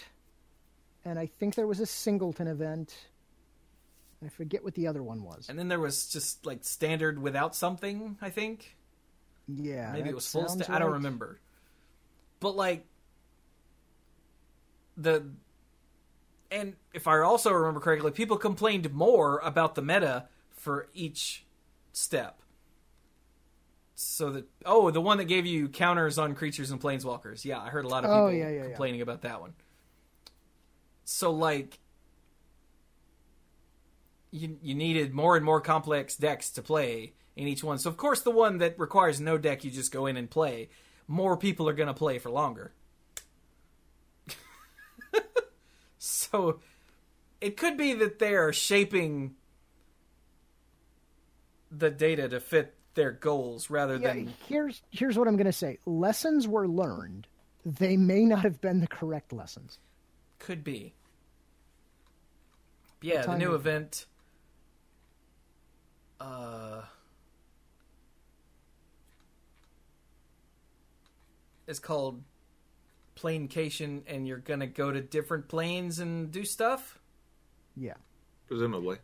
[1.04, 2.94] and I think there was a Singleton event.
[4.24, 5.48] I forget what the other one was.
[5.48, 8.76] And then there was just like standard without something, I think.
[9.48, 11.40] Yeah, Maybe it was full sounds sta- I don't remember.
[12.38, 12.86] But like
[15.02, 15.24] the
[16.50, 21.44] and if I also remember correctly, people complained more about the meta for each
[21.92, 22.42] step.
[23.94, 27.44] So that oh, the one that gave you counters on creatures and planeswalkers.
[27.44, 28.64] Yeah, I heard a lot of oh, people Oh, yeah, yeah, yeah.
[28.64, 29.54] complaining about that one.
[31.04, 31.78] So like
[34.30, 37.78] you you needed more and more complex decks to play in each one.
[37.78, 40.70] So of course, the one that requires no deck, you just go in and play.
[41.06, 42.72] More people are going to play for longer.
[46.30, 46.60] So
[47.40, 49.34] it could be that they are shaping
[51.70, 55.52] the data to fit their goals rather Yeah, than here's here's what I'm going to
[55.52, 55.78] say.
[55.86, 57.26] Lessons were learned.
[57.64, 59.78] They may not have been the correct lessons.
[60.38, 60.94] could be.
[63.02, 64.06] Yeah, the new event.
[66.20, 66.82] Uh,
[71.66, 72.22] is called
[73.20, 76.98] Planecation, and you're gonna go to different planes and do stuff.
[77.76, 77.96] Yeah.
[78.48, 78.96] Presumably.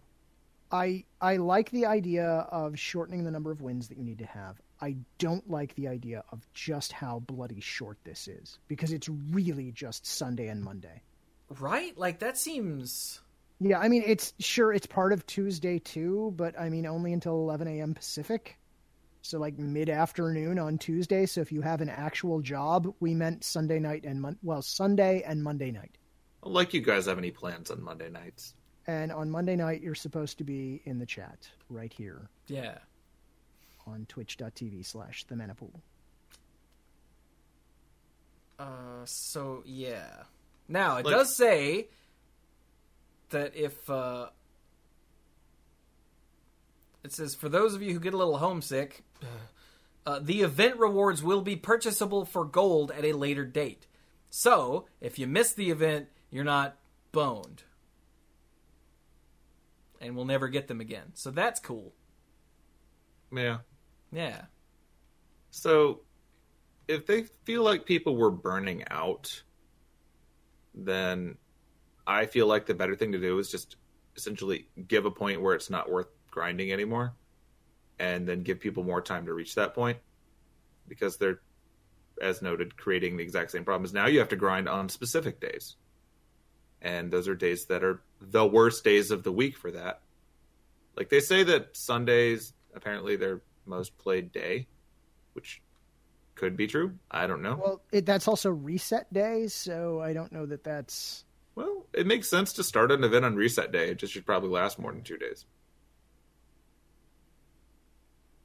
[0.72, 4.26] I I like the idea of shortening the number of wins that you need to
[4.26, 4.59] have.
[4.80, 9.70] I don't like the idea of just how bloody short this is because it's really
[9.70, 11.02] just Sunday and Monday.
[11.60, 11.97] Right?
[11.98, 13.20] Like that seems.
[13.60, 17.34] Yeah, I mean it's sure it's part of Tuesday too, but I mean only until
[17.34, 17.93] 11 a.m.
[17.93, 18.59] Pacific.
[19.27, 21.27] So like mid afternoon on Tuesday.
[21.27, 25.23] So if you have an actual job, we meant Sunday night and mon- well Sunday
[25.27, 25.98] and Monday night.
[26.43, 28.55] Like you guys have any plans on Monday nights?
[28.86, 32.78] And on Monday night, you're supposed to be in the chat right here Yeah.
[33.85, 35.81] on twitch.tv slash the Mana Pool.
[38.59, 40.23] Uh, so yeah.
[40.69, 41.89] Now it Like- does say
[43.31, 44.28] that if uh,
[47.07, 49.05] it says for those of you who get a little homesick,
[50.05, 53.87] uh, the event rewards will be purchasable for gold at a later date.
[54.28, 56.77] So if you miss the event, you're not
[57.12, 57.62] boned,
[60.01, 61.12] and we'll never get them again.
[61.15, 61.95] So that's cool.
[63.33, 63.59] Yeah.
[64.12, 64.43] Yeah.
[65.51, 66.01] So,
[66.89, 69.43] if they feel like people were burning out,
[70.74, 71.37] then
[72.07, 73.77] I feel like the better thing to do is just
[74.16, 77.14] essentially give a point where it's not worth grinding anymore,
[77.98, 79.96] and then give people more time to reach that point,
[80.86, 81.40] because they're,
[82.20, 85.76] as noted, creating the exact same problems now you have to grind on specific days,
[86.82, 90.02] and those are days that are the worst days of the week for that.
[90.94, 94.66] Like they say that Sundays apparently their most played day,
[95.32, 95.62] which
[96.34, 96.92] could be true.
[97.10, 97.58] I don't know.
[97.62, 101.24] Well, it, that's also reset day, so I don't know that that's.
[101.54, 103.88] Well, it makes sense to start an event on reset day.
[103.88, 105.46] It just should probably last more than two days.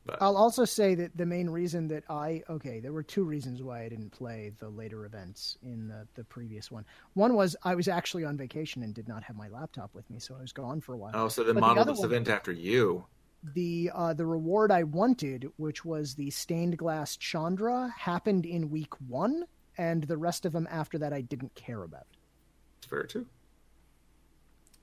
[0.05, 3.61] But I'll also say that the main reason that I okay, there were two reasons
[3.61, 6.85] why I didn't play the later events in the the previous one.
[7.13, 10.17] One was I was actually on vacation and did not have my laptop with me,
[10.19, 11.11] so I was gone for a while.
[11.13, 13.05] oh, so then But the model this one- event after you.
[13.53, 18.93] the uh, the reward I wanted, which was the stained glass Chandra, happened in week
[19.07, 19.45] one,
[19.77, 22.07] and the rest of them after that I didn't care about.
[22.79, 23.27] It's fair too.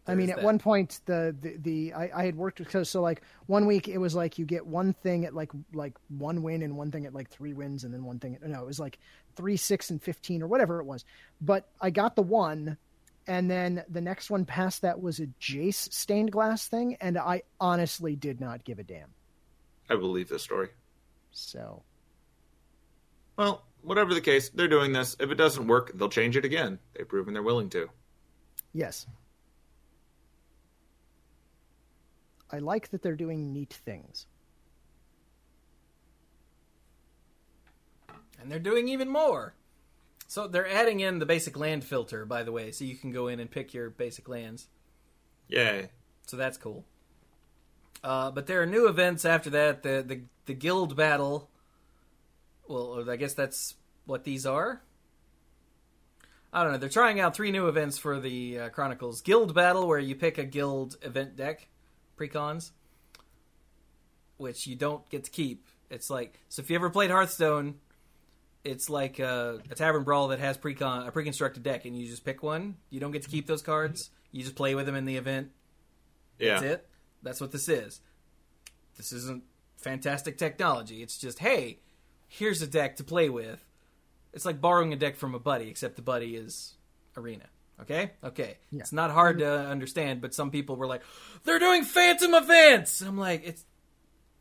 [0.09, 0.44] I mean, at that.
[0.44, 3.98] one point, the the, the I, I had worked because so like one week it
[3.98, 7.14] was like you get one thing at like like one win and one thing at
[7.14, 8.98] like three wins and then one thing at no it was like
[9.36, 11.05] three six and fifteen or whatever it was.
[11.40, 12.78] But I got the one,
[13.26, 17.43] and then the next one past that was a Jace stained glass thing, and I
[17.60, 19.12] honestly did not give a damn.
[19.90, 20.68] I believe this story.
[21.32, 21.82] So
[23.36, 25.16] Well, whatever the case, they're doing this.
[25.20, 26.78] If it doesn't work, they'll change it again.
[26.94, 27.89] They've proven they're willing to.
[28.72, 29.06] yes.
[32.51, 34.27] I like that they're doing neat things.
[38.41, 39.55] And they're doing even more.
[40.29, 43.29] So they're adding in the basic land filter, by the way, so you can go
[43.29, 44.69] in and pick your basic lands.
[45.49, 45.91] Yay.
[46.27, 46.85] So that's cool.
[48.05, 49.83] Uh, but there are new events after that.
[49.83, 51.51] The the the guild battle.
[52.69, 54.83] Well, I guess that's what these are.
[56.53, 56.79] I don't know.
[56.79, 60.39] They're trying out three new events for the uh, Chronicles: Guild Battle, where you pick
[60.39, 61.69] a guild event deck,
[62.19, 62.73] precons,
[64.36, 65.66] which you don't get to keep.
[65.90, 66.61] It's like so.
[66.61, 67.77] If you ever played Hearthstone,
[68.65, 72.24] it's like a, a tavern brawl that has precon a pre-constructed deck, and you just
[72.24, 72.77] pick one.
[72.90, 74.11] You don't get to keep those cards.
[74.31, 75.51] You just play with them in the event.
[76.39, 76.55] Yeah.
[76.55, 76.89] That's it.
[77.23, 78.01] That's what this is.
[78.97, 79.45] This isn't
[79.77, 81.03] fantastic technology.
[81.03, 81.78] It's just, hey,
[82.27, 83.65] here's a deck to play with.
[84.32, 86.74] It's like borrowing a deck from a buddy, except the buddy is
[87.16, 87.47] Arena.
[87.81, 88.13] Okay?
[88.25, 88.57] Okay.
[88.71, 88.81] Yeah.
[88.81, 91.03] It's not hard to understand, but some people were like,
[91.45, 93.01] they're doing Phantom events!
[93.01, 93.65] And I'm like, it's.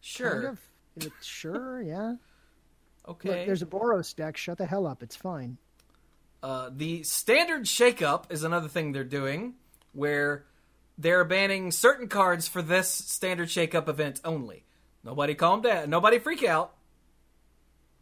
[0.01, 0.31] Sure.
[0.31, 0.59] Kind of.
[0.97, 2.15] It's, sure, yeah.
[3.07, 3.29] Okay.
[3.29, 4.37] Look, there's a Boros deck.
[4.37, 5.03] Shut the hell up.
[5.03, 5.57] It's fine.
[6.41, 9.55] Uh, the standard shakeup is another thing they're doing,
[9.93, 10.45] where
[10.97, 14.65] they're banning certain cards for this standard shakeup event only.
[15.03, 15.89] Nobody calm down.
[15.89, 16.73] Nobody freak out.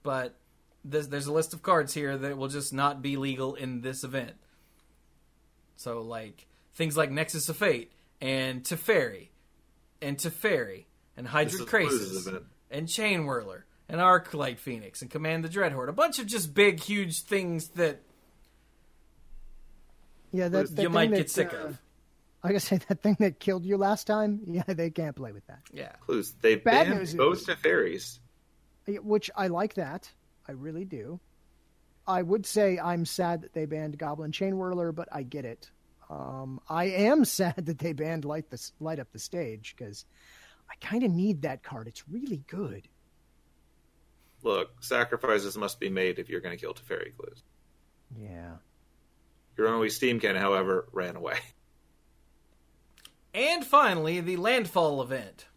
[0.02, 0.36] But
[0.84, 4.04] there's, there's a list of cards here that will just not be legal in this
[4.04, 4.34] event.
[5.76, 7.92] So, like, things like Nexus of Fate
[8.22, 9.28] and Teferi
[10.02, 10.86] and Teferi
[11.18, 12.44] and Hydra is Blues, Krasis isn't it?
[12.72, 15.90] and Chainwhirler and Arclight Phoenix and Command the Dreadhorde.
[15.90, 18.02] A bunch of just big, huge things that
[20.32, 21.80] Yeah, that, that you thing might that, get sick uh, of.
[22.44, 24.42] I gotta say that thing that killed you last time.
[24.48, 25.60] Yeah, they can't play with that.
[25.74, 25.94] Yeah.
[26.08, 26.34] Cluze.
[26.42, 28.20] They Bad banned news is- both Teferis.
[28.88, 30.10] Yeah, Which I like that.
[30.48, 31.20] I really do.
[32.08, 35.70] I would say I'm sad that they banned Goblin Chainwhirler, but I get it.
[36.10, 40.06] Um, I am sad that they banned Light the Light Up the Stage because
[40.70, 41.88] I kind of need that card.
[41.88, 42.88] It's really good.
[44.44, 47.42] Look, sacrifices must be made if you're going to kill Teferi Cluze.
[48.20, 48.58] Yeah.
[49.58, 51.38] Your only Steam can, however, ran away.
[53.34, 55.48] And finally, the Landfall event.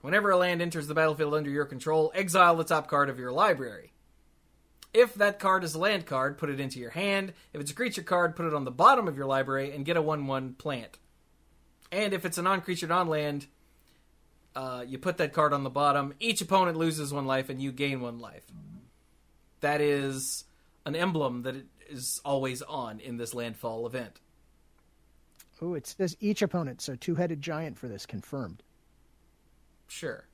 [0.00, 3.30] Whenever a land enters the battlefield under your control, exile the top card of your
[3.30, 3.91] library.
[4.94, 7.32] If that card is a land card, put it into your hand.
[7.52, 9.96] If it's a creature card, put it on the bottom of your library and get
[9.96, 10.98] a 1 1 plant.
[11.90, 13.46] And if it's a non creature, non land,
[14.54, 16.14] uh, you put that card on the bottom.
[16.20, 18.44] Each opponent loses one life and you gain one life.
[19.60, 20.44] That is
[20.84, 21.56] an emblem that
[21.88, 24.20] is always on in this landfall event.
[25.60, 28.64] Oh, it says each opponent, so two headed giant for this confirmed.
[29.86, 30.24] Sure.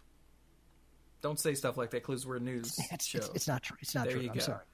[1.20, 3.18] Don't say stuff like that, Cluze we're a news It's, show.
[3.18, 3.76] it's, it's not true.
[3.80, 4.22] It's not There true.
[4.22, 4.40] you I'm go.
[4.40, 4.64] sorry.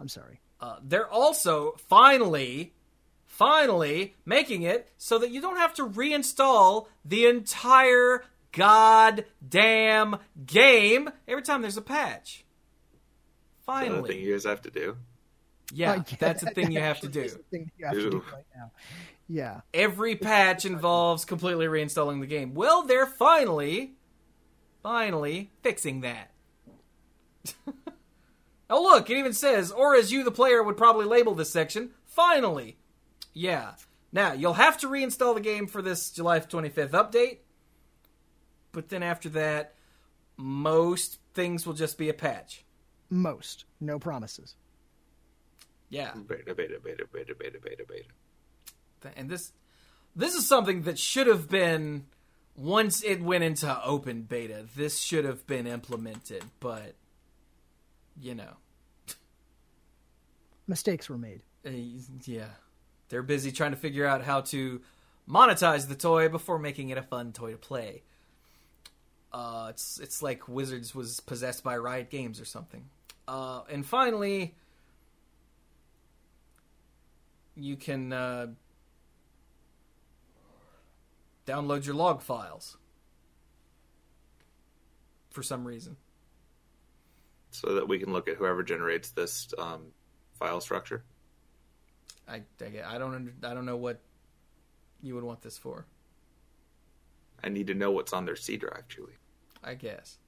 [0.00, 0.40] I'm sorry.
[0.60, 2.74] Uh, they're also finally,
[3.26, 10.16] finally making it so that you don't have to reinstall the entire goddamn
[10.46, 12.44] game every time there's a patch.
[13.66, 14.96] Another thing you guys have to do.
[15.74, 17.20] yeah, Like, that's the thing you have to do.
[17.20, 18.70] is the thing you have to do right now.
[19.28, 19.60] Yeah.
[19.74, 22.54] Every patch involves completely reinstalling the game.
[22.54, 23.92] Well, they're finally,
[24.82, 26.30] finally fixing that.
[28.70, 31.90] oh, look, it even says, or as you, the player, would probably label this section,
[32.06, 32.76] finally.
[33.32, 33.72] Yeah.
[34.12, 37.38] Now, you'll have to reinstall the game for this July 25th update,
[38.72, 39.74] but then after that,
[40.36, 42.64] most things will just be a patch.
[43.10, 43.64] Most.
[43.80, 44.54] No promises.
[45.90, 46.12] Yeah.
[46.14, 49.16] Beta, beta, beta, beta, beta, beta, beta.
[49.16, 49.52] and this
[50.14, 52.06] this is something that should have been
[52.58, 56.94] once it went into open beta this should have been implemented but
[58.20, 58.56] you know
[60.66, 61.42] Mistakes were made.
[61.64, 61.70] uh,
[62.24, 62.48] yeah
[63.08, 64.80] they're busy trying to figure out how to
[65.30, 68.02] monetize the toy before making it a fun toy to play
[69.32, 72.84] uh, it's it's like Wizards was possessed by Riot Games or something.
[73.26, 74.54] Uh, and finally,
[77.54, 78.10] you can
[81.48, 82.76] download your log files
[85.30, 85.96] for some reason.
[87.50, 89.86] So that we can look at whoever generates this um,
[90.38, 91.02] file structure.
[92.28, 94.00] I I, I don't under, I don't know what
[95.02, 95.86] you would want this for.
[97.42, 99.16] I need to know what's on their C drive, Julie.
[99.64, 100.18] I guess.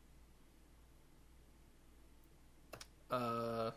[3.10, 3.72] Uh.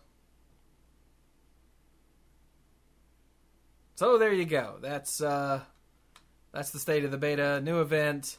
[3.96, 4.78] So there you go.
[4.82, 5.62] That's uh,
[6.54, 7.60] that's the state of the beta.
[7.62, 8.38] New event,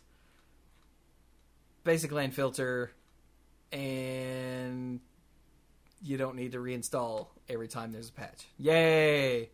[1.83, 2.93] basic land filter,
[3.73, 5.01] and
[6.03, 8.47] you don't need to reinstall every time there's a patch.
[8.59, 9.51] Yay!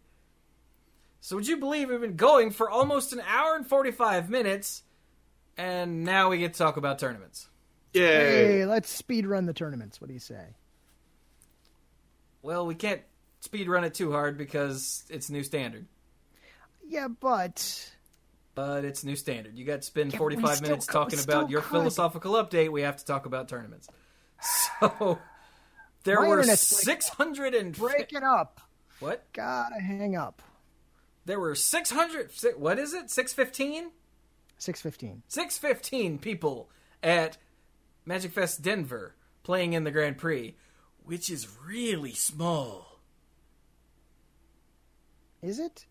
[1.20, 4.82] So would you believe we've been going for almost an hour and forty five minutes,
[5.56, 7.48] and now we get to talk about tournaments.
[7.92, 8.02] Yay!
[8.58, 10.00] Hey, let's speed run the tournaments.
[10.00, 10.54] What do you say?
[12.42, 13.02] Well, we can't
[13.40, 15.86] speed run it too hard because it's new standard.
[16.86, 17.90] Yeah, but
[18.60, 19.56] But it's new standard.
[19.56, 21.70] You got to spend Yeah, 45 minutes could- talking about your could.
[21.70, 22.70] philosophical update.
[22.70, 23.88] We have to talk about tournaments.
[24.80, 25.18] So
[26.04, 28.60] there My were 600 and break it up.
[29.00, 29.24] what?
[29.32, 30.42] Gotta hang up.
[31.26, 32.30] There were 600.
[32.56, 33.10] What is it?
[33.10, 33.90] 615?
[34.58, 35.22] Six fifteen.
[35.28, 36.68] 615 people
[37.02, 37.38] at
[38.04, 40.54] Magic Fest Denver playing in the Grand Prix,
[41.04, 42.98] which is really small.
[45.42, 45.86] Is it?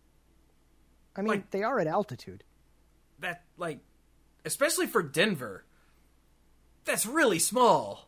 [1.16, 2.44] I mean, Like- they are at altitude.
[3.20, 3.80] That like
[4.46, 5.64] especially for Denver
[6.86, 8.08] that's really small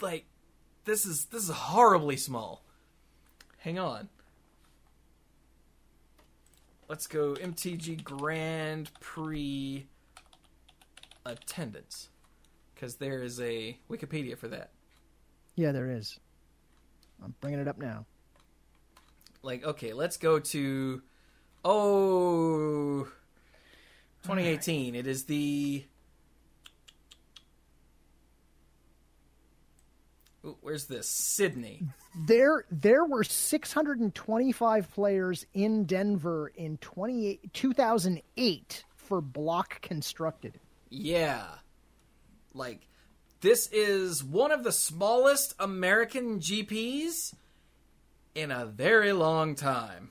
[0.00, 0.26] like
[0.84, 2.62] this is this is horribly small
[3.58, 4.08] hang on
[6.88, 9.86] let's go MTG Grand Prix
[11.26, 12.08] attendance
[12.74, 14.70] because there is a Wikipedia for that
[15.56, 16.18] Yeah, there is.
[17.22, 18.06] I'm bringing it up now.
[19.42, 21.02] like okay let's go to
[21.64, 23.04] oh
[24.22, 25.84] 2018 it is the
[30.44, 31.08] Ooh, where's this?
[31.08, 31.82] Sydney.
[32.26, 40.60] There, there were 625 players in Denver in 28 2008 for block constructed.
[40.90, 41.46] Yeah.
[42.54, 42.86] Like,
[43.40, 47.34] this is one of the smallest American GPs
[48.34, 50.10] in a very long time.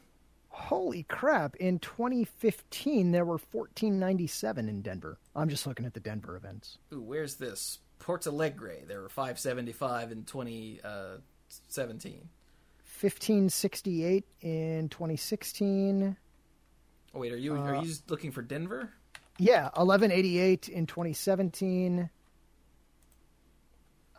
[0.57, 1.55] Holy crap!
[1.57, 5.19] In 2015, there were 1497 in Denver.
[5.35, 6.79] I'm just looking at the Denver events.
[6.91, 7.77] Ooh, where's this?
[7.99, 8.83] Porto Alegre.
[8.87, 12.29] There were 575 in 2017.
[12.99, 16.17] 1568 in 2016.
[17.13, 18.89] Oh, wait, are you are you uh, just looking for Denver?
[19.37, 22.09] Yeah, 1188 in 2017.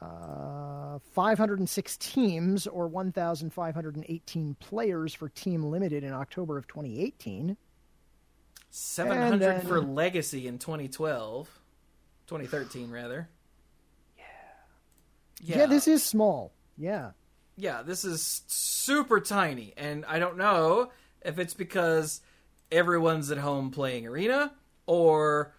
[0.00, 7.56] Uh, 506 teams or 1,518 players for Team Limited in October of 2018.
[8.70, 11.48] 700 then- for Legacy in 2012.
[12.26, 13.28] 2013, rather.
[15.40, 15.58] Yeah.
[15.58, 16.52] Yeah, this is small.
[16.76, 17.12] Yeah.
[17.56, 20.90] yeah, this is super tiny, and I don't know
[21.24, 22.20] if it's because
[22.72, 24.52] everyone's at home playing Arena
[24.86, 25.54] or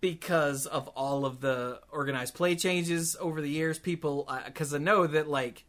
[0.00, 3.78] because of all of the organized play changes over the years.
[3.78, 5.64] People, because I know that like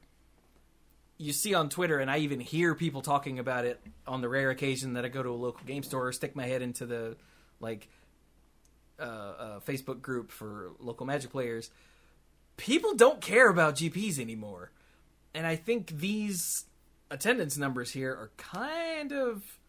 [1.18, 4.50] you see on Twitter, and I even hear people talking about it on the rare
[4.50, 7.18] occasion that I go to a local game store or stick my head into the
[7.60, 7.88] like
[9.00, 11.70] uh, uh, Facebook group for local Magic players.
[12.58, 14.72] People don't care about GPs anymore
[15.34, 16.66] and I think these
[17.10, 19.60] attendance numbers here are kind of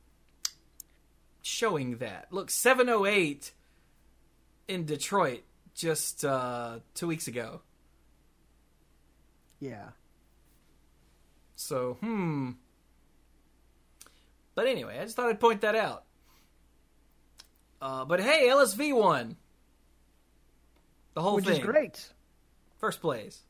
[1.41, 2.29] showing that.
[2.31, 3.53] Look, 708
[4.69, 5.43] in Detroit
[5.75, 7.61] just uh, two weeks ago.
[9.61, 9.89] Yeah.
[11.55, 12.53] So, hmm.
[14.55, 16.05] But anyway, I just thought I'd point that out.
[17.81, 19.37] Uh, but hey, LSV won
[21.15, 21.55] the whole Which thing.
[21.61, 22.13] is great.
[22.79, 23.41] First place.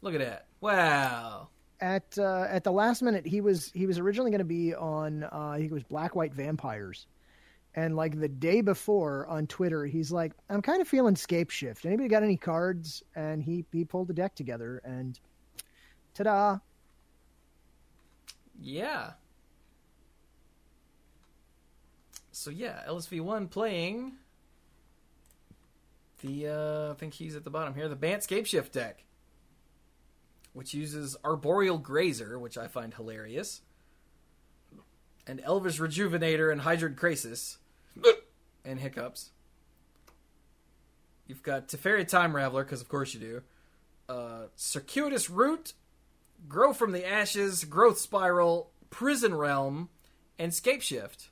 [0.00, 0.46] Look at that!
[0.60, 1.48] Wow.
[1.80, 5.24] At uh, at the last minute, he was he was originally going to be on
[5.24, 7.06] uh, I think it was Black White Vampires,
[7.74, 11.86] and like the day before on Twitter, he's like, "I'm kind of feeling Scape Shift.
[11.86, 15.18] Anybody got any cards?" And he he pulled the deck together, and
[16.14, 16.58] ta-da!
[18.60, 19.12] Yeah.
[22.32, 24.14] So yeah, LSV1 playing
[26.22, 29.04] the uh I think he's at the bottom here, the Bant Scapeshift deck.
[30.52, 33.62] Which uses Arboreal Grazer, which I find hilarious.
[35.26, 37.56] And Elvish Rejuvenator and Hydroid Krasis.
[38.64, 39.30] and Hiccups.
[41.26, 43.42] You've got Teferi Time Raveler, because of course you do.
[44.08, 45.72] Uh, Circuitous Root,
[46.48, 49.88] Grow from the Ashes, Growth Spiral, Prison Realm,
[50.38, 51.30] and Scape Shift.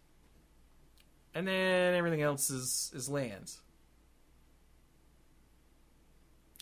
[1.35, 3.61] And then everything else is, is lands.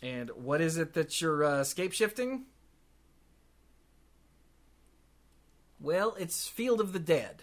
[0.03, 2.45] And what is it that you're uh, scape shifting?
[5.81, 7.43] Well, it's Field of the Dead.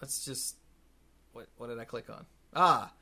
[0.00, 0.56] Let's just.
[1.32, 2.26] What, what did I click on?
[2.54, 2.92] Ah.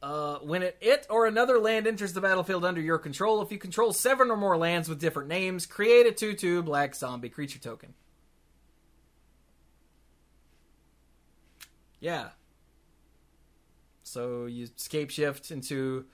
[0.00, 3.58] Uh, when it, it or another land enters the battlefield under your control, if you
[3.58, 7.58] control seven or more lands with different names, create a 2 2 black zombie creature
[7.58, 7.94] token.
[12.00, 12.28] Yeah.
[14.04, 16.06] So you scape shift into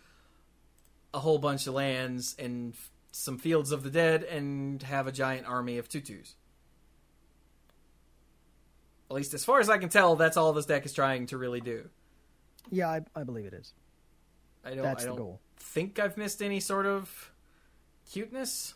[1.13, 5.13] a whole bunch of lands and f- some fields of the dead and have a
[5.13, 6.35] giant army of tutus.
[9.11, 11.39] At least as far as I can tell, that's all this deck is trying to
[11.39, 11.89] really do.
[12.71, 13.73] Yeah, I, I believe it is.
[14.65, 15.41] I don't, That's I don't goal.
[15.59, 17.31] think I've missed any sort of
[18.11, 18.75] cuteness.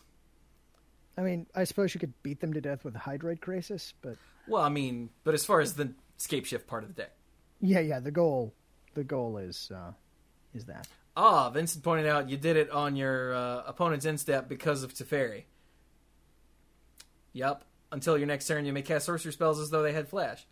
[1.17, 4.15] I mean, I suppose you could beat them to death with Hydroid Krasis, but
[4.47, 7.11] Well, I mean, but as far as the scape shift part of the deck.
[7.59, 8.53] yeah, yeah, the goal
[8.93, 9.91] the goal is uh,
[10.53, 10.87] is that.
[11.17, 15.43] Ah, Vincent pointed out you did it on your uh, opponent's instep because of Teferi.
[17.33, 17.63] Yep.
[17.91, 20.45] Until your next turn, you may cast sorcery spells as though they had flash.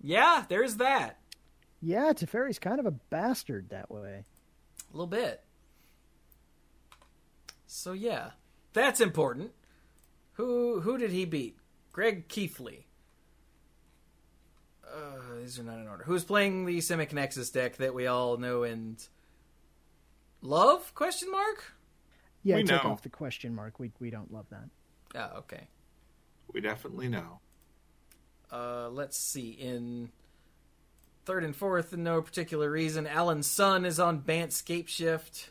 [0.00, 1.18] Yeah, there's that.
[1.80, 4.24] Yeah, Teferi's kind of a bastard that way.
[4.92, 5.42] A little bit.
[7.66, 8.30] So yeah,
[8.72, 9.52] that's important.
[10.34, 11.58] Who who did he beat?
[11.92, 12.86] Greg Keithley.
[14.86, 16.04] Uh, these are not in order.
[16.04, 19.04] Who's playing the Simic Nexus deck that we all know and
[20.42, 20.94] love?
[20.94, 21.64] Question mark.
[22.44, 22.90] Yeah, We take know.
[22.90, 23.80] off the question mark.
[23.80, 24.68] We we don't love that.
[25.16, 25.66] Oh, okay.
[26.52, 27.40] We definitely know.
[28.52, 29.50] Uh, let's see.
[29.50, 30.10] In
[31.24, 35.50] third and fourth, in no particular reason, Alan's son is on Bant Scape Shift.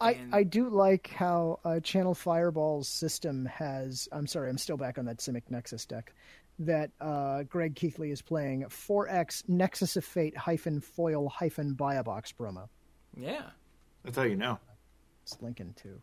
[0.00, 4.08] I, And- I do like how uh, Channel Fireball's system has.
[4.12, 6.14] I'm sorry, I'm still back on that Simic Nexus deck.
[6.58, 12.02] That uh, Greg Keithley is playing 4X Nexus of Fate hyphen foil hyphen buy a
[12.02, 12.68] box promo.
[13.16, 13.42] Yeah.
[14.04, 14.58] That's how you know.
[15.22, 16.00] It's linking to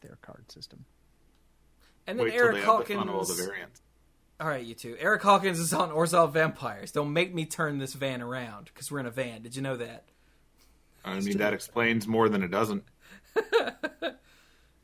[0.00, 0.84] their card system.
[2.06, 3.36] And then Wait Eric the all Hawkins.
[3.36, 3.82] the variants.
[4.40, 4.96] All right, you two.
[4.98, 6.90] Eric Hawkins is on Orzhov Vampires.
[6.90, 9.42] Don't make me turn this van around because we're in a van.
[9.42, 10.04] Did you know that?
[11.04, 12.84] I mean, that explains more than it doesn't.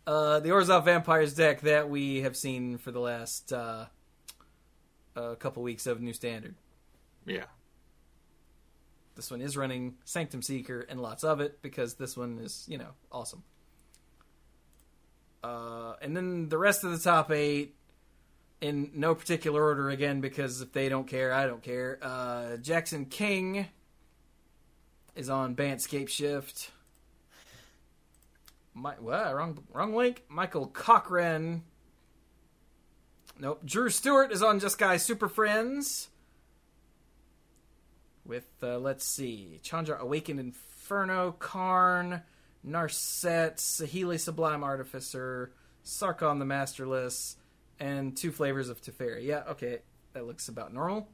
[0.09, 3.85] Uh, the Orzhov Vampires deck that we have seen for the last uh,
[5.15, 6.55] a couple weeks of New Standard.
[7.27, 7.45] Yeah.
[9.17, 12.79] This one is running Sanctum Seeker and lots of it because this one is, you
[12.79, 13.43] know, awesome.
[15.43, 17.75] Uh, and then the rest of the top eight,
[18.61, 21.99] in no particular order again, because if they don't care, I don't care.
[22.03, 23.67] Uh, Jackson King
[25.15, 26.71] is on Bantscape Shift.
[28.75, 29.35] My, what?
[29.35, 30.23] Wrong, wrong link.
[30.29, 31.63] Michael Cochran.
[33.39, 33.63] Nope.
[33.65, 36.09] Drew Stewart is on Jeskai Super Friends
[38.29, 42.23] with uh, let's see Chandra Awakened Inferno, Karn,
[42.69, 45.53] Narset, Saheeli Sublime Artificer,
[45.85, 47.37] Sarkhan the Masterless,
[47.81, 49.25] and two flavors of Teferi.
[49.25, 49.79] Yeah, okay,
[50.13, 51.09] that looks about normal.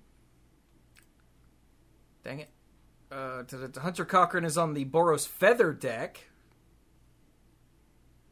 [2.25, 2.49] Dang it.
[3.13, 3.45] Uh,
[3.81, 6.29] Hunter Cochran is on the Boros Feather deck.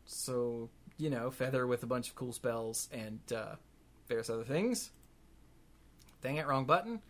[0.04, 3.56] So, you know, Feather with a bunch of cool spells and uh,
[4.08, 4.90] various other things.
[6.22, 7.00] Dang it, wrong button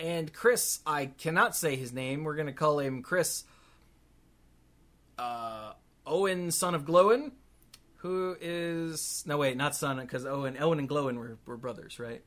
[0.00, 2.24] and Chris, I cannot say his name.
[2.24, 3.44] We're going to call him Chris
[5.18, 5.72] uh,
[6.06, 7.32] Owen, son of Glowin,
[7.96, 12.22] who is no wait, not son, because Owen, Owen and Glowin were, were brothers, right?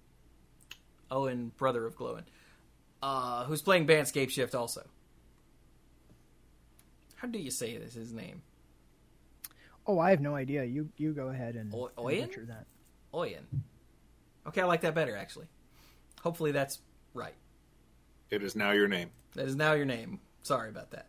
[1.09, 2.23] Owen, brother of Glowin,
[3.01, 4.83] uh, who's playing Bandscape Shift also.
[7.15, 7.93] How do you say this?
[7.93, 8.41] His name?
[9.85, 10.63] Oh, I have no idea.
[10.63, 12.27] You you go ahead and, O- and Oyen?
[12.27, 12.65] butcher that.
[13.13, 13.43] Oyen.
[14.47, 15.47] Okay, I like that better actually.
[16.23, 16.79] Hopefully that's
[17.13, 17.35] right.
[18.29, 19.09] It is now your name.
[19.33, 20.19] That is now your name.
[20.43, 21.07] Sorry about that.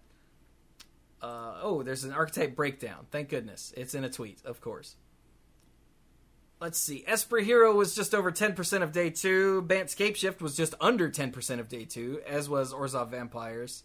[1.23, 3.07] Uh, oh, there's an archetype breakdown.
[3.11, 3.73] Thank goodness.
[3.77, 4.97] It's in a tweet, of course.
[6.61, 7.05] Let's see.
[7.07, 9.63] Esper Hero was just over 10% of day two.
[9.63, 13.85] Bantscape Shift was just under 10% of day two, as was Orzhov Vampires.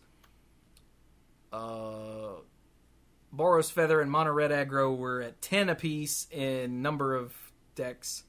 [1.53, 2.41] Uh,
[3.35, 7.33] Boros Feather and Mono Red Aggro were at 10 apiece in number of
[7.75, 8.23] decks.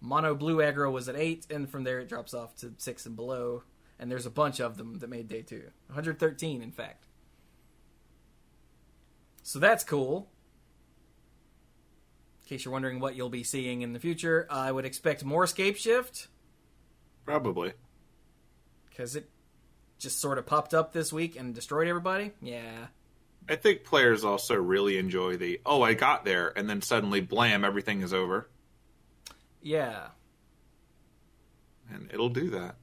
[0.00, 3.16] Mono Blue Aggro was at 8, and from there it drops off to 6 and
[3.16, 3.62] below
[3.98, 7.06] and there's a bunch of them that made day two 113 in fact
[9.48, 10.28] so that's cool.
[12.42, 15.46] In case you're wondering what you'll be seeing in the future i would expect more
[15.46, 16.28] scape shift.
[17.24, 17.72] Probably.
[18.90, 19.30] because it
[19.98, 22.32] just sort of popped up this week and destroyed everybody?
[22.42, 22.88] Yeah.
[23.48, 27.64] I think players also really enjoy the oh I got there and then suddenly blam
[27.64, 28.50] everything is over.
[29.62, 30.08] Yeah.
[31.90, 32.74] And it'll do that.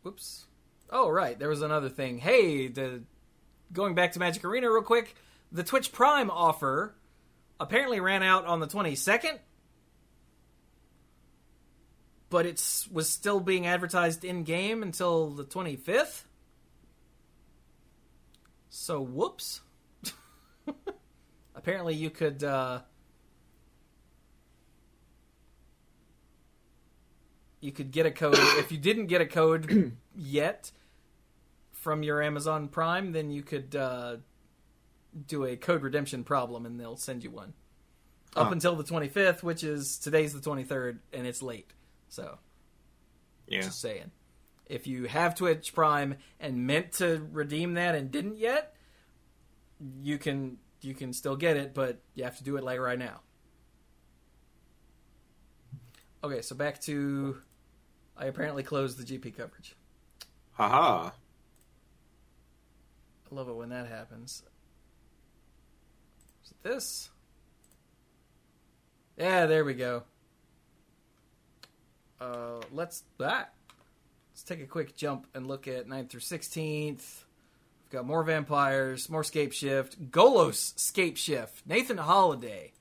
[0.00, 0.46] whoops.
[0.88, 1.38] Oh right.
[1.38, 2.16] There was another thing.
[2.16, 3.02] Hey the
[3.72, 5.14] going back to magic arena real quick
[5.52, 6.94] the twitch prime offer
[7.58, 9.38] apparently ran out on the 22nd
[12.28, 16.24] but it was still being advertised in game until the 25th
[18.70, 19.60] so whoops.
[21.54, 22.80] Apparently you could uh
[27.60, 28.36] you could get a code.
[28.38, 30.70] If you didn't get a code yet
[31.80, 34.16] from your Amazon Prime, then you could uh,
[35.26, 37.54] do a code redemption problem, and they'll send you one
[38.36, 41.72] up until the 25th, which is today's the 23rd, and it's late.
[42.08, 42.38] So
[43.48, 43.62] Yeah.
[43.62, 44.10] just saying,
[44.66, 48.76] if you have Twitch Prime and meant to redeem that and didn't yet,
[50.02, 52.98] you can you can still get it, but you have to do it like right
[52.98, 53.20] now.
[56.22, 57.40] Okay, so back to
[58.16, 59.74] I apparently closed the GP coverage.
[60.52, 61.10] Haha.
[63.30, 64.42] I love it when that happens.
[66.44, 67.10] Is it this?
[69.16, 70.02] Yeah, there we go.
[72.20, 73.54] Uh, let's that.
[74.32, 76.96] Let's take a quick jump and look at 9th through 16th.
[76.96, 81.66] We've got more vampires, more scape shift, Golos scape shift.
[81.66, 82.72] Nathan Holiday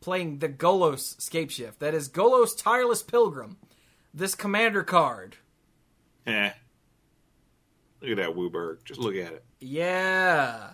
[0.00, 1.80] playing the Golos scape shift.
[1.80, 3.56] That is Golos Tireless Pilgrim.
[4.14, 5.36] This commander card.
[6.26, 6.52] Eh.
[8.06, 8.84] Look at that WUBRG.
[8.84, 9.44] Just look at it.
[9.58, 10.70] Yeah.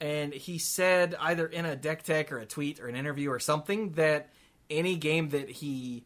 [0.00, 3.38] And he said either in a deck tech or a tweet or an interview or
[3.38, 4.30] something that
[4.68, 6.04] any game that he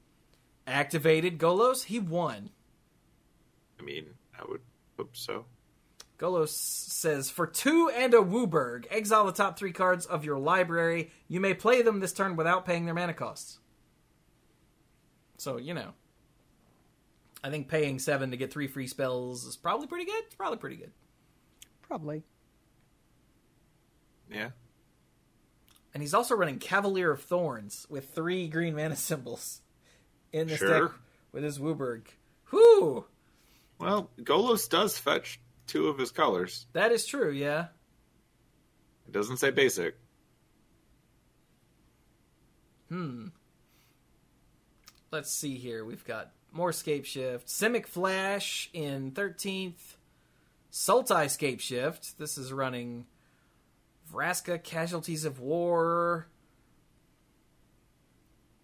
[0.66, 2.50] activated Golos, he won.
[3.78, 4.06] I mean,
[4.38, 4.60] I would
[4.98, 5.46] hope so.
[6.18, 11.10] Golos says, For two and a WUBRG, exile the top three cards of your library.
[11.26, 13.58] You may play them this turn without paying their mana costs.
[15.38, 15.94] So, you know.
[17.42, 20.22] I think paying seven to get three free spells is probably pretty good.
[20.26, 20.92] It's probably pretty good.
[21.82, 22.22] Probably.
[24.30, 24.50] Yeah.
[25.94, 29.60] And he's also running Cavalier of Thorns with three green mana symbols
[30.32, 30.88] in this Sure.
[30.88, 30.96] deck
[31.32, 32.02] with his WUBRG.
[32.52, 33.04] Whoo!
[33.78, 36.66] Well, Golos does fetch two of his colors.
[36.74, 37.68] That is true, yeah.
[39.06, 39.96] It doesn't say basic.
[42.88, 43.28] Hmm.
[45.10, 45.84] Let's see here.
[45.84, 47.48] We've got more Scape Shift.
[47.48, 49.96] Simic Flash in 13th.
[50.72, 52.18] Sultai Scape Shift.
[52.18, 53.06] This is running
[54.12, 56.28] Vraska Casualties of War.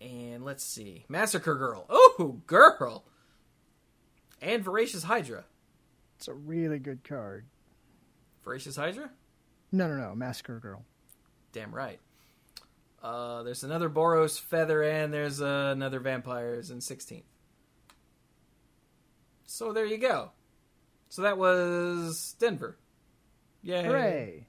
[0.01, 1.05] And let's see.
[1.09, 1.87] Massacre Girl.
[1.89, 3.05] Oh, girl!
[4.41, 5.45] And Voracious Hydra.
[6.17, 7.47] It's a really good card.
[8.45, 9.11] Voracious Hydra?
[9.73, 10.15] No, no, no.
[10.15, 10.85] Massacre Girl.
[11.53, 11.99] Damn right.
[13.03, 17.23] Uh, there's another Boros Feather, and there's uh, another Vampires in 16th.
[19.47, 20.31] So there you go.
[21.09, 22.77] So that was Denver.
[23.63, 23.85] Yay.
[23.85, 24.47] Hooray!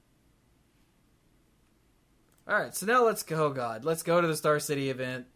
[2.46, 3.50] All right, so now let's go.
[3.50, 5.26] God, let's go to the Star City event.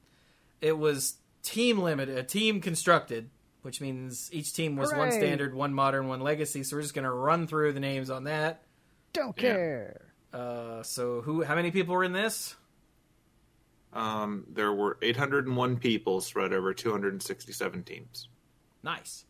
[0.60, 3.28] It was team limited, a team constructed,
[3.62, 6.62] which means each team was one standard, one modern, one legacy.
[6.62, 8.62] So we're just gonna run through the names on that.
[9.12, 9.52] Don't Yeah.
[9.55, 10.01] care.
[10.32, 11.43] Uh, so who?
[11.43, 12.56] How many people were in this?
[13.93, 18.28] Um, there were 801 people spread over 267 teams.
[18.82, 19.26] Nice.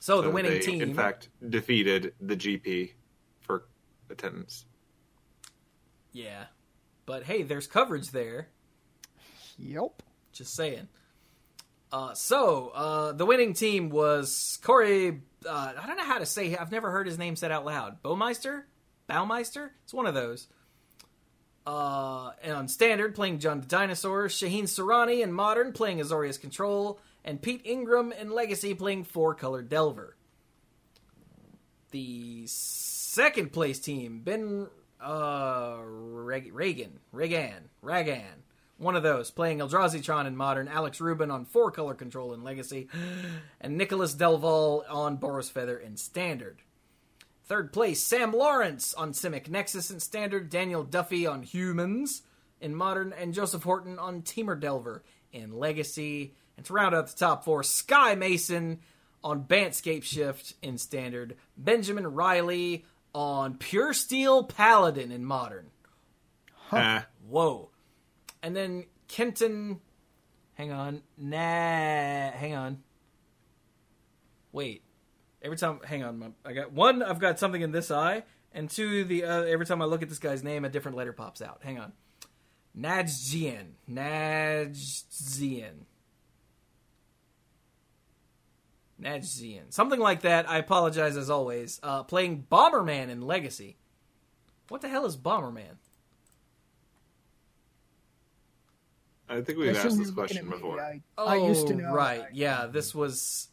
[0.00, 0.80] So, the winning they, team.
[0.80, 2.92] in fact, defeated the GP
[3.40, 3.64] for
[4.10, 4.64] attendance.
[6.12, 6.44] Yeah.
[7.06, 8.48] But hey, there's coverage there.
[9.58, 10.02] Yep.
[10.32, 10.88] Just saying.
[11.90, 15.22] Uh, so, uh, the winning team was Corey.
[15.48, 18.02] Uh, I don't know how to say I've never heard his name said out loud.
[18.02, 18.64] Baumeister?
[19.08, 19.70] Baumeister?
[19.84, 20.48] It's one of those.
[21.66, 26.98] Uh, and on standard, playing John the Dinosaur, Shaheen Sarani and modern, playing Azorius Control,
[27.28, 30.16] and Pete Ingram in Legacy, playing Four Color Delver.
[31.90, 34.66] The second place team, Ben
[34.98, 38.44] uh, Reagan, Regan, Ragan,
[38.78, 42.42] one of those, playing Eldrazi Tron in modern, Alex Rubin on Four Color Control in
[42.42, 42.88] Legacy,
[43.60, 46.62] and Nicholas Delval on Boros Feather in Standard.
[47.44, 52.22] Third place, Sam Lawrence on Simic Nexus in Standard, Daniel Duffy on Humans
[52.58, 56.32] in Modern, and Joseph Horton on Temur Delver in Legacy.
[56.58, 58.80] And to round out the top four, Sky Mason
[59.22, 65.70] on Bantscape Shift in Standard, Benjamin Riley on Pure Steel Paladin in Modern.
[66.72, 67.70] Ah, Whoa.
[68.42, 69.78] And then Kenton.
[70.54, 71.02] Hang on.
[71.16, 71.36] Nah.
[72.32, 72.82] Hang on.
[74.50, 74.82] Wait.
[75.40, 75.78] Every time.
[75.84, 76.34] Hang on.
[76.44, 77.04] I got one.
[77.04, 79.04] I've got something in this eye, and two.
[79.04, 81.60] The uh, every time I look at this guy's name, a different letter pops out.
[81.62, 81.92] Hang on.
[82.76, 83.74] Najjian.
[83.88, 85.84] Najjian.
[89.00, 89.72] Najjian.
[89.72, 90.48] Something like that.
[90.48, 91.78] I apologize as always.
[91.82, 93.76] Uh, playing Bomberman in Legacy.
[94.68, 95.76] What the hell is Bomberman?
[99.28, 100.80] I think we've assume asked this question before.
[100.80, 101.92] I, Oh, I used to know.
[101.92, 102.22] Right.
[102.22, 103.48] I- yeah, this was.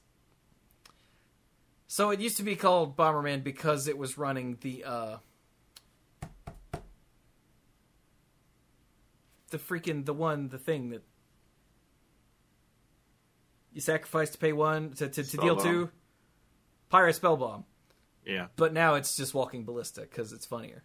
[1.88, 5.18] So it used to be called Bomberman because it was running the uh
[9.52, 11.04] the freaking the one the thing that
[13.76, 15.64] you sacrifice to pay one to to, to deal Spellbomb.
[15.64, 15.90] two
[16.90, 17.66] Pyrite Spellbomb.
[18.26, 18.48] Yeah.
[18.56, 20.82] But now it's just walking ballista because it's funnier.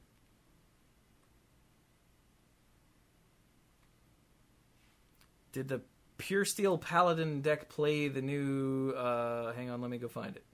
[5.52, 5.82] Did the
[6.18, 8.90] Pure Steel Paladin deck play the new?
[8.90, 10.44] uh Hang on, let me go find it.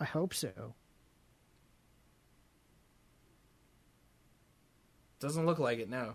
[0.00, 0.74] I hope so.
[5.20, 5.88] Doesn't look like it.
[5.88, 6.14] No.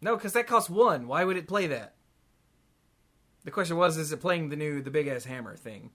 [0.00, 1.06] No, because that costs one.
[1.08, 1.94] Why would it play that?
[3.44, 5.90] The question was, is it playing the new, the big ass hammer thing?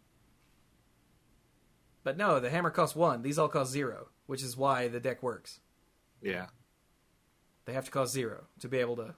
[2.04, 3.22] But no, the hammer costs one.
[3.22, 5.60] These all cost zero, which is why the deck works.
[6.22, 6.48] Yeah.
[7.66, 9.16] They have to cost zero to be able to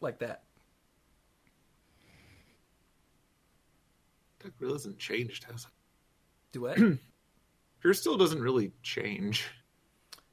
[0.00, 0.42] like that.
[4.40, 5.70] That really hasn't changed, has it?
[6.52, 6.78] Do what?
[7.80, 9.46] Pure still doesn't really change.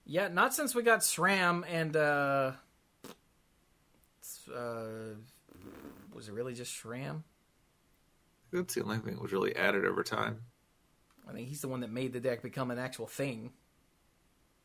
[0.06, 2.52] yeah, not since we got SRAM and uh,
[4.54, 5.16] uh,
[6.22, 7.24] was it really just SRAM?
[8.54, 10.42] That's the only thing that was really added over time.
[11.28, 13.54] I think he's the one that made the deck become an actual thing.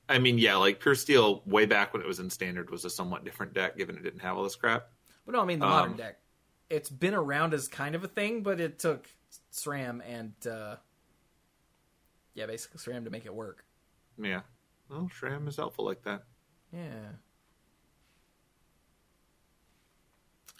[0.06, 2.90] I mean, yeah, like Pure Steel, way back when it was in Standard, was a
[2.90, 4.88] somewhat different deck, given it didn't have all this crap.
[5.24, 6.18] But no, I mean the modern Um, deck.
[6.68, 9.08] It's been around as kind of a thing, but it took
[9.50, 10.76] SRAM and uh,
[12.34, 13.64] yeah, basically SRAM to make it work.
[14.18, 14.42] Yeah.
[14.90, 16.24] Well, Sram is helpful like that.
[16.70, 17.12] Yeah.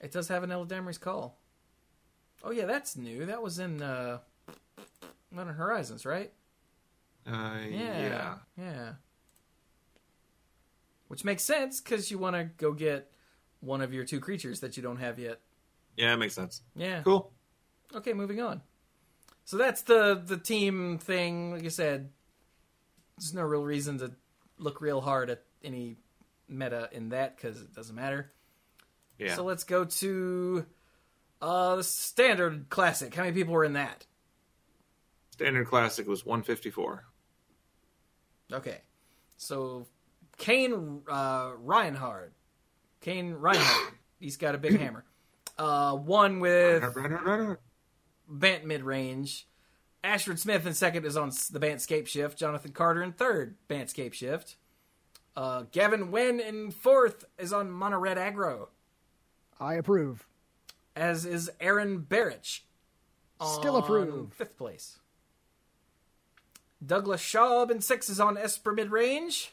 [0.02, 1.38] It does have an Eladamri's call.
[2.44, 3.26] Oh yeah, that's new.
[3.26, 4.18] That was in uh
[5.30, 6.32] Modern Horizons, right?
[7.26, 8.00] Uh, Yeah.
[8.00, 8.34] yeah.
[8.56, 8.92] Yeah.
[11.08, 13.10] Which makes sense because you want to go get
[13.60, 15.40] one of your two creatures that you don't have yet.
[15.96, 16.62] Yeah, it makes sense.
[16.74, 17.02] Yeah.
[17.02, 17.32] Cool.
[17.94, 18.60] Okay, moving on.
[19.44, 21.52] So that's the the team thing.
[21.52, 22.10] Like I said,
[23.16, 24.12] there's no real reason to
[24.58, 25.96] look real hard at any
[26.48, 28.32] meta in that because it doesn't matter.
[29.18, 29.34] Yeah.
[29.34, 30.66] So let's go to
[31.40, 33.14] uh the standard classic.
[33.14, 34.06] How many people were in that?
[35.30, 37.04] Standard Classic was 154.
[38.52, 38.80] Okay.
[39.36, 39.86] So
[40.38, 42.32] Kane uh Reinhard.
[43.00, 43.94] Kane Reinhard.
[44.18, 45.04] He's got a big hammer.
[45.58, 46.82] Uh one with
[48.28, 49.46] Bant mid range.
[50.02, 52.38] Ashford Smith in second is on the Bant Scape Shift.
[52.38, 54.56] Jonathan Carter in third, Bant Scape Shift.
[55.34, 58.68] Uh, Gavin Wen in fourth is on Mono Red Aggro,
[59.60, 60.26] I approve.
[60.94, 62.60] as is Aaron Barrich.
[63.42, 64.32] Still approve.
[64.32, 64.98] Fifth place.
[66.84, 69.52] Douglas Schaub in sixth is on Esper mid range.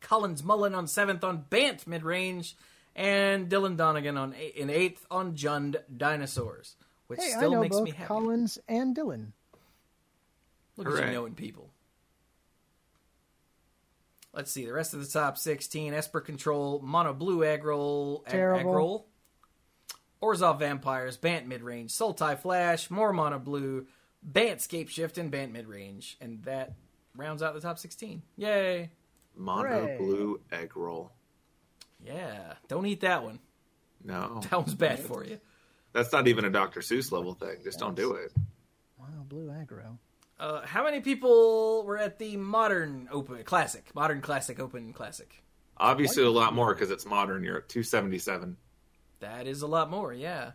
[0.00, 2.56] Collins Mullen on seventh on Bant mid range.
[2.96, 6.74] And Dylan Donegan on eight, in eighth on Jund Dinosaurs,
[7.06, 8.08] which Hey, I still know makes both me happy.
[8.08, 9.28] Collins and Dylan.
[10.76, 11.70] Look at you knowing people.
[14.32, 18.70] Let's see the rest of the top sixteen: Esper Control, Mono Blue Aggroll, Ag- Terrible.
[18.72, 19.04] Aggroll,
[20.22, 23.86] Orzhov Vampires, Bant Mid Range, Sultai Flash, more Mono Blue,
[24.22, 26.74] Bant Scape Shift, and Bant Mid Range, and that
[27.16, 28.22] rounds out the top sixteen.
[28.36, 28.90] Yay!
[29.36, 29.96] Mono Hooray.
[29.98, 31.10] blue egg roll.
[32.04, 33.38] Yeah, don't eat that one.
[34.04, 35.38] No, That one's bad for you.
[35.92, 36.80] that's not even a Dr.
[36.80, 37.56] Seuss level thing.
[37.64, 38.32] Just don't do it.
[38.98, 39.98] Wow, blue aggro.
[40.40, 45.30] Uh, how many people were at the modern Open Classic, Modern Classic Open Classic?
[45.76, 47.44] Obviously, a lot more because it's modern.
[47.44, 48.56] You're at 277.
[49.20, 50.52] That is a lot more, yeah.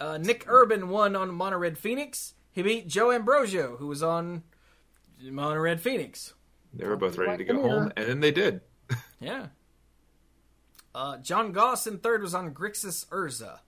[0.00, 2.34] Uh, Nick Urban won on Mono Red Phoenix.
[2.50, 4.42] He beat Joe Ambrosio, who was on
[5.22, 6.34] Mono Red Phoenix.
[6.74, 7.80] They were both ready to go Like the mirror.
[7.82, 8.60] home, and then they did.
[9.20, 9.46] Yeah.
[10.92, 13.60] Uh, John Goss in third was on Grixis Urza.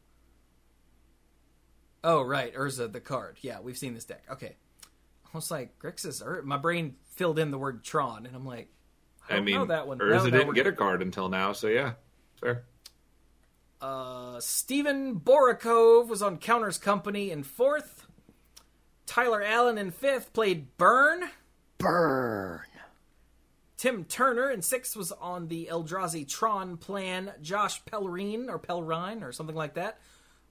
[2.02, 3.38] Oh, right, Urza, the card.
[3.40, 4.24] Yeah, we've seen this deck.
[4.30, 4.56] Okay.
[5.35, 6.44] I was like, Grixis Urza.
[6.44, 8.69] My brain filled in the word Tron, and I'm like,
[9.28, 9.98] I, I don't mean, know that one.
[9.98, 11.93] Urza No, no, didn't we're get a card until now, so yeah,
[12.40, 12.65] fair.
[13.81, 18.06] Uh, Stephen Borakov was on Counters Company in fourth.
[19.06, 21.24] Tyler Allen in fifth played Burn.
[21.78, 22.61] Burn.
[23.77, 27.32] Tim Turner in sixth was on the Eldrazi Tron plan.
[27.43, 29.98] Josh Pellerine or Pelrine or something like that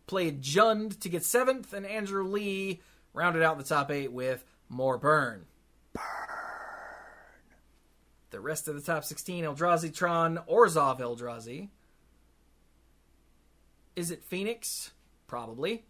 [0.08, 2.82] played Jund to get seventh, and Andrew Lee
[3.14, 4.44] rounded out the top eight with
[4.74, 5.46] more Burn.
[5.94, 6.04] Burn.
[8.32, 11.70] The rest of the top 16 Eldrazi Tron, Orzhov Eldrazi.
[13.96, 14.92] Is it Phoenix?
[15.28, 15.86] Probably.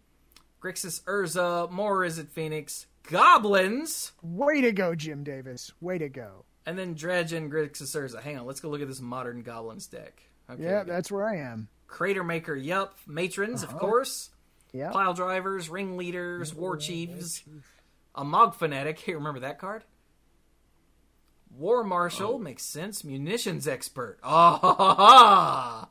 [0.62, 2.86] Grixis Urza, more Is it Phoenix?
[3.10, 4.12] Goblins!
[4.22, 5.72] Way to go, Jim Davis.
[5.80, 6.44] Way to go.
[6.66, 8.22] And then Dredge and Grixis Urza.
[8.22, 10.22] Hang on, let's go look at this modern Goblins deck.
[10.50, 10.62] Okay.
[10.62, 11.68] Yeah, that's where I am.
[11.86, 12.96] Crater Maker, yup.
[13.06, 13.72] Matrons, Uh-huh.
[13.74, 14.30] of course.
[14.72, 14.90] Yeah.
[14.90, 17.42] Pile Drivers, Ringleaders, War Chiefs.
[18.14, 18.98] A Mog Fanatic.
[19.04, 19.84] Hey, remember that card?
[21.56, 23.04] War Marshal makes sense.
[23.04, 24.18] Munitions Expert.
[24.22, 25.88] Ah, ha, ha, ha.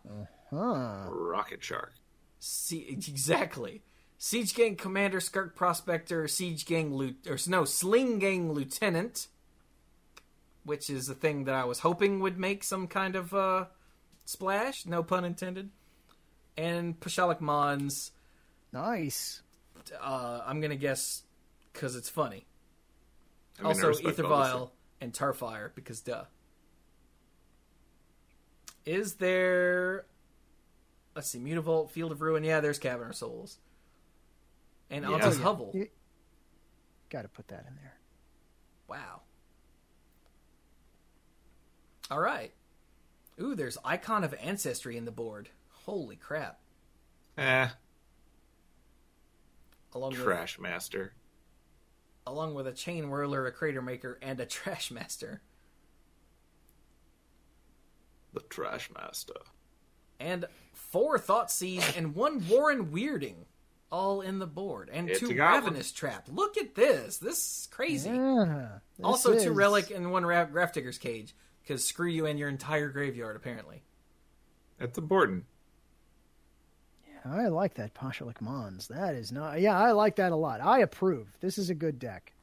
[0.50, 1.10] Huh.
[1.10, 1.94] Rocket Shark.
[2.40, 3.82] See, exactly.
[4.18, 9.28] Siege Gang Commander, Skirk Prospector, Siege Gang Loot, or no, Sling Gang Lieutenant,
[10.64, 13.66] which is the thing that I was hoping would make some kind of uh,
[14.26, 15.70] splash, no pun intended.
[16.58, 18.12] And Pashalik Mons,
[18.72, 19.41] Nice.
[20.02, 21.24] uh, I'm gonna guess
[21.74, 22.45] because it's funny.
[23.60, 24.70] I mean, also, respect all this
[25.02, 26.24] and Tarfire because duh.
[28.86, 30.06] Is there?
[31.16, 32.44] Let's see, Mutavault, Field of Ruin.
[32.44, 33.60] Yeah, there's Cavern of Souls,
[34.90, 35.12] and Yeah.
[35.12, 35.44] Auntie's Oh, yeah.
[35.44, 35.72] Hovel.
[35.74, 35.90] You-
[37.10, 37.98] Got to put that in there.
[38.88, 39.22] Wow.
[42.10, 42.52] All right.
[43.40, 45.50] Ooh, there's Icon of Ancestry in the board.
[45.86, 46.60] Holy crap!
[47.38, 47.70] Eh,
[49.94, 51.14] Along with Trash Master.
[52.26, 55.41] Along with a Chainwhirler, a Crater Maker, and a Trash Master,
[58.34, 59.34] The Trash Master.
[60.20, 63.45] and four Thoughtseize and one Warren Weirding,
[63.91, 65.64] all in the board, and It's two a goblin.
[65.66, 66.28] Ravenous Trap.
[66.32, 67.18] Look at this.
[67.18, 68.10] This is crazy.
[68.10, 68.45] Uh-huh.
[68.45, 68.68] Yeah,
[68.98, 71.36] this also, is- two Relic and one Ra- Grafdigger's Cage.
[71.62, 73.84] Because screw you and your entire graveyard, apparently.
[74.80, 75.45] That's important.
[77.26, 78.88] I like that Pashalik Mons.
[78.88, 79.62] That is not.
[79.62, 80.62] Yeah, I like that a lot.
[80.62, 81.38] I approve.
[81.40, 82.34] This is a good deck.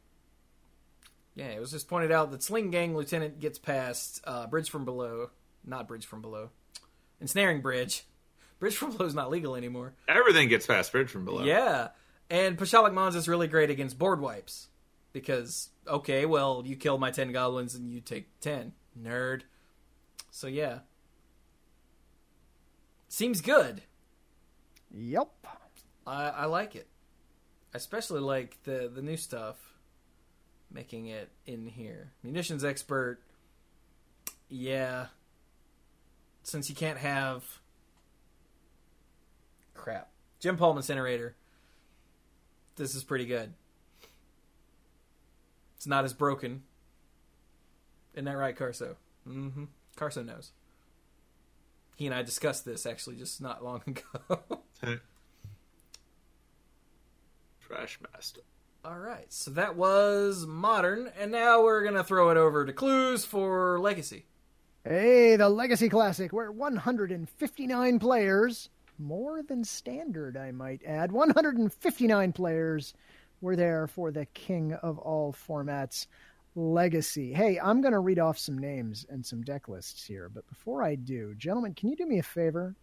[1.34, 4.84] Yeah, it was just pointed out that Sling Gang Lieutenant gets past uh, Bridge from
[4.84, 5.30] Below.
[5.64, 6.50] Not Bridge from Below.
[7.20, 8.04] Ensnaring Bridge.
[8.58, 9.94] Bridge from Below is not legal anymore.
[10.08, 11.44] Everything gets past Bridge from below.
[11.44, 11.88] Yeah.
[12.28, 14.68] And Pashalik Mons is really great against board wipes.
[15.12, 18.72] Because, okay, well, you kill my 10 goblins and you take 10.
[19.00, 19.42] Nerd.
[20.30, 20.80] So, yeah.
[23.08, 23.82] Seems good.
[24.92, 25.28] Yep.
[26.06, 26.88] I, I like it.
[27.72, 29.56] Especially like the, the new stuff.
[30.72, 32.12] Making it in here.
[32.22, 33.20] Munitions expert.
[34.48, 35.06] Yeah.
[36.42, 37.44] Since you can't have.
[39.74, 40.08] Crap.
[40.40, 41.36] Gempalm Incinerator.
[42.76, 43.52] This is pretty good.
[45.76, 46.62] It's not as broken.
[48.14, 48.96] Isn't that right, Carso?
[49.28, 49.64] Mm-hmm.
[49.96, 50.52] Carso knows.
[51.96, 54.60] He and I discussed this actually just not long ago.
[57.60, 58.40] Trash master.
[58.84, 63.26] All right, so that was modern, and now we're gonna throw it over to Cluze
[63.26, 64.24] for legacy.
[64.82, 72.94] Hey, the Legacy Classic, where 159 players, more than standard, I might add, 159 players
[73.42, 76.06] were there for the king of all formats,
[76.54, 77.32] Legacy.
[77.32, 80.82] Hey, I'm going to read off some names and some deck lists here, but before
[80.82, 82.74] I do, gentlemen, can you do me a favor?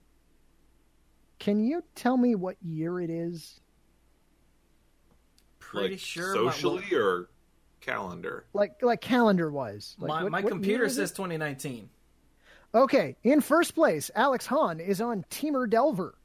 [1.40, 3.60] Can you tell me what year it is?
[5.60, 7.30] Pretty like, sure socially my, or
[7.82, 8.46] calendar.
[8.54, 9.96] Like like calendar wise.
[10.00, 11.90] Like my, what- my what computer says 2019.
[12.76, 16.16] Okay, in first place, Alex Hahn is on Temur Delver.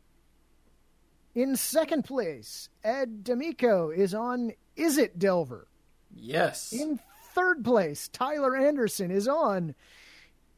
[1.34, 5.66] In second place, Ed D'Amico is on Is It Delver.
[6.14, 6.72] Yes.
[6.72, 7.00] In
[7.34, 9.74] third place, Tyler Anderson is on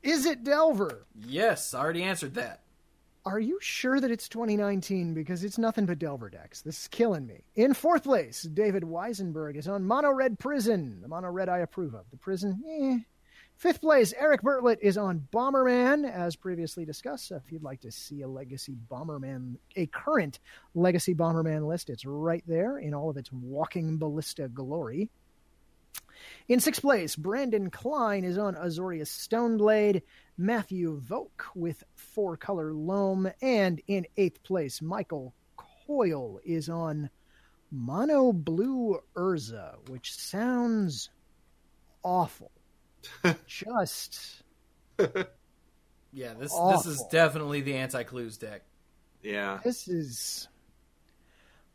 [0.03, 1.07] Is It Delver.
[1.15, 2.64] Yes, I already answered that.
[3.27, 5.15] Are you sure that it's 2019?
[5.15, 6.61] Because it's nothing but Delver decks.
[6.61, 7.45] This is killing me.
[7.55, 10.99] In fourth place, David Weisenberg is on Mono Red Prison.
[11.01, 12.05] The Mono Red I approve of.
[12.11, 12.99] The Prison, eh.
[13.57, 17.29] Fifth place, Eric Bertlett is on Bomberman, as previously discussed.
[17.29, 20.41] So if you'd like to see a legacy Bomberman, a current
[20.75, 25.09] legacy Bomberman list, it's right there in all of its walking ballista glory.
[26.49, 30.03] In sixth place, Brandon Klein is on Azorius Stoneblade.
[30.37, 33.31] Matthew Voke with four color loam.
[33.41, 37.09] And in eighth place, Michael Coyle is on
[37.71, 41.11] Mono Blue Urza, which sounds
[42.03, 42.51] awful.
[43.47, 44.43] Just
[46.15, 48.63] Yeah, this this is definitely the anti Cluze deck.
[49.23, 49.59] Yeah.
[49.65, 50.49] this is.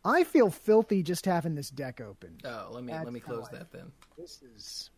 [0.09, 2.37] I feel filthy just having this deck open.
[2.45, 3.91] Oh, let me That's let me close I that then.
[4.17, 4.89] This is.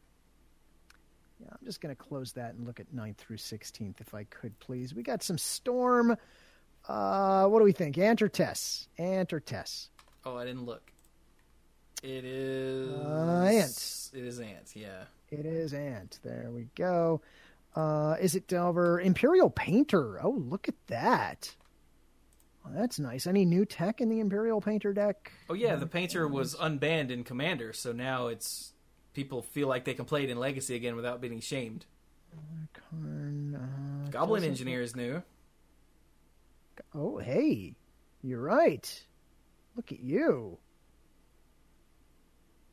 [1.40, 4.26] Yeah, I'm just going to close that and look at 9th through 16th if I
[4.26, 4.94] could, please.
[4.94, 6.16] We got some Storm.
[6.88, 7.98] Uh, what do we think?
[7.98, 8.88] Ant or Tess?
[9.00, 9.90] Ant or Tess?
[10.24, 10.92] Oh, I didn't look.
[12.04, 14.10] It is Uh, Ant.
[14.14, 14.72] It is ant.
[14.76, 15.04] Yeah.
[15.30, 16.20] It is Ant.
[16.24, 17.22] There we go.
[17.76, 19.00] Uh, is it Delver?
[19.00, 20.24] Imperial Painter.
[20.24, 21.56] Oh, look at that.
[22.64, 23.26] Well, that's nice.
[23.28, 25.32] Any new tech in the Imperial Painter deck?
[25.50, 28.74] Oh yeah, the painter was unbanned in Commander, so now it's
[29.14, 31.86] people feel like they can play it in Legacy again without being shamed.
[32.34, 35.22] Uh, Goblin Engineer is new.
[36.96, 37.76] Oh, hey,
[38.22, 39.06] you're right.
[39.76, 40.58] Look at you.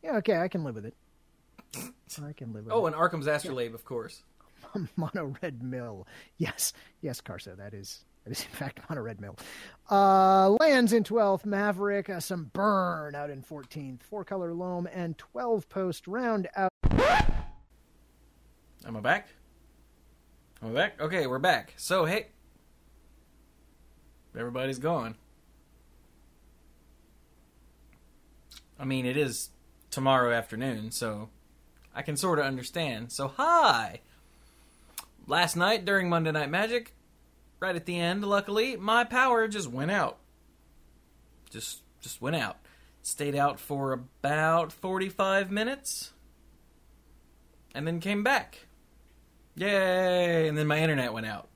[0.03, 0.95] Yeah, okay, I can live with it.
[2.25, 2.83] I can live with Oh, it.
[2.83, 4.23] Oh, and Arcum's Astrolabe, of course.
[4.97, 6.07] Mono Red Mill.
[6.37, 9.37] Yes, yes, Carso, that is that is in fact on a Red Mill.
[9.91, 12.11] Uh, lands in twelfth, Maverick.
[12.11, 14.03] Uh, some burn out in fourteenth.
[14.03, 16.71] Four color loam and twelve post round out.
[18.87, 19.29] Am I back?
[20.63, 21.01] Am I back?
[21.01, 21.73] Okay, we're back.
[21.77, 22.29] So hey,
[24.37, 25.17] everybody's gone.
[28.79, 29.51] I mean, it is
[29.91, 31.31] tomorrow afternoon, so
[31.95, 33.11] I can sort of understand.
[33.11, 34.01] So hi.
[35.27, 36.95] Last night during Monday Night Magic,
[37.61, 40.19] right at the end, luckily, my power just went out.
[41.51, 42.59] Just just went out.
[43.03, 46.13] Stayed out for about 45 minutes
[47.75, 48.67] and then came back.
[49.55, 50.47] Yay!
[50.49, 51.49] And then my internet went out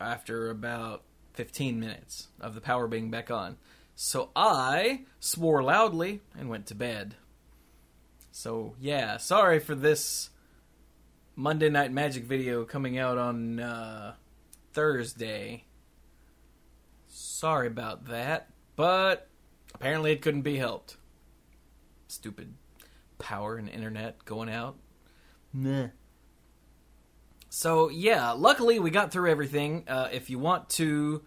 [0.00, 1.02] after about
[1.34, 3.56] 15 minutes of the power being back on.
[3.94, 7.16] So I swore loudly and went to bed.
[8.30, 10.30] So, yeah, sorry for this
[11.36, 14.14] Monday Night Magic video coming out on uh,
[14.72, 15.64] Thursday.
[17.08, 19.28] Sorry about that, but
[19.74, 20.96] apparently it couldn't be helped.
[22.08, 22.54] Stupid
[23.18, 24.76] power and internet going out.
[25.52, 25.88] Meh.
[27.48, 29.84] So yeah, luckily we got through everything.
[29.86, 31.22] Uh, if you want to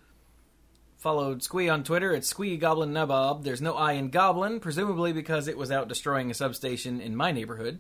[0.97, 3.43] follow Squee on Twitter, it's Squee Goblin Nabob.
[3.43, 7.31] There's no I in Goblin, presumably because it was out destroying a substation in my
[7.31, 7.79] neighborhood.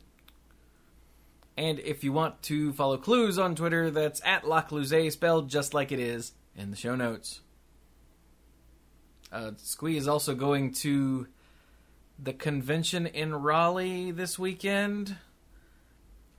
[1.57, 5.91] And if you want to follow Cluze on Twitter, that's at Lacluze, spelled just like
[5.91, 7.41] it is in the show notes.
[9.31, 11.27] Uh, Squee is also going to
[12.17, 15.17] the convention in Raleigh this weekend.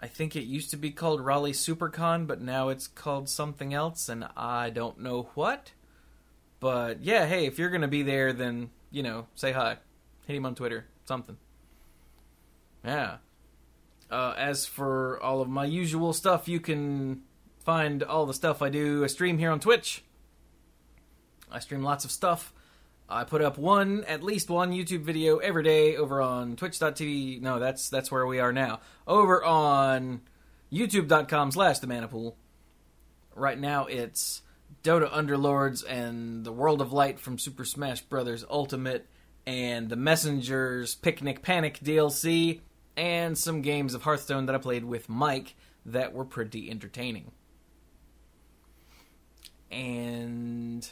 [0.01, 4.09] I think it used to be called Raleigh SuperCon, but now it's called something else,
[4.09, 5.73] and I don't know what.
[6.61, 9.79] But yeah, hey, if you're gonna be there, then you know, say hi,
[10.27, 11.37] hit him on Twitter, something.
[12.85, 13.17] Yeah.
[14.11, 17.23] Uh, as for all of my usual stuff, you can
[17.59, 19.03] find all the stuff I do.
[19.03, 20.05] I stream here on Twitch.
[21.51, 22.53] I stream lots of stuff.
[23.09, 27.41] I put up one, at least one YouTube video every day over on twitch.tv.
[27.41, 28.81] No, that's that's where we are now.
[29.07, 30.23] Over on
[30.73, 32.35] youtube.com slash the Manapool.
[33.35, 34.43] Right now it's
[34.83, 38.45] Dota Underlords and the World of Light from Super Smash Bros.
[38.51, 39.07] Ultimate
[39.47, 42.61] and the Messengers Picnic Panic DLC
[42.97, 45.55] and some games of Hearthstone that I played with Mike
[45.85, 47.33] that were pretty entertaining.
[49.71, 50.89] And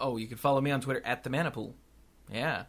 [0.00, 1.72] oh, you can follow me on Twitter at the Manapool.
[2.32, 2.64] Yeah.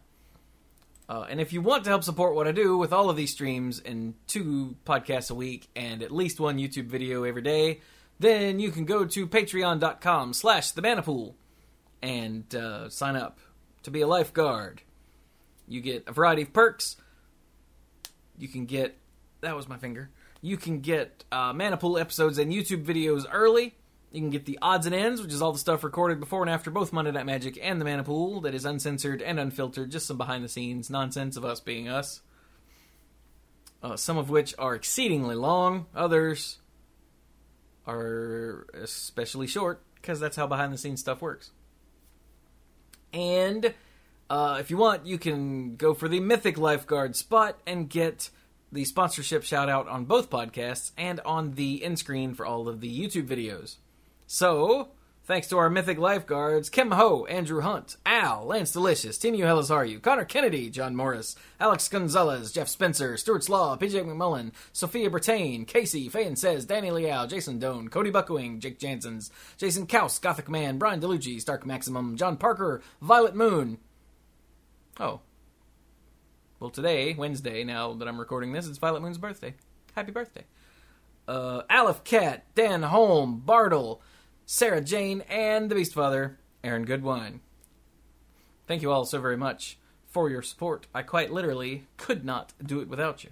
[1.08, 3.32] Uh, and if you want to help support what I do with all of these
[3.32, 7.80] streams and two podcasts a week and at least one YouTube video every day,
[8.20, 11.34] then you can go to patreon.com slash the Manapool
[12.02, 13.38] and uh, sign up
[13.82, 14.82] to be a lifeguard.
[15.66, 16.96] You get a variety of perks.
[18.40, 18.96] You can get
[19.40, 20.10] that was my finger.
[20.42, 23.74] You can get uh, Manapool episodes and YouTube videos early.
[24.10, 26.50] You can get the odds and ends, which is all the stuff recorded before and
[26.50, 30.18] after both Monday Night Magic and the Manapool that is uncensored and unfiltered, just some
[30.18, 32.20] behind the scenes nonsense of us being us.
[33.82, 36.58] Uh, some of which are exceedingly long, others
[37.86, 41.50] are especially short, because that's how behind the scenes stuff works.
[43.12, 43.74] And
[44.30, 48.30] uh, if you want, you can go for the Mythic Lifeguard spot and get
[48.70, 52.80] the sponsorship shout out on both podcasts and on the end screen for all of
[52.80, 53.76] the YouTube videos.
[54.28, 54.90] So,
[55.24, 59.84] thanks to our Mythic Lifeguards, Kim Ho, Andrew Hunt, Al, Lance Delicious, You Hellas Are
[59.84, 65.66] You, Connor Kennedy, John Morris, Alex Gonzalez, Jeff Spencer, Stuart Slaw, PJ McMullen, Sophia Bertain,
[65.66, 70.78] Casey, Fayen Says, Danny Liao, Jason Doan, Cody Buckwing, Jake Jansons, Jason Kaus, Gothic Man,
[70.78, 73.78] Brian DeLucci, Stark Maximum, John Parker, Violet Moon.
[74.98, 75.20] Oh.
[76.58, 79.54] Well, today, Wednesday, now that I'm recording this, it's Violet Moon's birthday.
[79.94, 80.44] Happy birthday.
[81.26, 84.02] Uh, Aleph Cat, Dan Holm, Bartle,
[84.44, 87.40] Sarah Jane, and the Beast Father, Aaron Goodwine.
[88.66, 90.86] Thank you all so very much for your support.
[90.94, 93.30] I quite literally could not do it without you.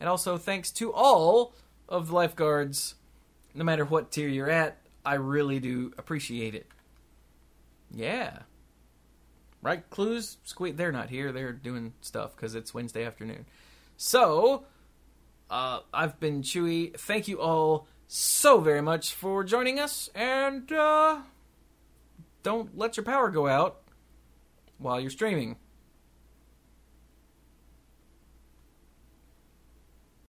[0.00, 1.54] And also thanks to all
[1.88, 2.96] of the lifeguards,
[3.54, 4.78] no matter what tier you're at.
[5.04, 6.66] I really do appreciate it.
[7.90, 8.40] Yeah.
[9.62, 10.38] Right, Cluze?
[10.42, 11.30] Squeak, they're not here.
[11.30, 13.46] They're doing stuff because it's Wednesday afternoon.
[13.96, 14.64] So,
[15.48, 16.98] uh, I've been Chewie.
[16.98, 21.20] Thank you all so very much for joining us, and uh,
[22.42, 23.82] don't let your power go out
[24.78, 25.56] while you're streaming.